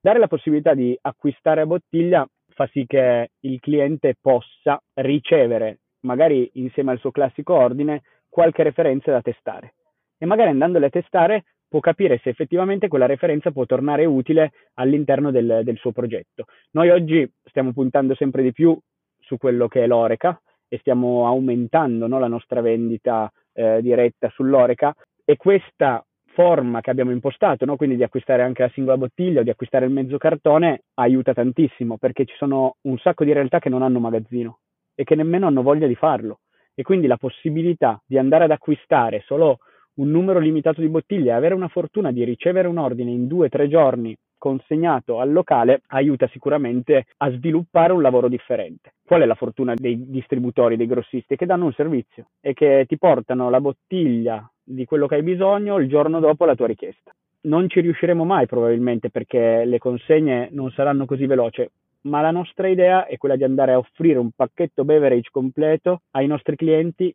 Dare 0.00 0.20
la 0.20 0.28
possibilità 0.28 0.74
di 0.74 0.96
acquistare 1.00 1.62
a 1.62 1.66
bottiglia 1.66 2.24
fa 2.54 2.68
sì 2.70 2.86
che 2.86 3.30
il 3.40 3.58
cliente 3.58 4.14
possa 4.20 4.80
ricevere, 4.94 5.80
magari 6.02 6.48
insieme 6.54 6.92
al 6.92 7.00
suo 7.00 7.10
classico 7.10 7.54
ordine, 7.54 8.02
qualche 8.28 8.62
referenza 8.62 9.10
da 9.10 9.20
testare. 9.20 9.74
e 10.18 10.24
magari 10.24 10.48
andandole 10.48 10.86
a 10.86 10.90
testare 10.90 11.44
può 11.68 11.80
capire 11.80 12.18
se 12.22 12.30
effettivamente 12.30 12.88
quella 12.88 13.06
referenza 13.06 13.50
può 13.50 13.66
tornare 13.66 14.04
utile 14.04 14.52
all'interno 14.74 15.30
del, 15.30 15.60
del 15.62 15.76
suo 15.76 15.92
progetto. 15.92 16.46
Noi 16.72 16.90
oggi 16.90 17.30
stiamo 17.44 17.72
puntando 17.72 18.14
sempre 18.14 18.42
di 18.42 18.52
più 18.52 18.78
su 19.26 19.36
quello 19.36 19.68
che 19.68 19.82
è 19.82 19.86
l'Oreca 19.86 20.40
e 20.68 20.78
stiamo 20.78 21.26
aumentando 21.26 22.06
no, 22.06 22.18
la 22.18 22.28
nostra 22.28 22.60
vendita 22.60 23.30
eh, 23.52 23.80
diretta 23.82 24.30
sull'Oreca 24.30 24.94
e 25.24 25.36
questa 25.36 26.04
forma 26.36 26.80
che 26.80 26.90
abbiamo 26.90 27.10
impostato, 27.10 27.64
no? 27.64 27.76
quindi 27.76 27.96
di 27.96 28.02
acquistare 28.02 28.42
anche 28.42 28.62
la 28.62 28.70
singola 28.74 28.96
bottiglia 28.96 29.40
o 29.40 29.42
di 29.42 29.50
acquistare 29.50 29.86
il 29.86 29.90
mezzo 29.90 30.18
cartone, 30.18 30.82
aiuta 30.94 31.32
tantissimo 31.32 31.96
perché 31.96 32.24
ci 32.24 32.34
sono 32.36 32.76
un 32.82 32.98
sacco 32.98 33.24
di 33.24 33.32
realtà 33.32 33.58
che 33.58 33.70
non 33.70 33.82
hanno 33.82 34.00
magazzino 34.00 34.58
e 34.94 35.04
che 35.04 35.14
nemmeno 35.14 35.46
hanno 35.46 35.62
voglia 35.62 35.86
di 35.86 35.94
farlo. 35.94 36.40
E 36.74 36.82
quindi 36.82 37.06
la 37.06 37.16
possibilità 37.16 38.00
di 38.06 38.18
andare 38.18 38.44
ad 38.44 38.50
acquistare 38.50 39.22
solo 39.24 39.58
un 39.94 40.10
numero 40.10 40.38
limitato 40.38 40.82
di 40.82 40.88
bottiglie 40.88 41.30
e 41.30 41.32
avere 41.32 41.54
una 41.54 41.68
fortuna 41.68 42.12
di 42.12 42.22
ricevere 42.22 42.68
un 42.68 42.76
ordine 42.76 43.10
in 43.10 43.26
due 43.26 43.46
o 43.46 43.48
tre 43.48 43.66
giorni 43.66 44.14
consegnato 44.38 45.20
al 45.20 45.32
locale 45.32 45.82
aiuta 45.88 46.28
sicuramente 46.28 47.06
a 47.18 47.30
sviluppare 47.30 47.92
un 47.92 48.02
lavoro 48.02 48.28
differente. 48.28 48.94
Qual 49.04 49.22
è 49.22 49.26
la 49.26 49.34
fortuna 49.34 49.74
dei 49.74 50.10
distributori, 50.10 50.76
dei 50.76 50.86
grossisti? 50.86 51.36
Che 51.36 51.46
danno 51.46 51.66
un 51.66 51.72
servizio 51.72 52.28
e 52.40 52.52
che 52.54 52.84
ti 52.88 52.98
portano 52.98 53.50
la 53.50 53.60
bottiglia 53.60 54.48
di 54.62 54.84
quello 54.84 55.06
che 55.06 55.16
hai 55.16 55.22
bisogno 55.22 55.78
il 55.78 55.88
giorno 55.88 56.20
dopo 56.20 56.44
la 56.44 56.54
tua 56.54 56.66
richiesta. 56.66 57.12
Non 57.42 57.68
ci 57.68 57.80
riusciremo 57.80 58.24
mai 58.24 58.46
probabilmente 58.46 59.10
perché 59.10 59.64
le 59.64 59.78
consegne 59.78 60.48
non 60.50 60.70
saranno 60.72 61.06
così 61.06 61.26
veloci, 61.26 61.68
ma 62.02 62.20
la 62.20 62.32
nostra 62.32 62.66
idea 62.68 63.06
è 63.06 63.16
quella 63.18 63.36
di 63.36 63.44
andare 63.44 63.72
a 63.72 63.78
offrire 63.78 64.18
un 64.18 64.30
pacchetto 64.34 64.84
beverage 64.84 65.28
completo 65.30 66.02
ai 66.12 66.26
nostri 66.26 66.56
clienti 66.56 67.14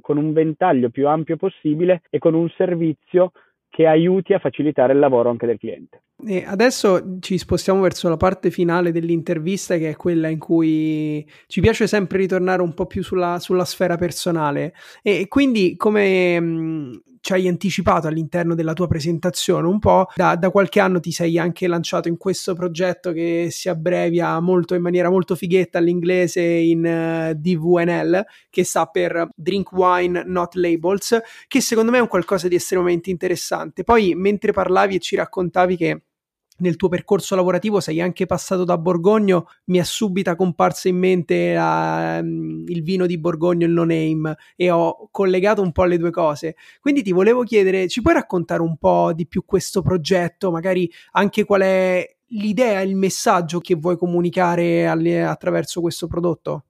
con 0.00 0.18
un 0.18 0.32
ventaglio 0.32 0.90
più 0.90 1.08
ampio 1.08 1.36
possibile 1.36 2.02
e 2.10 2.18
con 2.18 2.34
un 2.34 2.48
servizio 2.50 3.32
che 3.70 3.86
aiuti 3.86 4.34
a 4.34 4.38
facilitare 4.38 4.92
il 4.92 4.98
lavoro 4.98 5.30
anche 5.30 5.46
del 5.46 5.58
cliente. 5.58 6.02
E 6.26 6.44
adesso 6.46 7.18
ci 7.20 7.38
spostiamo 7.38 7.80
verso 7.80 8.08
la 8.08 8.16
parte 8.16 8.50
finale 8.50 8.92
dell'intervista, 8.92 9.78
che 9.78 9.90
è 9.90 9.96
quella 9.96 10.28
in 10.28 10.38
cui 10.38 11.26
ci 11.46 11.60
piace 11.60 11.86
sempre 11.86 12.18
ritornare 12.18 12.60
un 12.60 12.74
po' 12.74 12.86
più 12.86 13.02
sulla, 13.02 13.38
sulla 13.38 13.64
sfera 13.64 13.96
personale. 13.96 14.74
E 15.02 15.28
quindi, 15.28 15.76
come 15.76 16.38
mh, 16.38 17.02
ci 17.20 17.32
hai 17.32 17.48
anticipato 17.48 18.06
all'interno 18.06 18.54
della 18.54 18.72
tua 18.72 18.86
presentazione, 18.86 19.66
un 19.66 19.78
po' 19.78 20.06
da, 20.14 20.36
da, 20.36 20.50
qualche 20.50 20.80
anno 20.80 21.00
ti 21.00 21.12
sei 21.12 21.38
anche 21.38 21.66
lanciato 21.66 22.08
in 22.08 22.16
questo 22.16 22.54
progetto 22.54 23.12
che 23.12 23.48
si 23.50 23.68
abbrevia 23.68 24.40
molto 24.40 24.74
in 24.74 24.82
maniera 24.82 25.10
molto 25.10 25.34
fighetta 25.34 25.78
all'inglese 25.78 26.40
in 26.40 26.84
uh, 26.84 27.30
eh, 27.30 27.34
DVNL, 27.36 28.24
che 28.48 28.64
sta 28.64 28.86
per 28.86 29.28
Drink 29.34 29.72
Wine 29.72 30.22
Not 30.24 30.54
Labels, 30.54 31.20
che 31.46 31.60
secondo 31.60 31.90
me 31.90 31.98
è 31.98 32.00
un 32.00 32.08
qualcosa 32.08 32.48
di 32.48 32.54
estremamente 32.54 33.10
interessante. 33.10 33.84
Poi, 33.84 34.14
mentre 34.14 34.52
parlavi 34.52 34.96
e 34.96 34.98
ci 34.98 35.16
raccontavi 35.16 35.76
che 35.76 36.02
nel 36.60 36.76
tuo 36.76 36.88
percorso 36.88 37.34
lavorativo 37.34 37.80
sei 37.80 38.00
anche 38.00 38.26
passato 38.26 38.64
da 38.64 38.78
Borgogno, 38.78 39.48
mi 39.66 39.78
è 39.78 39.82
subito 39.82 40.34
comparso 40.36 40.88
in 40.88 40.96
mente 40.96 41.56
uh, 41.56 42.24
il 42.24 42.82
vino 42.82 43.06
di 43.06 43.18
Borgogno, 43.18 43.66
il 43.66 43.72
no 43.72 43.84
name, 43.84 44.34
e 44.56 44.70
ho 44.70 45.08
collegato 45.10 45.60
un 45.62 45.72
po' 45.72 45.84
le 45.84 45.98
due 45.98 46.10
cose. 46.10 46.56
Quindi 46.80 47.02
ti 47.02 47.12
volevo 47.12 47.42
chiedere, 47.42 47.88
ci 47.88 48.02
puoi 48.02 48.14
raccontare 48.14 48.62
un 48.62 48.76
po' 48.76 49.12
di 49.12 49.26
più 49.26 49.44
questo 49.44 49.82
progetto, 49.82 50.50
magari 50.50 50.90
anche 51.12 51.44
qual 51.44 51.62
è 51.62 52.16
l'idea, 52.28 52.80
il 52.80 52.96
messaggio 52.96 53.58
che 53.58 53.74
vuoi 53.74 53.96
comunicare 53.96 54.86
alle, 54.86 55.22
attraverso 55.22 55.80
questo 55.80 56.06
prodotto? 56.06 56.64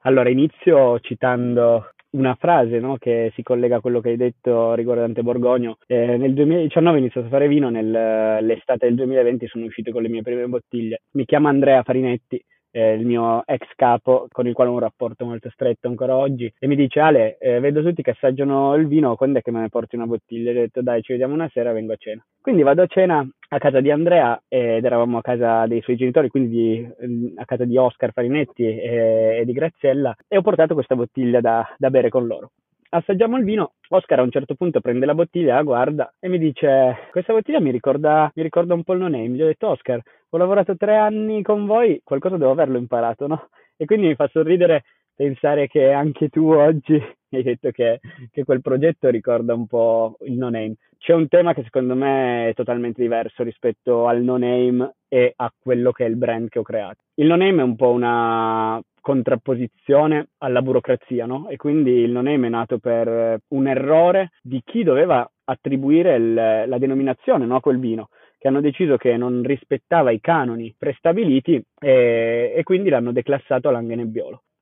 Allora, 0.00 0.30
inizio 0.30 1.00
citando 1.00 1.90
una 2.16 2.34
frase 2.34 2.80
no, 2.80 2.96
che 2.96 3.30
si 3.34 3.42
collega 3.42 3.76
a 3.76 3.80
quello 3.80 4.00
che 4.00 4.10
hai 4.10 4.16
detto 4.16 4.74
riguardante 4.74 5.22
Borgogno. 5.22 5.78
Eh, 5.86 6.16
nel 6.16 6.32
2019 6.34 6.96
ho 6.96 7.00
iniziato 7.00 7.26
a 7.26 7.30
fare 7.30 7.48
vino, 7.48 7.68
nell'estate 7.68 8.86
del 8.86 8.96
2020 8.96 9.46
sono 9.46 9.64
uscito 9.66 9.92
con 9.92 10.02
le 10.02 10.08
mie 10.08 10.22
prime 10.22 10.46
bottiglie. 10.46 11.02
Mi 11.12 11.24
chiamo 11.24 11.48
Andrea 11.48 11.82
Farinetti, 11.82 12.42
eh, 12.76 12.94
il 12.94 13.06
mio 13.06 13.42
ex 13.46 13.66
capo 13.74 14.26
con 14.30 14.46
il 14.46 14.52
quale 14.52 14.68
ho 14.68 14.74
un 14.74 14.80
rapporto 14.80 15.24
molto 15.24 15.48
stretto 15.50 15.88
ancora 15.88 16.14
oggi 16.14 16.52
e 16.58 16.66
mi 16.66 16.76
dice 16.76 17.00
Ale 17.00 17.38
eh, 17.38 17.58
vedo 17.58 17.82
tutti 17.82 18.02
che 18.02 18.10
assaggiano 18.10 18.74
il 18.74 18.86
vino 18.86 19.16
quando 19.16 19.38
è 19.38 19.42
che 19.42 19.50
me 19.50 19.60
ne 19.60 19.70
porti 19.70 19.96
una 19.96 20.06
bottiglia? 20.06 20.50
E 20.50 20.56
ho 20.56 20.60
detto 20.60 20.82
dai 20.82 21.00
ci 21.00 21.12
vediamo 21.12 21.32
una 21.32 21.48
sera 21.50 21.72
vengo 21.72 21.94
a 21.94 21.96
cena 21.96 22.22
quindi 22.38 22.62
vado 22.62 22.82
a 22.82 22.86
cena 22.86 23.26
a 23.48 23.58
casa 23.58 23.80
di 23.80 23.90
Andrea 23.90 24.40
ed 24.48 24.84
eravamo 24.84 25.18
a 25.18 25.22
casa 25.22 25.66
dei 25.66 25.80
suoi 25.82 25.96
genitori 25.96 26.28
quindi 26.28 26.48
di, 26.48 27.32
a 27.36 27.44
casa 27.44 27.64
di 27.64 27.76
Oscar 27.76 28.12
Farinetti 28.12 28.64
e, 28.64 29.38
e, 29.40 29.44
di 29.44 29.52
Graziella 29.52 30.14
e 30.26 30.36
ho 30.36 30.42
portato 30.42 30.74
questa 30.74 30.96
bottiglia 30.96 31.40
da, 31.40 31.66
da 31.78 31.90
bere 31.90 32.08
con 32.08 32.26
loro 32.26 32.50
assaggiamo 32.88 33.36
il 33.36 33.44
vino, 33.44 33.72
Oscar 33.88 34.20
a 34.20 34.22
un 34.22 34.30
certo 34.30 34.54
punto 34.54 34.80
prende 34.80 35.06
la 35.06 35.14
bottiglia, 35.14 35.56
la 35.56 35.62
guarda 35.62 36.14
e 36.18 36.28
mi 36.28 36.38
dice 36.38 37.08
questa 37.10 37.32
bottiglia 37.32 37.60
mi 37.60 37.70
ricorda, 37.70 38.30
mi 38.34 38.42
ricorda 38.42 38.74
un 38.74 38.84
po' 38.84 38.92
il 38.92 39.00
no 39.00 39.08
name, 39.08 39.28
gli 39.28 39.42
ho 39.42 39.46
detto 39.46 39.68
Oscar 39.68 40.00
ho 40.28 40.38
lavorato 40.38 40.76
tre 40.76 40.96
anni 40.96 41.42
con 41.42 41.66
voi, 41.66 42.00
qualcosa 42.02 42.36
devo 42.36 42.50
averlo 42.50 42.78
imparato, 42.78 43.26
no? 43.26 43.48
E 43.76 43.84
quindi 43.84 44.08
mi 44.08 44.14
fa 44.14 44.28
sorridere 44.28 44.84
pensare 45.14 45.66
che 45.66 45.92
anche 45.92 46.28
tu 46.28 46.50
oggi 46.50 47.00
hai 47.36 47.42
detto 47.42 47.70
che, 47.70 48.00
che, 48.30 48.44
quel 48.44 48.60
progetto 48.60 49.08
ricorda 49.08 49.54
un 49.54 49.66
po' 49.66 50.16
il 50.24 50.34
no 50.34 50.48
name. 50.48 50.74
C'è 50.98 51.12
un 51.12 51.28
tema 51.28 51.54
che 51.54 51.62
secondo 51.62 51.94
me 51.94 52.48
è 52.48 52.54
totalmente 52.54 53.02
diverso 53.02 53.42
rispetto 53.42 54.06
al 54.06 54.22
no 54.22 54.36
name 54.36 54.94
e 55.08 55.32
a 55.36 55.52
quello 55.58 55.92
che 55.92 56.04
è 56.04 56.08
il 56.08 56.16
brand 56.16 56.48
che 56.48 56.58
ho 56.58 56.62
creato. 56.62 57.02
Il 57.14 57.26
no 57.26 57.36
name 57.36 57.60
è 57.60 57.64
un 57.64 57.76
po' 57.76 57.90
una 57.90 58.80
contrapposizione 59.00 60.30
alla 60.38 60.62
burocrazia, 60.62 61.26
no? 61.26 61.48
E 61.48 61.56
quindi 61.56 61.92
il 61.92 62.10
no 62.10 62.22
name 62.22 62.48
è 62.48 62.50
nato 62.50 62.78
per 62.78 63.40
un 63.48 63.66
errore 63.68 64.32
di 64.42 64.60
chi 64.64 64.82
doveva 64.82 65.28
attribuire 65.44 66.16
il, 66.16 66.34
la 66.34 66.78
denominazione 66.78 67.46
no, 67.46 67.56
a 67.56 67.60
quel 67.60 67.78
vino 67.78 68.08
che 68.38 68.48
hanno 68.48 68.60
deciso 68.60 68.96
che 68.96 69.16
non 69.16 69.42
rispettava 69.42 70.10
i 70.10 70.20
canoni 70.20 70.74
prestabiliti 70.76 71.62
e, 71.78 72.52
e 72.54 72.62
quindi 72.62 72.90
l'hanno 72.90 73.12
declassato 73.12 73.68
a 73.68 73.72
Langhe 73.72 74.08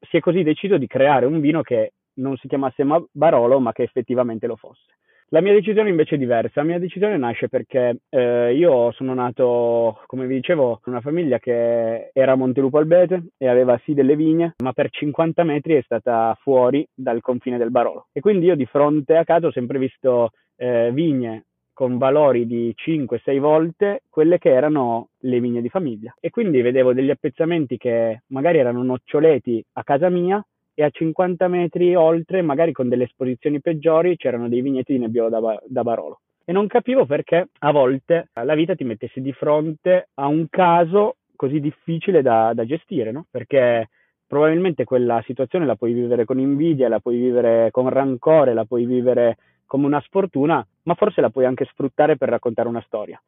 Si 0.00 0.16
è 0.16 0.20
così 0.20 0.42
deciso 0.42 0.78
di 0.78 0.86
creare 0.86 1.26
un 1.26 1.40
vino 1.40 1.62
che 1.62 1.92
non 2.14 2.36
si 2.36 2.48
chiamasse 2.48 2.84
Barolo, 3.10 3.60
ma 3.60 3.72
che 3.72 3.82
effettivamente 3.82 4.46
lo 4.46 4.56
fosse. 4.56 4.94
La 5.28 5.40
mia 5.40 5.52
decisione 5.52 5.88
invece 5.88 6.14
è 6.14 6.18
diversa. 6.18 6.60
La 6.60 6.66
mia 6.66 6.78
decisione 6.78 7.16
nasce 7.16 7.48
perché 7.48 8.02
eh, 8.08 8.54
io 8.54 8.92
sono 8.92 9.14
nato, 9.14 10.00
come 10.06 10.26
vi 10.26 10.36
dicevo, 10.36 10.80
in 10.84 10.92
una 10.92 11.00
famiglia 11.00 11.38
che 11.38 12.10
era 12.12 12.32
a 12.32 12.36
Montelupo 12.36 12.78
Albete 12.78 13.30
e 13.36 13.48
aveva 13.48 13.80
sì 13.84 13.94
delle 13.94 14.16
vigne, 14.16 14.54
ma 14.62 14.72
per 14.72 14.90
50 14.90 15.42
metri 15.42 15.74
è 15.74 15.82
stata 15.82 16.38
fuori 16.40 16.86
dal 16.94 17.20
confine 17.20 17.58
del 17.58 17.70
Barolo. 17.70 18.06
E 18.12 18.20
quindi 18.20 18.46
io 18.46 18.54
di 18.54 18.66
fronte 18.66 19.16
a 19.16 19.24
casa 19.24 19.48
ho 19.48 19.52
sempre 19.52 19.78
visto 19.78 20.30
eh, 20.56 20.90
vigne 20.92 21.46
con 21.72 21.98
valori 21.98 22.46
di 22.46 22.72
5-6 22.72 23.38
volte 23.40 24.02
quelle 24.08 24.38
che 24.38 24.50
erano 24.50 25.08
le 25.22 25.40
vigne 25.40 25.60
di 25.60 25.68
famiglia. 25.68 26.14
E 26.20 26.30
quindi 26.30 26.62
vedevo 26.62 26.92
degli 26.92 27.10
appezzamenti 27.10 27.76
che 27.76 28.22
magari 28.28 28.58
erano 28.58 28.84
noccioleti 28.84 29.64
a 29.72 29.82
casa 29.82 30.08
mia 30.08 30.40
e 30.74 30.82
a 30.82 30.90
50 30.90 31.48
metri 31.48 31.94
oltre, 31.94 32.42
magari 32.42 32.72
con 32.72 32.88
delle 32.88 33.04
esposizioni 33.04 33.60
peggiori, 33.60 34.16
c'erano 34.16 34.48
dei 34.48 34.60
vigneti 34.60 34.92
di 34.92 34.98
Nebbiolo 34.98 35.28
da, 35.28 35.62
da 35.66 35.82
Barolo. 35.82 36.20
E 36.44 36.52
non 36.52 36.66
capivo 36.66 37.06
perché 37.06 37.48
a 37.58 37.72
volte 37.72 38.28
la 38.32 38.54
vita 38.54 38.74
ti 38.74 38.84
mettesse 38.84 39.20
di 39.20 39.32
fronte 39.32 40.08
a 40.14 40.26
un 40.26 40.46
caso 40.50 41.16
così 41.36 41.58
difficile 41.58 42.20
da, 42.20 42.52
da 42.54 42.66
gestire, 42.66 43.12
no? 43.12 43.26
Perché 43.30 43.88
probabilmente 44.26 44.84
quella 44.84 45.22
situazione 45.24 45.64
la 45.64 45.76
puoi 45.76 45.92
vivere 45.92 46.24
con 46.24 46.38
invidia, 46.38 46.88
la 46.88 47.00
puoi 47.00 47.16
vivere 47.16 47.70
con 47.70 47.88
rancore, 47.88 48.52
la 48.52 48.64
puoi 48.64 48.84
vivere 48.84 49.36
come 49.64 49.86
una 49.86 50.00
sfortuna, 50.00 50.64
ma 50.82 50.94
forse 50.94 51.20
la 51.20 51.30
puoi 51.30 51.46
anche 51.46 51.64
sfruttare 51.66 52.16
per 52.16 52.28
raccontare 52.28 52.68
una 52.68 52.82
storia. 52.86 53.20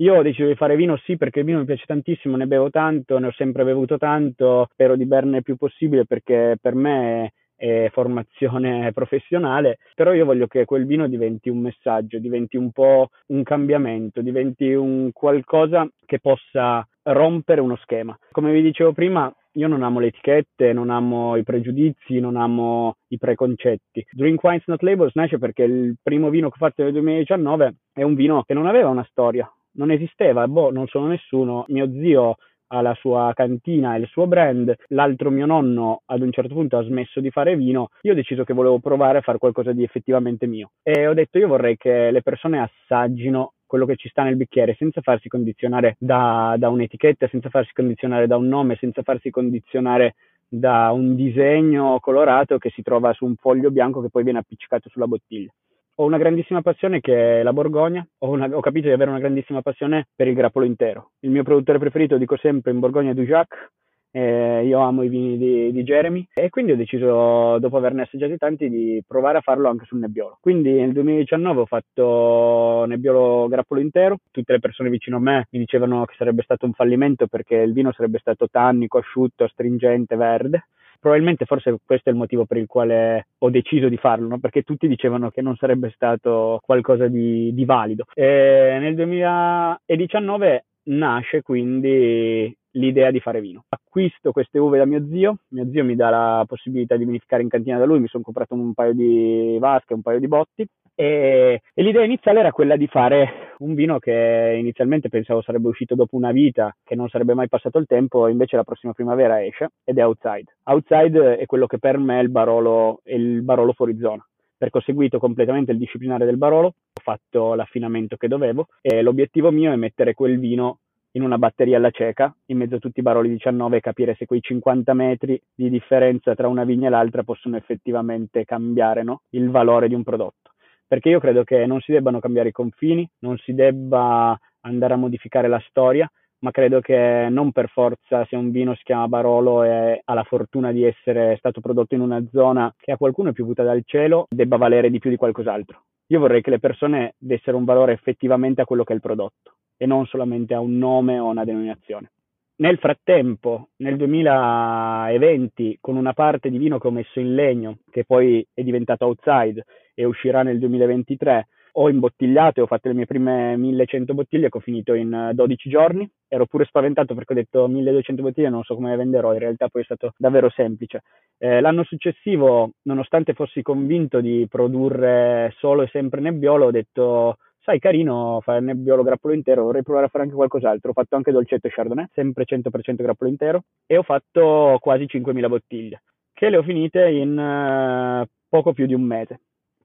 Io 0.00 0.14
ho 0.14 0.22
deciso 0.22 0.48
di 0.48 0.54
fare 0.54 0.76
vino 0.76 0.96
sì 1.04 1.18
perché 1.18 1.40
il 1.40 1.44
vino 1.44 1.58
mi 1.58 1.66
piace 1.66 1.84
tantissimo, 1.86 2.38
ne 2.38 2.46
bevo 2.46 2.70
tanto, 2.70 3.18
ne 3.18 3.26
ho 3.26 3.32
sempre 3.32 3.64
bevuto 3.64 3.98
tanto, 3.98 4.66
spero 4.72 4.96
di 4.96 5.04
berne 5.04 5.38
il 5.38 5.42
più 5.42 5.56
possibile 5.56 6.06
perché 6.06 6.56
per 6.58 6.74
me 6.74 7.34
è 7.54 7.90
formazione 7.92 8.92
professionale, 8.94 9.76
però 9.94 10.14
io 10.14 10.24
voglio 10.24 10.46
che 10.46 10.64
quel 10.64 10.86
vino 10.86 11.06
diventi 11.06 11.50
un 11.50 11.58
messaggio, 11.58 12.18
diventi 12.18 12.56
un 12.56 12.70
po' 12.70 13.10
un 13.26 13.42
cambiamento, 13.42 14.22
diventi 14.22 14.72
un 14.72 15.10
qualcosa 15.12 15.86
che 16.06 16.18
possa 16.18 16.82
rompere 17.02 17.60
uno 17.60 17.76
schema. 17.82 18.16
Come 18.30 18.52
vi 18.52 18.62
dicevo 18.62 18.94
prima, 18.94 19.30
io 19.52 19.68
non 19.68 19.82
amo 19.82 20.00
le 20.00 20.06
etichette, 20.06 20.72
non 20.72 20.88
amo 20.88 21.36
i 21.36 21.42
pregiudizi, 21.42 22.20
non 22.20 22.36
amo 22.36 22.96
i 23.08 23.18
preconcetti. 23.18 24.06
Drink 24.12 24.42
Wines 24.42 24.64
Not 24.64 24.80
Labels 24.80 25.14
nasce 25.14 25.36
perché 25.38 25.64
il 25.64 25.96
primo 26.02 26.30
vino 26.30 26.48
che 26.48 26.54
ho 26.54 26.66
fatto 26.66 26.82
nel 26.82 26.92
2019 26.92 27.74
è 27.92 28.02
un 28.02 28.14
vino 28.14 28.42
che 28.44 28.54
non 28.54 28.66
aveva 28.66 28.88
una 28.88 29.06
storia, 29.10 29.50
non 29.72 29.90
esisteva, 29.90 30.46
boh, 30.48 30.70
non 30.70 30.86
sono 30.86 31.06
nessuno. 31.06 31.64
Mio 31.68 31.90
zio 31.92 32.36
ha 32.72 32.80
la 32.82 32.94
sua 32.94 33.32
cantina 33.34 33.94
e 33.94 34.00
il 34.00 34.06
suo 34.06 34.26
brand, 34.26 34.74
l'altro 34.88 35.30
mio 35.30 35.46
nonno 35.46 36.02
ad 36.06 36.22
un 36.22 36.30
certo 36.30 36.54
punto 36.54 36.78
ha 36.78 36.84
smesso 36.84 37.20
di 37.20 37.30
fare 37.30 37.56
vino, 37.56 37.88
io 38.02 38.12
ho 38.12 38.14
deciso 38.14 38.44
che 38.44 38.52
volevo 38.52 38.78
provare 38.78 39.18
a 39.18 39.22
fare 39.22 39.38
qualcosa 39.38 39.72
di 39.72 39.82
effettivamente 39.82 40.46
mio 40.46 40.70
e 40.82 41.06
ho 41.06 41.14
detto 41.14 41.38
io 41.38 41.48
vorrei 41.48 41.76
che 41.76 42.10
le 42.10 42.22
persone 42.22 42.60
assaggino 42.60 43.54
quello 43.66 43.86
che 43.86 43.96
ci 43.96 44.08
sta 44.08 44.22
nel 44.22 44.36
bicchiere 44.36 44.74
senza 44.76 45.00
farsi 45.00 45.28
condizionare 45.28 45.96
da, 45.98 46.56
da 46.58 46.68
un'etichetta, 46.68 47.28
senza 47.28 47.48
farsi 47.50 47.72
condizionare 47.72 48.26
da 48.26 48.36
un 48.36 48.48
nome, 48.48 48.76
senza 48.76 49.02
farsi 49.02 49.30
condizionare 49.30 50.14
da 50.48 50.90
un 50.90 51.14
disegno 51.14 51.98
colorato 52.00 52.58
che 52.58 52.70
si 52.70 52.82
trova 52.82 53.12
su 53.12 53.24
un 53.24 53.36
foglio 53.36 53.70
bianco 53.70 54.00
che 54.00 54.10
poi 54.10 54.24
viene 54.24 54.40
appiccicato 54.40 54.88
sulla 54.88 55.06
bottiglia. 55.06 55.52
Ho 56.00 56.04
una 56.04 56.16
grandissima 56.16 56.62
passione 56.62 57.00
che 57.00 57.40
è 57.40 57.42
la 57.42 57.52
Borgogna, 57.52 58.06
ho, 58.18 58.30
una, 58.30 58.46
ho, 58.46 58.60
capito 58.60 58.86
di 58.86 58.94
avere 58.94 59.10
una 59.10 59.18
grandissima 59.18 59.60
passione 59.60 60.08
per 60.16 60.28
il 60.28 60.34
grappolo 60.34 60.64
intero. 60.64 61.10
Il 61.20 61.30
mio 61.30 61.42
produttore 61.42 61.78
preferito, 61.78 62.16
dico 62.16 62.38
sempre, 62.38 62.72
in 62.72 62.78
Borgogna 62.78 63.10
è 63.10 63.14
Dujac, 63.14 63.70
eh, 64.12 64.64
io 64.64 64.78
amo 64.80 65.02
i 65.02 65.08
vini 65.08 65.36
di, 65.36 65.70
di, 65.70 65.82
Jeremy 65.82 66.26
e 66.32 66.48
quindi 66.48 66.72
ho 66.72 66.76
deciso, 66.76 67.58
dopo 67.58 67.76
averne 67.76 68.02
assaggiati 68.02 68.38
tanti, 68.38 68.70
di 68.70 69.04
provare 69.06 69.38
a 69.38 69.42
farlo 69.42 69.68
anche 69.68 69.84
sul 69.84 69.98
nebbiolo. 69.98 70.38
Quindi 70.40 70.72
nel 70.72 70.92
2019 70.92 71.60
ho 71.60 71.66
fatto 71.66 72.86
nebbiolo 72.86 73.46
grappolo 73.48 73.80
intero, 73.80 74.16
tutte 74.30 74.52
le 74.52 74.58
persone 74.58 74.88
vicino 74.88 75.18
a 75.18 75.20
me 75.20 75.48
mi 75.50 75.58
dicevano 75.58 76.06
che 76.06 76.14
sarebbe 76.16 76.42
stato 76.42 76.64
un 76.64 76.72
fallimento 76.72 77.26
perché 77.26 77.56
il 77.56 77.74
vino 77.74 77.92
sarebbe 77.92 78.18
stato 78.20 78.48
tannico, 78.50 78.96
asciutto, 78.96 79.44
astringente, 79.44 80.16
verde 80.16 80.64
probabilmente 81.00 81.46
forse 81.46 81.78
questo 81.84 82.10
è 82.10 82.12
il 82.12 82.18
motivo 82.18 82.44
per 82.44 82.58
il 82.58 82.66
quale 82.66 83.26
ho 83.38 83.50
deciso 83.50 83.88
di 83.88 83.96
farlo, 83.96 84.28
no? 84.28 84.38
perché 84.38 84.62
tutti 84.62 84.86
dicevano 84.86 85.30
che 85.30 85.42
non 85.42 85.56
sarebbe 85.56 85.90
stato 85.94 86.60
qualcosa 86.62 87.08
di, 87.08 87.52
di 87.54 87.64
valido. 87.64 88.04
E 88.14 88.76
nel 88.78 88.94
2019 88.94 90.64
nasce 90.82 91.42
quindi 91.42 92.54
l'idea 92.72 93.10
di 93.10 93.20
fare 93.20 93.40
vino. 93.40 93.64
Acquisto 93.68 94.32
queste 94.32 94.58
uve 94.58 94.78
da 94.78 94.84
mio 94.84 95.06
zio, 95.08 95.38
mio 95.48 95.68
zio 95.70 95.84
mi 95.84 95.96
dà 95.96 96.10
la 96.10 96.44
possibilità 96.46 96.96
di 96.96 97.04
vinificare 97.04 97.42
in 97.42 97.48
cantina 97.48 97.78
da 97.78 97.84
lui, 97.84 98.00
mi 98.00 98.08
sono 98.08 98.22
comprato 98.22 98.54
un 98.54 98.74
paio 98.74 98.92
di 98.92 99.56
vasche, 99.58 99.94
un 99.94 100.02
paio 100.02 100.18
di 100.18 100.28
botti 100.28 100.66
e, 101.00 101.62
e, 101.72 101.82
l'idea 101.82 102.04
iniziale 102.04 102.40
era 102.40 102.52
quella 102.52 102.76
di 102.76 102.86
fare 102.86 103.54
un 103.60 103.74
vino 103.74 103.98
che 103.98 104.56
inizialmente 104.58 105.08
pensavo 105.08 105.40
sarebbe 105.40 105.68
uscito 105.68 105.94
dopo 105.94 106.14
una 106.14 106.30
vita, 106.30 106.76
che 106.84 106.94
non 106.94 107.08
sarebbe 107.08 107.32
mai 107.32 107.48
passato 107.48 107.78
il 107.78 107.86
tempo, 107.86 108.28
invece 108.28 108.56
la 108.56 108.64
prossima 108.64 108.92
primavera 108.92 109.42
esce 109.42 109.70
ed 109.82 109.96
è 109.96 110.04
Outside. 110.04 110.56
Outside 110.64 111.38
è 111.38 111.46
quello 111.46 111.66
che 111.66 111.78
per 111.78 111.96
me 111.96 112.18
è 112.18 112.22
il 112.22 112.28
Barolo, 112.28 113.00
è 113.02 113.14
il 113.14 113.40
Barolo 113.40 113.72
fuori 113.72 113.96
zona 113.98 114.22
perché 114.60 114.76
ho 114.76 114.82
seguito 114.82 115.18
completamente 115.18 115.72
il 115.72 115.78
disciplinare 115.78 116.26
del 116.26 116.36
Barolo, 116.36 116.66
ho 116.66 117.00
fatto 117.02 117.54
l'affinamento 117.54 118.18
che 118.18 118.28
dovevo 118.28 118.66
e 118.82 119.00
l'obiettivo 119.00 119.50
mio 119.50 119.72
è 119.72 119.76
mettere 119.76 120.12
quel 120.12 120.38
vino 120.38 120.80
in 121.12 121.22
una 121.22 121.38
batteria 121.38 121.76
alla 121.76 121.90
cieca, 121.90 122.34
in 122.46 122.58
mezzo 122.58 122.76
a 122.76 122.78
tutti 122.78 123.00
i 123.00 123.02
Baroli 123.02 123.28
19 123.30 123.78
e 123.78 123.80
capire 123.80 124.14
se 124.14 124.26
quei 124.26 124.40
50 124.40 124.94
metri 124.94 125.40
di 125.54 125.68
differenza 125.68 126.34
tra 126.34 126.48
una 126.48 126.64
vigna 126.64 126.86
e 126.86 126.90
l'altra 126.90 127.22
possono 127.22 127.56
effettivamente 127.56 128.44
cambiare 128.44 129.02
no? 129.02 129.22
il 129.30 129.50
valore 129.50 129.88
di 129.88 129.94
un 129.94 130.02
prodotto. 130.02 130.52
Perché 130.86 131.08
io 131.08 131.20
credo 131.20 131.44
che 131.44 131.66
non 131.66 131.80
si 131.80 131.92
debbano 131.92 132.20
cambiare 132.20 132.48
i 132.48 132.52
confini, 132.52 133.08
non 133.20 133.36
si 133.38 133.54
debba 133.54 134.38
andare 134.62 134.94
a 134.94 134.96
modificare 134.96 135.48
la 135.48 135.62
storia, 135.68 136.10
ma 136.40 136.50
credo 136.50 136.80
che 136.80 137.28
non 137.30 137.52
per 137.52 137.68
forza 137.68 138.24
se 138.26 138.36
un 138.36 138.50
vino 138.50 138.74
si 138.74 138.82
chiama 138.82 139.08
Barolo 139.08 139.62
e 139.62 140.00
ha 140.04 140.14
la 140.14 140.24
fortuna 140.24 140.72
di 140.72 140.84
essere 140.84 141.36
stato 141.38 141.60
prodotto 141.60 141.94
in 141.94 142.00
una 142.00 142.22
zona 142.32 142.72
che 142.78 142.92
a 142.92 142.96
qualcuno 142.96 143.30
è 143.30 143.32
piovuta 143.32 143.62
dal 143.62 143.82
cielo, 143.84 144.26
debba 144.28 144.56
valere 144.56 144.90
di 144.90 144.98
più 144.98 145.10
di 145.10 145.16
qualcos'altro. 145.16 145.82
Io 146.08 146.18
vorrei 146.18 146.42
che 146.42 146.50
le 146.50 146.58
persone 146.58 147.14
dessero 147.18 147.56
un 147.56 147.64
valore 147.64 147.92
effettivamente 147.92 148.60
a 148.60 148.64
quello 148.64 148.84
che 148.84 148.92
è 148.92 148.96
il 148.96 149.02
prodotto 149.02 149.54
e 149.76 149.86
non 149.86 150.06
solamente 150.06 150.54
a 150.54 150.60
un 150.60 150.76
nome 150.76 151.18
o 151.18 151.28
una 151.28 151.44
denominazione. 151.44 152.10
Nel 152.56 152.78
frattempo, 152.78 153.68
nel 153.76 153.96
2020, 153.96 155.78
con 155.80 155.96
una 155.96 156.12
parte 156.12 156.50
di 156.50 156.58
vino 156.58 156.78
che 156.78 156.88
ho 156.88 156.90
messo 156.90 157.18
in 157.18 157.34
legno, 157.34 157.78
che 157.90 158.04
poi 158.04 158.46
è 158.52 158.62
diventato 158.62 159.06
outside 159.06 159.64
e 159.94 160.04
uscirà 160.04 160.42
nel 160.42 160.58
2023, 160.58 161.48
ho 161.72 161.88
imbottigliato 161.88 162.60
e 162.60 162.62
ho 162.62 162.66
fatto 162.66 162.88
le 162.88 162.94
mie 162.94 163.06
prime 163.06 163.56
1100 163.56 164.14
bottiglie 164.14 164.48
che 164.48 164.58
ho 164.58 164.60
finito 164.60 164.94
in 164.94 165.30
12 165.32 165.68
giorni. 165.68 166.10
Ero 166.28 166.46
pure 166.46 166.64
spaventato 166.64 167.14
perché 167.14 167.32
ho 167.32 167.36
detto 167.36 167.68
1200 167.68 168.22
bottiglie 168.22 168.48
non 168.48 168.62
so 168.62 168.74
come 168.74 168.90
le 168.90 168.96
venderò, 168.96 169.32
in 169.32 169.38
realtà 169.38 169.68
poi 169.68 169.82
è 169.82 169.84
stato 169.84 170.12
davvero 170.16 170.50
semplice. 170.50 171.02
Eh, 171.38 171.60
l'anno 171.60 171.84
successivo, 171.84 172.72
nonostante 172.82 173.34
fossi 173.34 173.62
convinto 173.62 174.20
di 174.20 174.46
produrre 174.48 175.54
solo 175.58 175.82
e 175.82 175.88
sempre 175.88 176.20
nebbiolo, 176.20 176.66
ho 176.66 176.70
detto 176.70 177.36
sai 177.62 177.78
carino 177.78 178.40
fare 178.42 178.60
nebbiolo 178.60 179.02
grappolo 179.02 179.34
intero, 179.34 179.64
vorrei 179.64 179.82
provare 179.82 180.06
a 180.06 180.08
fare 180.08 180.24
anche 180.24 180.36
qualcos'altro. 180.36 180.90
Ho 180.90 180.94
fatto 180.94 181.16
anche 181.16 181.32
dolcetto 181.32 181.66
e 181.66 181.70
chardonnay, 181.70 182.06
sempre 182.12 182.44
100% 182.46 182.94
grappolo 182.96 183.30
intero 183.30 183.62
e 183.86 183.96
ho 183.96 184.02
fatto 184.02 184.78
quasi 184.80 185.04
5.000 185.04 185.48
bottiglie 185.48 186.02
che 186.40 186.48
le 186.48 186.56
ho 186.56 186.62
finite 186.62 187.06
in 187.06 187.36
uh, 187.36 188.26
poco 188.48 188.72
più 188.72 188.86
di 188.86 188.94
un 188.94 189.02
mese 189.02 189.40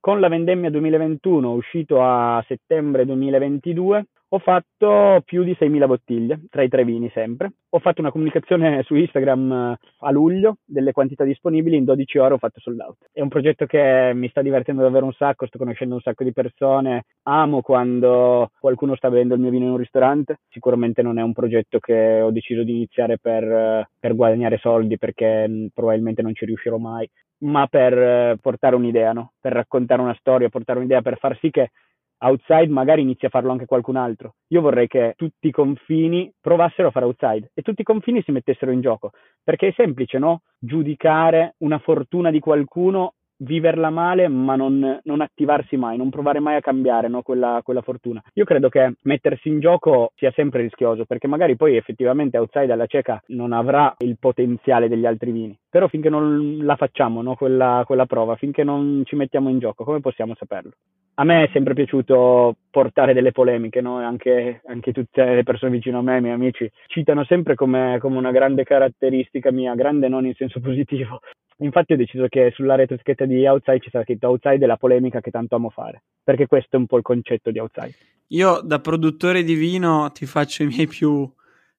con 0.06 0.20
la 0.20 0.28
vendemmia 0.28 0.70
2021 0.70 1.51
uscito 1.51 2.03
a 2.03 2.39
settembre 2.47 3.06
2022 3.06 4.06
ho 4.28 4.38
fatto 4.39 5.22
più 5.26 5.43
di 5.43 5.56
6.000 5.58 5.88
bottiglie, 5.88 6.41
tra 6.49 6.62
i 6.62 6.68
tre 6.68 6.84
vini 6.84 7.10
sempre. 7.12 7.53
Ho 7.70 7.80
fatto 7.80 8.01
una 8.01 8.12
comunicazione 8.12 8.84
su 8.86 8.93
Instagram 8.93 9.51
eh, 9.51 9.78
a 9.99 10.12
luglio 10.12 10.58
delle 10.64 10.91
quantità 10.91 11.24
disponibili, 11.24 11.78
in 11.78 11.86
12 11.86 12.18
ore 12.20 12.34
ho 12.36 12.38
fatto 12.38 12.60
sold 12.60 12.80
out. 12.82 12.97
È 13.12 13.22
un 13.22 13.30
progetto 13.30 13.66
che 13.66 14.12
mi 14.14 14.30
sta 14.30 14.43
divertendo 14.43 14.84
davvero 14.84 15.06
un 15.06 15.14
sacco, 15.14 15.47
sto 15.47 15.58
conoscendo 15.58 15.95
un 15.95 16.01
sacco 16.01 16.24
di 16.24 16.34
persone, 16.34 17.06
amo 17.24 17.62
quando 17.62 18.51
qualcuno 18.60 18.95
sta 18.95 19.10
bevendo 19.10 19.34
il 19.34 19.41
mio 19.41 19.49
vino 19.49 19.66
in 19.66 19.72
un 19.72 19.78
ristorante. 19.78 20.39
Sicuramente 20.49 21.01
non 21.01 21.18
è 21.18 21.24
un 21.24 21.34
progetto 21.34 21.80
che 21.80 22.22
ho 22.22 22.30
deciso 22.30 22.62
di 22.62 22.76
iniziare 22.76 23.18
per, 23.18 23.43
eh, 23.43 23.89
per 23.99 24.16
guadagnare 24.16 24.58
soldi 24.58 24.97
perché 24.97 25.47
mm, 25.47 25.66
probabilmente 25.74 26.22
non 26.22 26.36
ci 26.36 26.45
riuscirò 26.45 26.78
mai, 26.78 27.10
ma 27.46 27.68
per 27.68 27.98
eh, 27.98 28.38
portare 28.41 28.76
un'idea, 28.76 29.14
no? 29.14 29.34
per 29.39 29.54
raccontare 29.54 30.02
una 30.02 30.16
storia, 30.20 30.50
portare 30.50 30.80
un'idea, 30.80 31.02
per 31.02 31.18
far 31.18 31.38
sì 31.39 31.50
che 31.50 31.72
outside 32.18 32.68
magari 32.68 33.02
inizia 33.02 33.28
a 33.28 33.32
farlo 33.32 33.52
anche 33.52 33.66
qualcun 33.66 33.98
altro. 33.98 34.36
Io 34.48 34.62
vorrei 34.62 34.88
che 34.88 35.14
tutti 35.16 35.48
i 35.48 35.52
confini 35.52 36.32
provassero 36.39 36.88
a 36.88 36.91
fare 36.91 37.06
outside 37.06 37.52
e 37.54 37.62
tutti 37.62 37.82
i 37.82 37.86
confini 37.86 38.22
si 38.24 38.32
mettessero 38.32 38.72
in 38.72 38.82
gioco, 38.82 39.12
perché 39.43 39.68
è 39.68 39.74
semplice, 39.76 40.18
no? 40.18 40.41
Giudicare 40.58 41.56
una 41.60 41.80
fortuna 41.80 42.32
di 42.32 42.39
qualcuno 42.39 43.14
viverla 43.38 43.90
male 43.90 44.28
ma 44.28 44.56
non, 44.56 45.00
non, 45.04 45.22
attivarsi 45.22 45.78
mai, 45.78 45.98
non 45.98 46.10
provare 46.10 46.40
mai 46.40 46.56
a 46.56 46.62
cambiare 46.62 47.08
no? 47.08 47.22
quella, 47.22 47.62
quella, 47.64 47.82
fortuna. 47.82 48.22
Io 48.34 48.46
credo 48.46 48.70
che 48.70 48.96
mettersi 49.04 49.50
in 49.50 49.60
gioco 49.60 50.12
sia 50.16 50.32
sempre 50.36 50.62
rischioso 50.62 51.06
perché 51.06 51.28
magari 51.28 51.56
poi 51.56 51.76
effettivamente 51.76 52.38
outside 52.38 52.72
alla 52.72 52.86
cieca 52.86 53.22
non 53.28 53.52
avrà 53.52 53.94
il 54.00 54.18
potenziale 54.20 54.88
degli 54.88 55.06
altri 55.06 55.32
vini, 55.32 55.58
però 55.70 55.88
finché 55.88 56.10
non 56.10 56.58
la 56.62 56.76
facciamo 56.76 57.22
no? 57.22 57.36
quella, 57.36 57.84
quella 57.86 58.06
prova, 58.06 58.36
finché 58.36 58.64
non 58.64 59.04
ci 59.06 59.16
mettiamo 59.16 59.50
in 59.50 59.60
gioco, 59.60 59.84
come 59.84 60.00
possiamo 60.00 60.36
saperlo? 60.36 60.72
A 61.18 61.24
me 61.24 61.46
è 61.46 61.50
sempre 61.54 61.74
piaciuto 61.74 62.58
portare 62.70 63.14
delle 63.14 63.32
polemiche, 63.32 63.80
no? 63.80 63.98
anche, 63.98 64.62
anche, 64.66 64.92
tutte 64.92 65.24
le 65.24 65.44
persone 65.44 65.72
vicino 65.72 66.00
a 66.00 66.02
me, 66.02 66.18
i 66.18 66.22
miei 66.22 66.34
amici, 66.34 66.70
citano 66.88 67.24
sempre 67.24 67.56
come, 67.56 67.98
come 68.02 68.18
una 68.18 68.32
grande 68.32 68.64
caratteristica 68.64 69.50
mia, 69.52 69.76
grande 69.76 70.10
non 70.10 70.26
in 70.26 70.34
senso 70.34 70.60
positivo, 70.60 71.22
Infatti 71.58 71.93
ho 71.93 71.97
deciso 71.97 72.28
che 72.28 72.51
sulla 72.53 72.76
retroscheda 72.76 73.26
di 73.26 73.45
Outside 73.47 73.80
ci 73.80 73.89
sarà 73.89 74.03
scritto 74.03 74.28
Outside 74.28 74.64
e 74.64 74.68
la 74.68 74.78
polemica 74.78 75.22
che 75.22 75.32
tanto 75.32 75.56
amo 75.56 75.70
fare, 75.70 76.03
perché 76.24 76.47
questo 76.47 76.76
è 76.76 76.80
un 76.80 76.86
po' 76.86 76.97
il 76.97 77.03
concetto 77.03 77.51
di 77.51 77.60
Outside. 77.60 77.95
Io 78.30 78.60
da 78.62 78.80
produttore 78.80 79.43
di 79.43 79.53
vino 79.53 80.12
ti 80.12 80.26
faccio 80.26 80.64
i 80.64 80.68
miei 80.68 80.88
più 80.88 81.32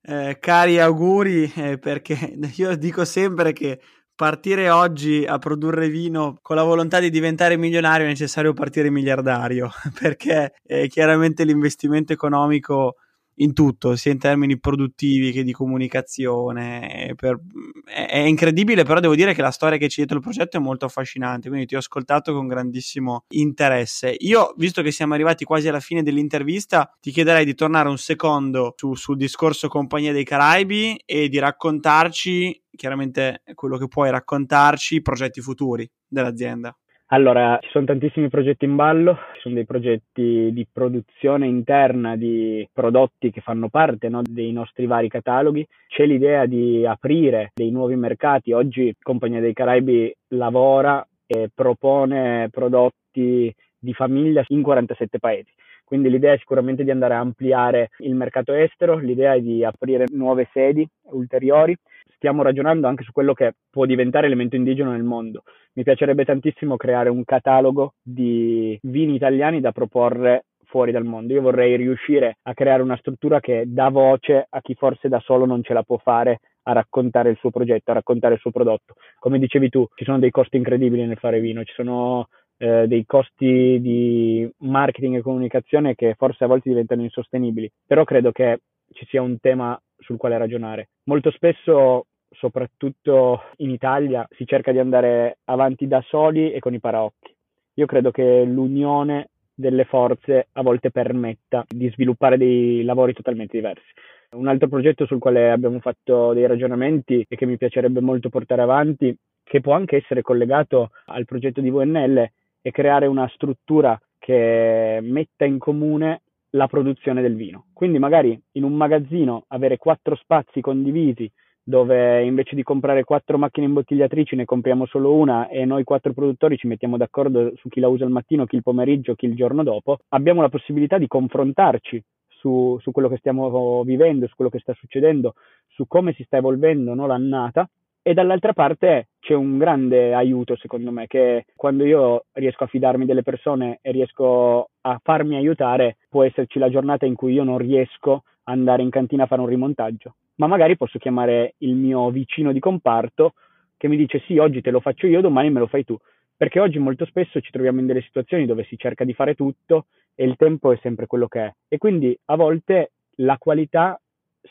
eh, 0.02 0.36
cari 0.40 0.78
auguri 0.78 1.52
eh, 1.56 1.78
perché 1.78 2.16
io 2.56 2.76
dico 2.76 3.04
sempre 3.04 3.52
che 3.52 3.80
partire 4.14 4.70
oggi 4.70 5.26
a 5.26 5.38
produrre 5.38 5.88
vino 5.88 6.38
con 6.40 6.56
la 6.56 6.62
volontà 6.62 7.00
di 7.00 7.10
diventare 7.10 7.56
milionario 7.56 8.06
è 8.06 8.08
necessario 8.08 8.54
partire 8.54 8.88
miliardario 8.88 9.70
perché 10.00 10.54
eh, 10.62 10.88
chiaramente 10.88 11.44
l'investimento 11.44 12.12
economico 12.12 12.96
in 13.36 13.52
tutto, 13.52 13.96
sia 13.96 14.12
in 14.12 14.18
termini 14.18 14.58
produttivi 14.58 15.32
che 15.32 15.42
di 15.42 15.52
comunicazione. 15.52 17.12
Per... 17.16 17.40
È, 17.84 18.18
incredibile, 18.18 18.84
però 18.84 19.00
devo 19.00 19.14
dire 19.14 19.34
che 19.34 19.42
la 19.42 19.50
storia 19.50 19.78
che 19.78 19.88
c'è 19.88 19.96
dietro 19.96 20.16
il 20.16 20.22
progetto 20.22 20.56
è 20.56 20.60
molto 20.60 20.84
affascinante, 20.84 21.48
quindi 21.48 21.66
ti 21.66 21.74
ho 21.74 21.78
ascoltato 21.78 22.32
con 22.32 22.46
grandissimo 22.46 23.24
interesse. 23.28 24.14
Io, 24.18 24.54
visto 24.56 24.82
che 24.82 24.90
siamo 24.90 25.14
arrivati 25.14 25.44
quasi 25.44 25.68
alla 25.68 25.80
fine 25.80 26.02
dell'intervista, 26.02 26.90
ti 27.00 27.10
chiederei 27.10 27.44
di 27.44 27.54
tornare 27.54 27.88
un 27.88 27.98
secondo 27.98 28.74
su, 28.76 28.94
sul 28.94 29.16
discorso 29.16 29.68
Compagnia 29.68 30.12
dei 30.12 30.24
Caraibi 30.24 31.00
e 31.04 31.28
di 31.28 31.38
raccontarci, 31.38 32.64
chiaramente 32.74 33.42
quello 33.54 33.76
che 33.76 33.88
puoi 33.88 34.10
raccontarci, 34.10 35.02
progetti 35.02 35.40
futuri 35.40 35.88
dell'azienda. 36.06 36.76
Allora, 37.10 37.56
ci 37.62 37.68
sono 37.70 37.84
tantissimi 37.84 38.28
progetti 38.28 38.64
in 38.64 38.74
ballo, 38.74 39.16
ci 39.34 39.42
sono 39.42 39.54
dei 39.54 39.64
progetti 39.64 40.50
di 40.52 40.66
produzione 40.70 41.46
interna 41.46 42.16
di 42.16 42.68
prodotti 42.72 43.30
che 43.30 43.40
fanno 43.40 43.68
parte 43.68 44.08
no, 44.08 44.22
dei 44.24 44.50
nostri 44.50 44.86
vari 44.86 45.08
cataloghi, 45.08 45.64
c'è 45.86 46.04
l'idea 46.04 46.46
di 46.46 46.84
aprire 46.84 47.52
dei 47.54 47.70
nuovi 47.70 47.94
mercati, 47.94 48.50
oggi 48.50 48.92
Compagnia 49.00 49.38
dei 49.38 49.52
Caraibi 49.52 50.12
lavora 50.30 51.06
e 51.28 51.48
propone 51.54 52.48
prodotti 52.50 53.54
di 53.78 53.92
famiglia 53.92 54.42
in 54.48 54.62
47 54.62 55.20
paesi. 55.20 55.52
Quindi 55.84 56.10
l'idea 56.10 56.32
è 56.32 56.38
sicuramente 56.38 56.82
di 56.82 56.90
andare 56.90 57.14
a 57.14 57.20
ampliare 57.20 57.90
il 57.98 58.16
mercato 58.16 58.52
estero, 58.52 58.98
l'idea 58.98 59.34
è 59.34 59.40
di 59.40 59.64
aprire 59.64 60.06
nuove 60.10 60.48
sedi 60.52 60.84
ulteriori 61.12 61.78
stiamo 62.16 62.42
ragionando 62.42 62.88
anche 62.88 63.04
su 63.04 63.12
quello 63.12 63.32
che 63.32 63.54
può 63.70 63.84
diventare 63.84 64.26
elemento 64.26 64.56
indigeno 64.56 64.90
nel 64.90 65.02
mondo. 65.02 65.42
Mi 65.74 65.82
piacerebbe 65.82 66.24
tantissimo 66.24 66.76
creare 66.76 67.08
un 67.08 67.24
catalogo 67.24 67.94
di 68.02 68.78
vini 68.82 69.14
italiani 69.14 69.60
da 69.60 69.72
proporre 69.72 70.46
fuori 70.64 70.92
dal 70.92 71.04
mondo. 71.04 71.32
Io 71.32 71.42
vorrei 71.42 71.76
riuscire 71.76 72.38
a 72.42 72.54
creare 72.54 72.82
una 72.82 72.96
struttura 72.96 73.40
che 73.40 73.64
dà 73.66 73.88
voce 73.88 74.46
a 74.48 74.60
chi 74.60 74.74
forse 74.74 75.08
da 75.08 75.20
solo 75.20 75.46
non 75.46 75.62
ce 75.62 75.72
la 75.72 75.82
può 75.82 75.98
fare 75.98 76.40
a 76.64 76.72
raccontare 76.72 77.30
il 77.30 77.36
suo 77.36 77.50
progetto, 77.50 77.90
a 77.92 77.94
raccontare 77.94 78.34
il 78.34 78.40
suo 78.40 78.50
prodotto. 78.50 78.94
Come 79.18 79.38
dicevi 79.38 79.68
tu, 79.68 79.86
ci 79.94 80.04
sono 80.04 80.18
dei 80.18 80.30
costi 80.30 80.56
incredibili 80.56 81.06
nel 81.06 81.18
fare 81.18 81.38
vino, 81.40 81.62
ci 81.62 81.72
sono 81.74 82.26
eh, 82.58 82.86
dei 82.88 83.04
costi 83.06 83.78
di 83.80 84.50
marketing 84.58 85.16
e 85.16 85.22
comunicazione 85.22 85.94
che 85.94 86.14
forse 86.16 86.44
a 86.44 86.48
volte 86.48 86.70
diventano 86.70 87.02
insostenibili, 87.02 87.70
però 87.86 88.04
credo 88.04 88.32
che 88.32 88.60
ci 88.92 89.06
sia 89.06 89.22
un 89.22 89.38
tema 89.38 89.78
sul 89.98 90.16
quale 90.16 90.38
ragionare. 90.38 90.88
Molto 91.04 91.30
spesso, 91.30 92.06
soprattutto 92.30 93.42
in 93.56 93.70
Italia, 93.70 94.26
si 94.36 94.46
cerca 94.46 94.72
di 94.72 94.78
andare 94.78 95.38
avanti 95.44 95.86
da 95.86 96.02
soli 96.02 96.52
e 96.52 96.58
con 96.58 96.74
i 96.74 96.80
paraocchi. 96.80 97.34
Io 97.74 97.86
credo 97.86 98.10
che 98.10 98.44
l'unione 98.44 99.28
delle 99.54 99.84
forze 99.84 100.48
a 100.52 100.62
volte 100.62 100.90
permetta 100.90 101.64
di 101.66 101.88
sviluppare 101.90 102.36
dei 102.36 102.82
lavori 102.84 103.12
totalmente 103.14 103.56
diversi. 103.56 103.90
Un 104.30 104.48
altro 104.48 104.68
progetto 104.68 105.06
sul 105.06 105.18
quale 105.18 105.50
abbiamo 105.50 105.80
fatto 105.80 106.32
dei 106.32 106.46
ragionamenti 106.46 107.24
e 107.28 107.36
che 107.36 107.46
mi 107.46 107.56
piacerebbe 107.56 108.00
molto 108.00 108.28
portare 108.28 108.62
avanti, 108.62 109.16
che 109.42 109.60
può 109.60 109.72
anche 109.72 109.96
essere 109.96 110.22
collegato 110.22 110.90
al 111.06 111.24
progetto 111.24 111.60
di 111.60 111.70
VNL, 111.70 112.30
è 112.60 112.70
creare 112.70 113.06
una 113.06 113.28
struttura 113.28 113.98
che 114.18 114.98
metta 115.02 115.44
in 115.44 115.58
comune 115.58 116.22
la 116.56 116.66
produzione 116.66 117.22
del 117.22 117.36
vino. 117.36 117.66
Quindi 117.72 117.98
magari 117.98 118.38
in 118.52 118.64
un 118.64 118.74
magazzino 118.74 119.44
avere 119.48 119.76
quattro 119.76 120.16
spazi 120.16 120.60
condivisi 120.60 121.30
dove 121.68 122.22
invece 122.24 122.54
di 122.54 122.62
comprare 122.62 123.02
quattro 123.02 123.38
macchine 123.38 123.66
imbottigliatrici 123.66 124.36
ne 124.36 124.44
compriamo 124.44 124.86
solo 124.86 125.12
una 125.14 125.48
e 125.48 125.64
noi 125.64 125.82
quattro 125.82 126.12
produttori 126.12 126.56
ci 126.56 126.68
mettiamo 126.68 126.96
d'accordo 126.96 127.52
su 127.56 127.68
chi 127.68 127.80
la 127.80 127.88
usa 127.88 128.04
il 128.04 128.10
mattino, 128.10 128.46
chi 128.46 128.54
il 128.54 128.62
pomeriggio, 128.62 129.16
chi 129.16 129.26
il 129.26 129.34
giorno 129.34 129.64
dopo, 129.64 129.98
abbiamo 130.10 130.42
la 130.42 130.48
possibilità 130.48 130.96
di 130.96 131.08
confrontarci 131.08 132.02
su, 132.28 132.78
su 132.80 132.92
quello 132.92 133.08
che 133.08 133.16
stiamo 133.16 133.82
vivendo, 133.82 134.28
su 134.28 134.36
quello 134.36 134.50
che 134.50 134.60
sta 134.60 134.74
succedendo, 134.74 135.34
su 135.66 135.86
come 135.88 136.12
si 136.12 136.22
sta 136.22 136.36
evolvendo 136.36 136.94
no, 136.94 137.06
l'annata 137.06 137.68
e 138.06 138.14
dall'altra 138.14 138.52
parte 138.52 139.08
c'è 139.18 139.34
un 139.34 139.58
grande 139.58 140.14
aiuto 140.14 140.54
secondo 140.54 140.92
me 140.92 141.08
che 141.08 141.46
quando 141.56 141.84
io 141.84 142.26
riesco 142.34 142.62
a 142.62 142.68
fidarmi 142.68 143.04
delle 143.04 143.24
persone 143.24 143.80
e 143.82 143.90
riesco 143.90 144.68
a 144.82 145.00
farmi 145.02 145.34
aiutare 145.34 145.96
può 146.08 146.22
esserci 146.22 146.60
la 146.60 146.70
giornata 146.70 147.04
in 147.04 147.16
cui 147.16 147.32
io 147.32 147.42
non 147.42 147.58
riesco 147.58 148.22
ad 148.44 148.58
andare 148.58 148.82
in 148.82 148.90
cantina 148.90 149.24
a 149.24 149.26
fare 149.26 149.40
un 149.40 149.48
rimontaggio. 149.48 150.14
Ma 150.36 150.46
magari 150.46 150.76
posso 150.76 151.00
chiamare 151.00 151.54
il 151.58 151.74
mio 151.74 152.08
vicino 152.10 152.52
di 152.52 152.60
comparto 152.60 153.32
che 153.76 153.88
mi 153.88 153.96
dice 153.96 154.22
sì 154.24 154.38
oggi 154.38 154.60
te 154.60 154.70
lo 154.70 154.78
faccio 154.78 155.08
io 155.08 155.20
domani 155.20 155.50
me 155.50 155.58
lo 155.58 155.66
fai 155.66 155.82
tu. 155.82 155.98
Perché 156.36 156.60
oggi 156.60 156.78
molto 156.78 157.06
spesso 157.06 157.40
ci 157.40 157.50
troviamo 157.50 157.80
in 157.80 157.86
delle 157.86 158.02
situazioni 158.02 158.46
dove 158.46 158.62
si 158.66 158.78
cerca 158.78 159.02
di 159.02 159.14
fare 159.14 159.34
tutto 159.34 159.86
e 160.14 160.24
il 160.24 160.36
tempo 160.36 160.70
è 160.70 160.78
sempre 160.80 161.08
quello 161.08 161.26
che 161.26 161.40
è. 161.40 161.52
E 161.66 161.76
quindi 161.78 162.16
a 162.26 162.36
volte 162.36 162.92
la 163.16 163.36
qualità 163.36 164.00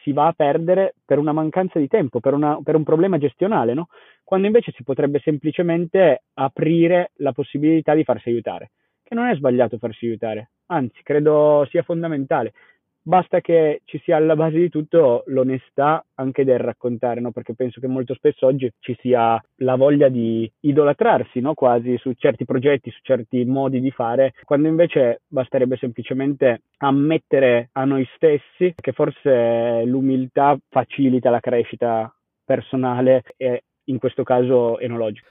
si 0.01 0.11
va 0.11 0.27
a 0.27 0.33
perdere 0.33 0.95
per 1.05 1.17
una 1.17 1.31
mancanza 1.31 1.79
di 1.79 1.87
tempo, 1.87 2.19
per, 2.19 2.33
una, 2.33 2.59
per 2.63 2.75
un 2.75 2.83
problema 2.83 3.17
gestionale, 3.17 3.73
no? 3.73 3.87
quando 4.23 4.47
invece 4.47 4.71
si 4.71 4.83
potrebbe 4.83 5.19
semplicemente 5.19 6.23
aprire 6.33 7.11
la 7.17 7.31
possibilità 7.31 7.93
di 7.93 8.03
farsi 8.03 8.29
aiutare, 8.29 8.71
che 9.03 9.15
non 9.15 9.27
è 9.27 9.35
sbagliato 9.35 9.77
farsi 9.77 10.05
aiutare, 10.05 10.51
anzi 10.67 11.01
credo 11.03 11.67
sia 11.69 11.83
fondamentale 11.83 12.53
basta 13.07 13.39
che 13.39 13.81
ci 13.85 14.01
sia 14.03 14.17
alla 14.17 14.35
base 14.35 14.57
di 14.57 14.69
tutto 14.69 15.23
l'onestà 15.27 16.03
anche 16.15 16.43
del 16.43 16.57
raccontare, 16.57 17.21
no? 17.21 17.31
perché 17.31 17.53
penso 17.53 17.79
che 17.79 17.87
molto 17.87 18.15
spesso 18.15 18.47
oggi 18.47 18.71
ci 18.79 18.97
sia 18.99 19.39
la 19.57 19.75
voglia 19.75 20.09
di 20.09 20.51
idolatrarsi 20.61 21.39
no? 21.39 21.53
quasi 21.53 21.97
su 21.97 22.11
certi 22.13 22.45
progetti, 22.45 22.89
su 22.89 22.99
certi 23.03 23.45
modi 23.45 23.79
di 23.79 23.91
fare, 23.91 24.33
quando 24.43 24.67
invece 24.67 25.21
basterebbe 25.27 25.77
semplicemente 25.77 26.63
ammettere 26.77 27.69
a 27.73 27.85
noi 27.85 28.07
stessi 28.15 28.73
che 28.75 28.91
forse 28.91 29.83
l'umiltà 29.85 30.57
facilita 30.67 31.29
la 31.29 31.39
crescita 31.39 32.11
personale 32.43 33.23
e 33.37 33.63
in 33.85 33.99
questo 33.99 34.23
caso 34.23 34.79
enologica. 34.79 35.29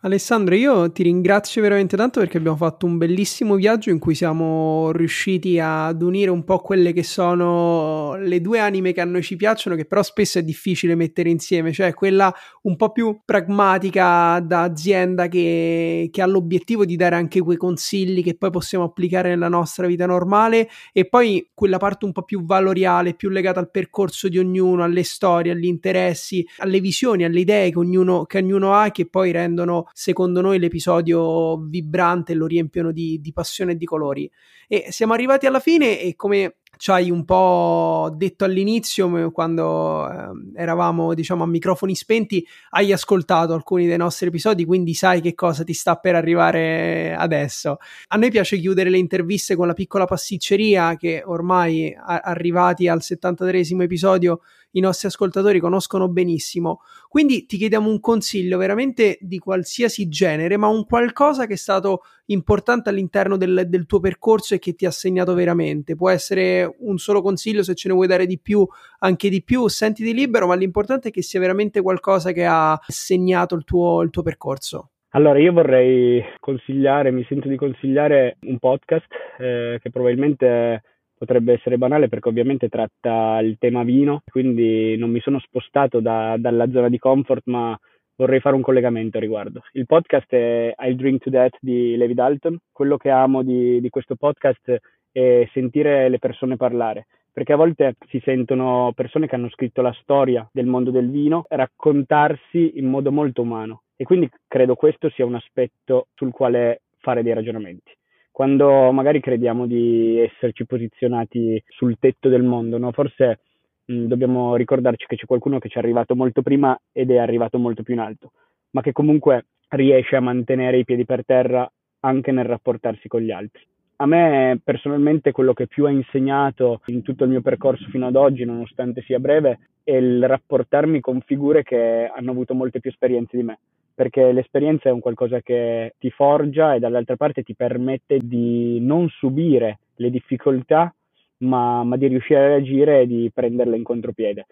Alessandro, 0.00 0.54
io 0.54 0.92
ti 0.92 1.02
ringrazio 1.02 1.62
veramente 1.62 1.96
tanto 1.96 2.20
perché 2.20 2.36
abbiamo 2.36 2.58
fatto 2.58 2.84
un 2.84 2.98
bellissimo 2.98 3.54
viaggio 3.54 3.88
in 3.88 3.98
cui 3.98 4.14
siamo 4.14 4.92
riusciti 4.92 5.58
ad 5.58 6.02
unire 6.02 6.30
un 6.30 6.44
po' 6.44 6.58
quelle 6.58 6.92
che 6.92 7.02
sono 7.02 8.14
le 8.16 8.42
due 8.42 8.58
anime 8.58 8.92
che 8.92 9.00
a 9.00 9.06
noi 9.06 9.22
ci 9.22 9.36
piacciono, 9.36 9.74
che 9.74 9.86
però 9.86 10.02
spesso 10.02 10.38
è 10.38 10.42
difficile 10.42 10.94
mettere 10.94 11.30
insieme, 11.30 11.72
cioè 11.72 11.94
quella 11.94 12.32
un 12.62 12.76
po' 12.76 12.92
più 12.92 13.20
pragmatica 13.24 14.38
da 14.40 14.62
azienda 14.62 15.28
che, 15.28 16.10
che 16.12 16.22
ha 16.22 16.26
l'obiettivo 16.26 16.84
di 16.84 16.94
dare 16.94 17.16
anche 17.16 17.40
quei 17.40 17.56
consigli 17.56 18.22
che 18.22 18.36
poi 18.36 18.50
possiamo 18.50 18.84
applicare 18.84 19.30
nella 19.30 19.48
nostra 19.48 19.86
vita 19.86 20.04
normale 20.04 20.68
e 20.92 21.08
poi 21.08 21.50
quella 21.54 21.78
parte 21.78 22.04
un 22.04 22.12
po' 22.12 22.22
più 22.22 22.44
valoriale, 22.44 23.14
più 23.14 23.30
legata 23.30 23.60
al 23.60 23.70
percorso 23.70 24.28
di 24.28 24.38
ognuno, 24.38 24.84
alle 24.84 25.04
storie, 25.04 25.52
agli 25.52 25.64
interessi, 25.64 26.46
alle 26.58 26.80
visioni, 26.80 27.24
alle 27.24 27.40
idee 27.40 27.70
che 27.70 27.78
ognuno, 27.78 28.24
che 28.26 28.38
ognuno 28.38 28.74
ha 28.74 28.90
che 28.90 29.06
poi 29.06 29.32
rendono 29.32 29.85
secondo 29.92 30.40
noi 30.40 30.58
l'episodio 30.58 31.56
vibrante 31.58 32.34
lo 32.34 32.46
riempiono 32.46 32.92
di, 32.92 33.20
di 33.20 33.32
passione 33.32 33.72
e 33.72 33.76
di 33.76 33.84
colori. 33.84 34.30
E 34.68 34.86
siamo 34.90 35.12
arrivati 35.12 35.46
alla 35.46 35.60
fine 35.60 36.00
e 36.00 36.16
come 36.16 36.56
ci 36.78 36.90
hai 36.90 37.10
un 37.10 37.24
po' 37.24 38.12
detto 38.14 38.44
all'inizio, 38.44 39.30
quando 39.32 40.10
eh, 40.10 40.60
eravamo 40.60 41.14
diciamo 41.14 41.42
a 41.42 41.46
microfoni 41.46 41.94
spenti, 41.94 42.46
hai 42.70 42.92
ascoltato 42.92 43.54
alcuni 43.54 43.86
dei 43.86 43.96
nostri 43.96 44.28
episodi, 44.28 44.64
quindi 44.64 44.94
sai 44.94 45.20
che 45.20 45.34
cosa 45.34 45.64
ti 45.64 45.72
sta 45.72 45.96
per 45.96 46.14
arrivare 46.14 47.14
adesso. 47.14 47.78
A 48.08 48.16
noi 48.16 48.30
piace 48.30 48.58
chiudere 48.58 48.90
le 48.90 48.98
interviste 48.98 49.56
con 49.56 49.66
la 49.66 49.72
piccola 49.72 50.04
pasticceria 50.04 50.96
che 50.96 51.22
ormai 51.24 51.94
a- 51.94 52.20
arrivati 52.20 52.88
al 52.88 53.02
73 53.02 53.64
episodio 53.80 54.40
i 54.76 54.80
nostri 54.80 55.08
ascoltatori 55.08 55.58
conoscono 55.58 56.08
benissimo. 56.08 56.80
Quindi 57.08 57.46
ti 57.46 57.56
chiediamo 57.56 57.88
un 57.88 58.00
consiglio 58.00 58.58
veramente 58.58 59.18
di 59.20 59.38
qualsiasi 59.38 60.08
genere, 60.08 60.56
ma 60.56 60.68
un 60.68 60.84
qualcosa 60.84 61.46
che 61.46 61.54
è 61.54 61.56
stato 61.56 62.02
importante 62.26 62.90
all'interno 62.90 63.36
del, 63.36 63.64
del 63.68 63.86
tuo 63.86 64.00
percorso 64.00 64.54
e 64.54 64.58
che 64.58 64.74
ti 64.74 64.86
ha 64.86 64.90
segnato 64.90 65.34
veramente. 65.34 65.96
Può 65.96 66.10
essere 66.10 66.74
un 66.80 66.98
solo 66.98 67.22
consiglio, 67.22 67.62
se 67.62 67.74
ce 67.74 67.88
ne 67.88 67.94
vuoi 67.94 68.06
dare 68.06 68.26
di 68.26 68.38
più, 68.38 68.66
anche 68.98 69.28
di 69.28 69.42
più, 69.42 69.66
sentiti 69.68 70.12
libero, 70.12 70.46
ma 70.46 70.54
l'importante 70.54 71.08
è 71.08 71.10
che 71.10 71.22
sia 71.22 71.40
veramente 71.40 71.80
qualcosa 71.80 72.32
che 72.32 72.44
ha 72.44 72.78
segnato 72.86 73.54
il 73.54 73.64
tuo, 73.64 74.02
il 74.02 74.10
tuo 74.10 74.22
percorso. 74.22 74.90
Allora, 75.10 75.38
io 75.38 75.52
vorrei 75.52 76.22
consigliare, 76.40 77.10
mi 77.10 77.24
sento 77.26 77.48
di 77.48 77.56
consigliare 77.56 78.36
un 78.42 78.58
podcast 78.58 79.06
eh, 79.38 79.78
che 79.80 79.90
probabilmente 79.90 80.82
potrebbe 81.16 81.54
essere 81.54 81.78
banale 81.78 82.08
perché 82.08 82.28
ovviamente 82.28 82.68
tratta 82.68 83.40
il 83.40 83.56
tema 83.58 83.82
vino, 83.82 84.22
quindi 84.30 84.96
non 84.96 85.10
mi 85.10 85.20
sono 85.20 85.38
spostato 85.38 86.00
da, 86.00 86.36
dalla 86.38 86.70
zona 86.70 86.88
di 86.88 86.98
comfort, 86.98 87.42
ma 87.46 87.78
vorrei 88.16 88.40
fare 88.40 88.56
un 88.56 88.62
collegamento 88.62 89.18
a 89.18 89.20
riguardo. 89.20 89.62
Il 89.72 89.86
podcast 89.86 90.32
è 90.32 90.74
I'll 90.76 90.96
Drink 90.96 91.22
to 91.22 91.30
Death 91.30 91.56
di 91.60 91.96
Levi 91.96 92.14
Dalton. 92.14 92.58
Quello 92.72 92.96
che 92.96 93.10
amo 93.10 93.42
di, 93.42 93.80
di 93.80 93.90
questo 93.90 94.16
podcast 94.16 94.78
è 95.12 95.48
sentire 95.52 96.08
le 96.08 96.18
persone 96.18 96.56
parlare 96.56 97.06
perché 97.36 97.52
a 97.52 97.56
volte 97.56 97.96
si 98.08 98.18
sentono 98.24 98.92
persone 98.94 99.26
che 99.26 99.34
hanno 99.34 99.50
scritto 99.50 99.82
la 99.82 99.94
storia 100.00 100.48
del 100.50 100.64
mondo 100.64 100.90
del 100.90 101.10
vino 101.10 101.44
raccontarsi 101.48 102.78
in 102.78 102.86
modo 102.86 103.12
molto 103.12 103.42
umano 103.42 103.82
e 103.94 104.04
quindi 104.04 104.26
credo 104.48 104.74
questo 104.74 105.10
sia 105.10 105.26
un 105.26 105.34
aspetto 105.34 106.06
sul 106.14 106.32
quale 106.32 106.80
fare 106.98 107.22
dei 107.22 107.34
ragionamenti 107.34 107.92
quando 108.36 108.92
magari 108.92 109.18
crediamo 109.20 109.66
di 109.66 110.18
esserci 110.18 110.66
posizionati 110.66 111.58
sul 111.68 111.96
tetto 111.98 112.28
del 112.28 112.42
mondo, 112.42 112.76
no? 112.76 112.92
forse 112.92 113.38
mh, 113.86 114.04
dobbiamo 114.04 114.56
ricordarci 114.56 115.06
che 115.06 115.16
c'è 115.16 115.24
qualcuno 115.24 115.58
che 115.58 115.70
ci 115.70 115.78
è 115.78 115.80
arrivato 115.80 116.14
molto 116.14 116.42
prima 116.42 116.78
ed 116.92 117.10
è 117.10 117.16
arrivato 117.16 117.56
molto 117.56 117.82
più 117.82 117.94
in 117.94 118.00
alto, 118.00 118.32
ma 118.72 118.82
che 118.82 118.92
comunque 118.92 119.46
riesce 119.68 120.16
a 120.16 120.20
mantenere 120.20 120.76
i 120.76 120.84
piedi 120.84 121.06
per 121.06 121.24
terra 121.24 121.66
anche 122.00 122.30
nel 122.30 122.44
rapportarsi 122.44 123.08
con 123.08 123.22
gli 123.22 123.30
altri. 123.30 123.62
A 123.96 124.04
me 124.04 124.60
personalmente 124.62 125.32
quello 125.32 125.54
che 125.54 125.66
più 125.66 125.86
ha 125.86 125.90
insegnato 125.90 126.82
in 126.88 127.00
tutto 127.00 127.24
il 127.24 127.30
mio 127.30 127.40
percorso 127.40 127.88
fino 127.88 128.06
ad 128.06 128.16
oggi, 128.16 128.44
nonostante 128.44 129.00
sia 129.00 129.18
breve, 129.18 129.60
è 129.82 129.96
il 129.96 130.28
rapportarmi 130.28 131.00
con 131.00 131.22
figure 131.22 131.62
che 131.62 132.12
hanno 132.14 132.32
avuto 132.32 132.52
molte 132.52 132.80
più 132.80 132.90
esperienze 132.90 133.38
di 133.38 133.44
me 133.44 133.58
perché 133.96 134.30
l'esperienza 134.30 134.90
è 134.90 134.92
un 134.92 135.00
qualcosa 135.00 135.40
che 135.40 135.94
ti 135.98 136.10
forgia 136.10 136.74
e 136.74 136.78
dall'altra 136.78 137.16
parte 137.16 137.42
ti 137.42 137.54
permette 137.54 138.18
di 138.22 138.78
non 138.78 139.08
subire 139.08 139.78
le 139.96 140.10
difficoltà, 140.10 140.94
ma, 141.38 141.82
ma 141.82 141.96
di 141.96 142.06
riuscire 142.06 142.38
a 142.38 142.46
reagire 142.48 143.00
e 143.00 143.06
di 143.06 143.30
prenderle 143.32 143.74
in 143.74 143.82
contropiede. 143.82 144.46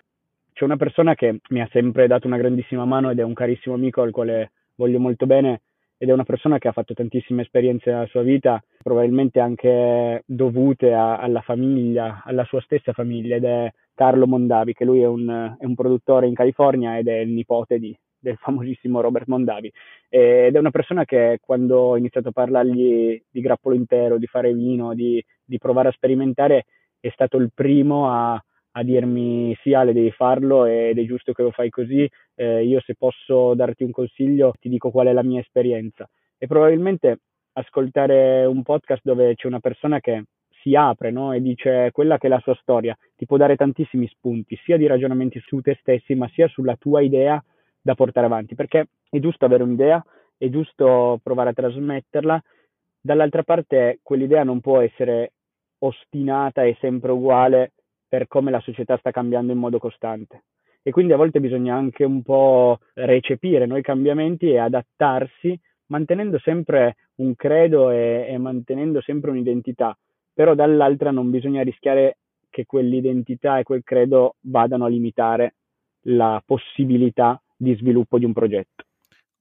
C'è 0.54 0.64
una 0.64 0.78
persona 0.78 1.14
che 1.14 1.40
mi 1.50 1.60
ha 1.60 1.68
sempre 1.70 2.06
dato 2.06 2.26
una 2.26 2.38
grandissima 2.38 2.86
mano 2.86 3.10
ed 3.10 3.18
è 3.18 3.22
un 3.22 3.34
carissimo 3.34 3.74
amico 3.74 4.00
al 4.00 4.12
quale 4.12 4.52
voglio 4.76 4.98
molto 4.98 5.26
bene 5.26 5.60
ed 5.98 6.08
è 6.08 6.12
una 6.12 6.24
persona 6.24 6.56
che 6.56 6.68
ha 6.68 6.72
fatto 6.72 6.94
tantissime 6.94 7.42
esperienze 7.42 7.90
nella 7.90 8.06
sua 8.06 8.22
vita, 8.22 8.62
probabilmente 8.82 9.40
anche 9.40 10.22
dovute 10.24 10.94
a, 10.94 11.18
alla 11.18 11.42
famiglia, 11.42 12.22
alla 12.24 12.44
sua 12.44 12.62
stessa 12.62 12.94
famiglia, 12.94 13.36
ed 13.36 13.44
è 13.44 13.70
Carlo 13.94 14.26
Mondavi, 14.26 14.72
che 14.72 14.86
lui 14.86 15.02
è 15.02 15.06
un, 15.06 15.54
è 15.58 15.64
un 15.66 15.74
produttore 15.74 16.28
in 16.28 16.34
California 16.34 16.96
ed 16.96 17.08
è 17.08 17.18
il 17.18 17.30
nipote 17.30 17.78
di, 17.78 17.94
del 18.24 18.38
famosissimo 18.38 19.00
Robert 19.00 19.26
Mondavi 19.26 19.70
ed 20.08 20.54
è 20.54 20.58
una 20.58 20.70
persona 20.70 21.04
che 21.04 21.38
quando 21.40 21.78
ho 21.78 21.96
iniziato 21.96 22.28
a 22.28 22.32
parlargli 22.32 23.22
di 23.30 23.40
grappolo 23.40 23.76
intero, 23.76 24.18
di 24.18 24.26
fare 24.26 24.52
vino, 24.52 24.94
di, 24.94 25.22
di 25.44 25.58
provare 25.58 25.88
a 25.88 25.92
sperimentare 25.92 26.64
è 26.98 27.10
stato 27.10 27.36
il 27.36 27.50
primo 27.54 28.10
a, 28.10 28.32
a 28.32 28.82
dirmi 28.82 29.54
sì 29.60 29.74
Ale 29.74 29.92
devi 29.92 30.10
farlo 30.10 30.64
ed 30.64 30.98
è 30.98 31.04
giusto 31.04 31.32
che 31.32 31.42
lo 31.42 31.50
fai 31.50 31.68
così, 31.68 32.10
eh, 32.34 32.64
io 32.64 32.80
se 32.80 32.94
posso 32.96 33.54
darti 33.54 33.84
un 33.84 33.90
consiglio 33.90 34.54
ti 34.58 34.68
dico 34.68 34.90
qual 34.90 35.08
è 35.08 35.12
la 35.12 35.22
mia 35.22 35.40
esperienza 35.40 36.08
e 36.38 36.46
probabilmente 36.46 37.18
ascoltare 37.52 38.46
un 38.46 38.62
podcast 38.62 39.02
dove 39.04 39.34
c'è 39.34 39.46
una 39.46 39.60
persona 39.60 40.00
che 40.00 40.24
si 40.62 40.74
apre 40.74 41.10
no? 41.10 41.34
e 41.34 41.42
dice 41.42 41.90
quella 41.92 42.16
che 42.16 42.26
è 42.26 42.30
la 42.30 42.40
sua 42.40 42.54
storia, 42.54 42.96
ti 43.14 43.26
può 43.26 43.36
dare 43.36 43.54
tantissimi 43.54 44.08
spunti, 44.08 44.58
sia 44.64 44.78
di 44.78 44.86
ragionamenti 44.86 45.38
su 45.40 45.60
te 45.60 45.76
stessi, 45.78 46.14
ma 46.14 46.26
sia 46.32 46.48
sulla 46.48 46.76
tua 46.76 47.02
idea 47.02 47.42
da 47.84 47.94
portare 47.94 48.24
avanti, 48.24 48.54
perché 48.54 48.88
è 49.10 49.18
giusto 49.18 49.44
avere 49.44 49.62
un'idea, 49.62 50.02
è 50.38 50.48
giusto 50.48 51.20
provare 51.22 51.50
a 51.50 51.52
trasmetterla, 51.52 52.42
dall'altra 52.98 53.42
parte 53.42 53.98
quell'idea 54.02 54.42
non 54.42 54.60
può 54.60 54.80
essere 54.80 55.32
ostinata 55.80 56.62
e 56.62 56.78
sempre 56.80 57.12
uguale 57.12 57.72
per 58.08 58.26
come 58.26 58.50
la 58.50 58.60
società 58.60 58.96
sta 58.96 59.10
cambiando 59.10 59.52
in 59.52 59.58
modo 59.58 59.78
costante. 59.78 60.44
E 60.82 60.92
quindi 60.92 61.12
a 61.12 61.18
volte 61.18 61.40
bisogna 61.40 61.74
anche 61.74 62.04
un 62.04 62.22
po' 62.22 62.78
recepire 62.94 63.66
noi 63.66 63.82
cambiamenti 63.82 64.48
e 64.48 64.56
adattarsi, 64.58 65.58
mantenendo 65.88 66.38
sempre 66.38 66.96
un 67.16 67.34
credo 67.36 67.90
e, 67.90 68.26
e 68.30 68.38
mantenendo 68.38 69.02
sempre 69.02 69.30
un'identità, 69.30 69.94
però 70.32 70.54
dall'altra 70.54 71.10
non 71.10 71.30
bisogna 71.30 71.62
rischiare 71.62 72.16
che 72.48 72.64
quell'identità 72.64 73.58
e 73.58 73.62
quel 73.62 73.82
credo 73.82 74.36
vadano 74.40 74.86
a 74.86 74.88
limitare 74.88 75.56
la 76.06 76.42
possibilità 76.44 77.38
di 77.64 77.74
sviluppo 77.74 78.18
di 78.18 78.24
un 78.24 78.32
progetto. 78.32 78.84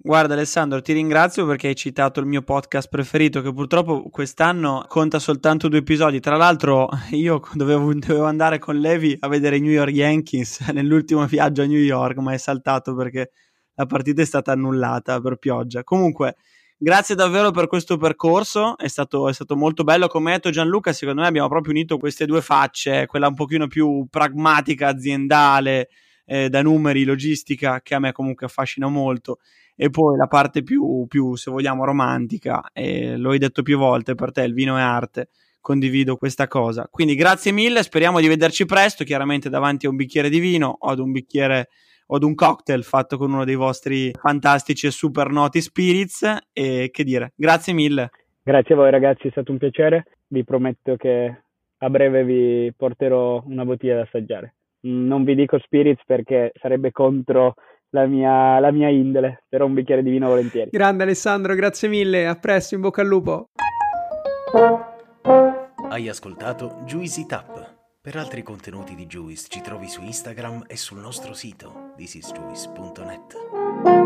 Guarda 0.05 0.33
Alessandro, 0.33 0.81
ti 0.81 0.91
ringrazio 0.91 1.45
perché 1.45 1.67
hai 1.67 1.75
citato 1.75 2.19
il 2.19 2.25
mio 2.25 2.41
podcast 2.41 2.89
preferito 2.89 3.41
che 3.41 3.53
purtroppo 3.53 4.09
quest'anno 4.09 4.83
conta 4.89 5.17
soltanto 5.17 5.69
due 5.69 5.79
episodi. 5.79 6.19
Tra 6.19 6.35
l'altro 6.35 6.89
io 7.11 7.41
dovevo, 7.53 7.93
dovevo 7.93 8.25
andare 8.25 8.59
con 8.59 8.75
Levi 8.75 9.15
a 9.21 9.29
vedere 9.29 9.55
i 9.55 9.61
New 9.61 9.71
York 9.71 9.93
Yankees 9.93 10.59
nell'ultimo 10.73 11.25
viaggio 11.25 11.61
a 11.61 11.65
New 11.67 11.79
York, 11.79 12.17
ma 12.17 12.33
è 12.33 12.37
saltato 12.37 12.93
perché 12.95 13.31
la 13.75 13.85
partita 13.85 14.21
è 14.21 14.25
stata 14.25 14.51
annullata 14.51 15.21
per 15.21 15.37
pioggia. 15.37 15.85
Comunque, 15.85 16.35
grazie 16.77 17.15
davvero 17.15 17.51
per 17.51 17.67
questo 17.67 17.95
percorso, 17.95 18.77
è 18.77 18.89
stato, 18.89 19.29
è 19.29 19.33
stato 19.33 19.55
molto 19.55 19.85
bello. 19.85 20.07
Come 20.07 20.31
ha 20.31 20.33
detto 20.33 20.49
Gianluca, 20.49 20.91
secondo 20.91 21.21
me 21.21 21.27
abbiamo 21.27 21.47
proprio 21.47 21.71
unito 21.71 21.97
queste 21.97 22.25
due 22.25 22.41
facce, 22.41 23.05
quella 23.05 23.29
un 23.29 23.35
pochino 23.35 23.67
più 23.67 24.05
pragmatica, 24.09 24.89
aziendale, 24.89 25.87
eh, 26.25 26.49
da 26.49 26.61
numeri, 26.61 27.03
logistica, 27.03 27.81
che 27.81 27.95
a 27.95 27.99
me 27.99 28.11
comunque 28.11 28.45
affascina 28.45 28.87
molto 28.87 29.39
e 29.75 29.89
poi 29.89 30.17
la 30.17 30.27
parte 30.27 30.63
più, 30.63 31.05
più 31.07 31.35
se 31.35 31.49
vogliamo, 31.49 31.85
romantica, 31.85 32.69
e 32.73 33.17
lo 33.17 33.31
hai 33.31 33.39
detto 33.39 33.63
più 33.63 33.77
volte, 33.77 34.15
per 34.15 34.31
te 34.31 34.43
il 34.43 34.53
vino 34.53 34.77
è 34.77 34.81
arte, 34.81 35.29
condivido 35.61 36.15
questa 36.17 36.47
cosa. 36.47 36.87
Quindi 36.89 37.15
grazie 37.15 37.51
mille, 37.51 37.83
speriamo 37.83 38.19
di 38.19 38.27
vederci 38.27 38.65
presto, 38.65 39.03
chiaramente 39.03 39.49
davanti 39.49 39.85
a 39.85 39.89
un 39.89 39.95
bicchiere 39.95 40.29
di 40.29 40.39
vino 40.39 40.75
o 40.79 40.89
ad 40.89 40.99
un 40.99 41.11
bicchiere 41.11 41.69
o 42.07 42.17
ad 42.17 42.23
un 42.23 42.35
cocktail 42.35 42.83
fatto 42.83 43.17
con 43.17 43.31
uno 43.31 43.45
dei 43.45 43.55
vostri 43.55 44.11
fantastici 44.13 44.87
e 44.87 44.91
super 44.91 45.29
noti 45.29 45.61
spirits 45.61 46.37
e 46.51 46.89
che 46.91 47.03
dire, 47.03 47.33
grazie 47.35 47.73
mille. 47.73 48.09
Grazie 48.43 48.75
a 48.75 48.77
voi 48.77 48.91
ragazzi, 48.91 49.27
è 49.27 49.31
stato 49.31 49.51
un 49.51 49.57
piacere, 49.57 50.05
vi 50.27 50.43
prometto 50.43 50.95
che 50.97 51.43
a 51.77 51.89
breve 51.89 52.23
vi 52.25 52.73
porterò 52.75 53.41
una 53.45 53.63
bottiglia 53.63 53.95
da 53.95 54.01
assaggiare. 54.01 54.55
Non 54.85 55.23
vi 55.23 55.35
dico 55.35 55.57
spirits 55.59 56.03
perché 56.05 56.51
sarebbe 56.59 56.91
contro 56.91 57.55
la 57.89 58.05
mia, 58.05 58.59
la 58.59 58.71
mia 58.71 58.89
indole, 58.89 59.43
però 59.47 59.65
un 59.65 59.73
bicchiere 59.73 60.03
di 60.03 60.09
vino 60.09 60.27
volentieri. 60.27 60.69
Grande 60.71 61.03
Alessandro, 61.03 61.55
grazie 61.55 61.87
mille, 61.87 62.27
a 62.27 62.35
presto, 62.35 62.75
in 62.75 62.81
bocca 62.81 63.01
al 63.01 63.07
lupo. 63.07 63.49
Hai 65.89 66.09
ascoltato 66.09 66.81
Juicy 66.85 67.25
Tap. 67.25 67.71
Per 68.01 68.17
altri 68.17 68.41
contenuti 68.41 68.95
di 68.95 69.05
Juice 69.05 69.47
ci 69.47 69.61
trovi 69.61 69.87
su 69.87 70.01
Instagram 70.01 70.63
e 70.67 70.75
sul 70.75 70.99
nostro 70.99 71.33
sito 71.33 71.93
thisisjuice.net. 71.95 74.02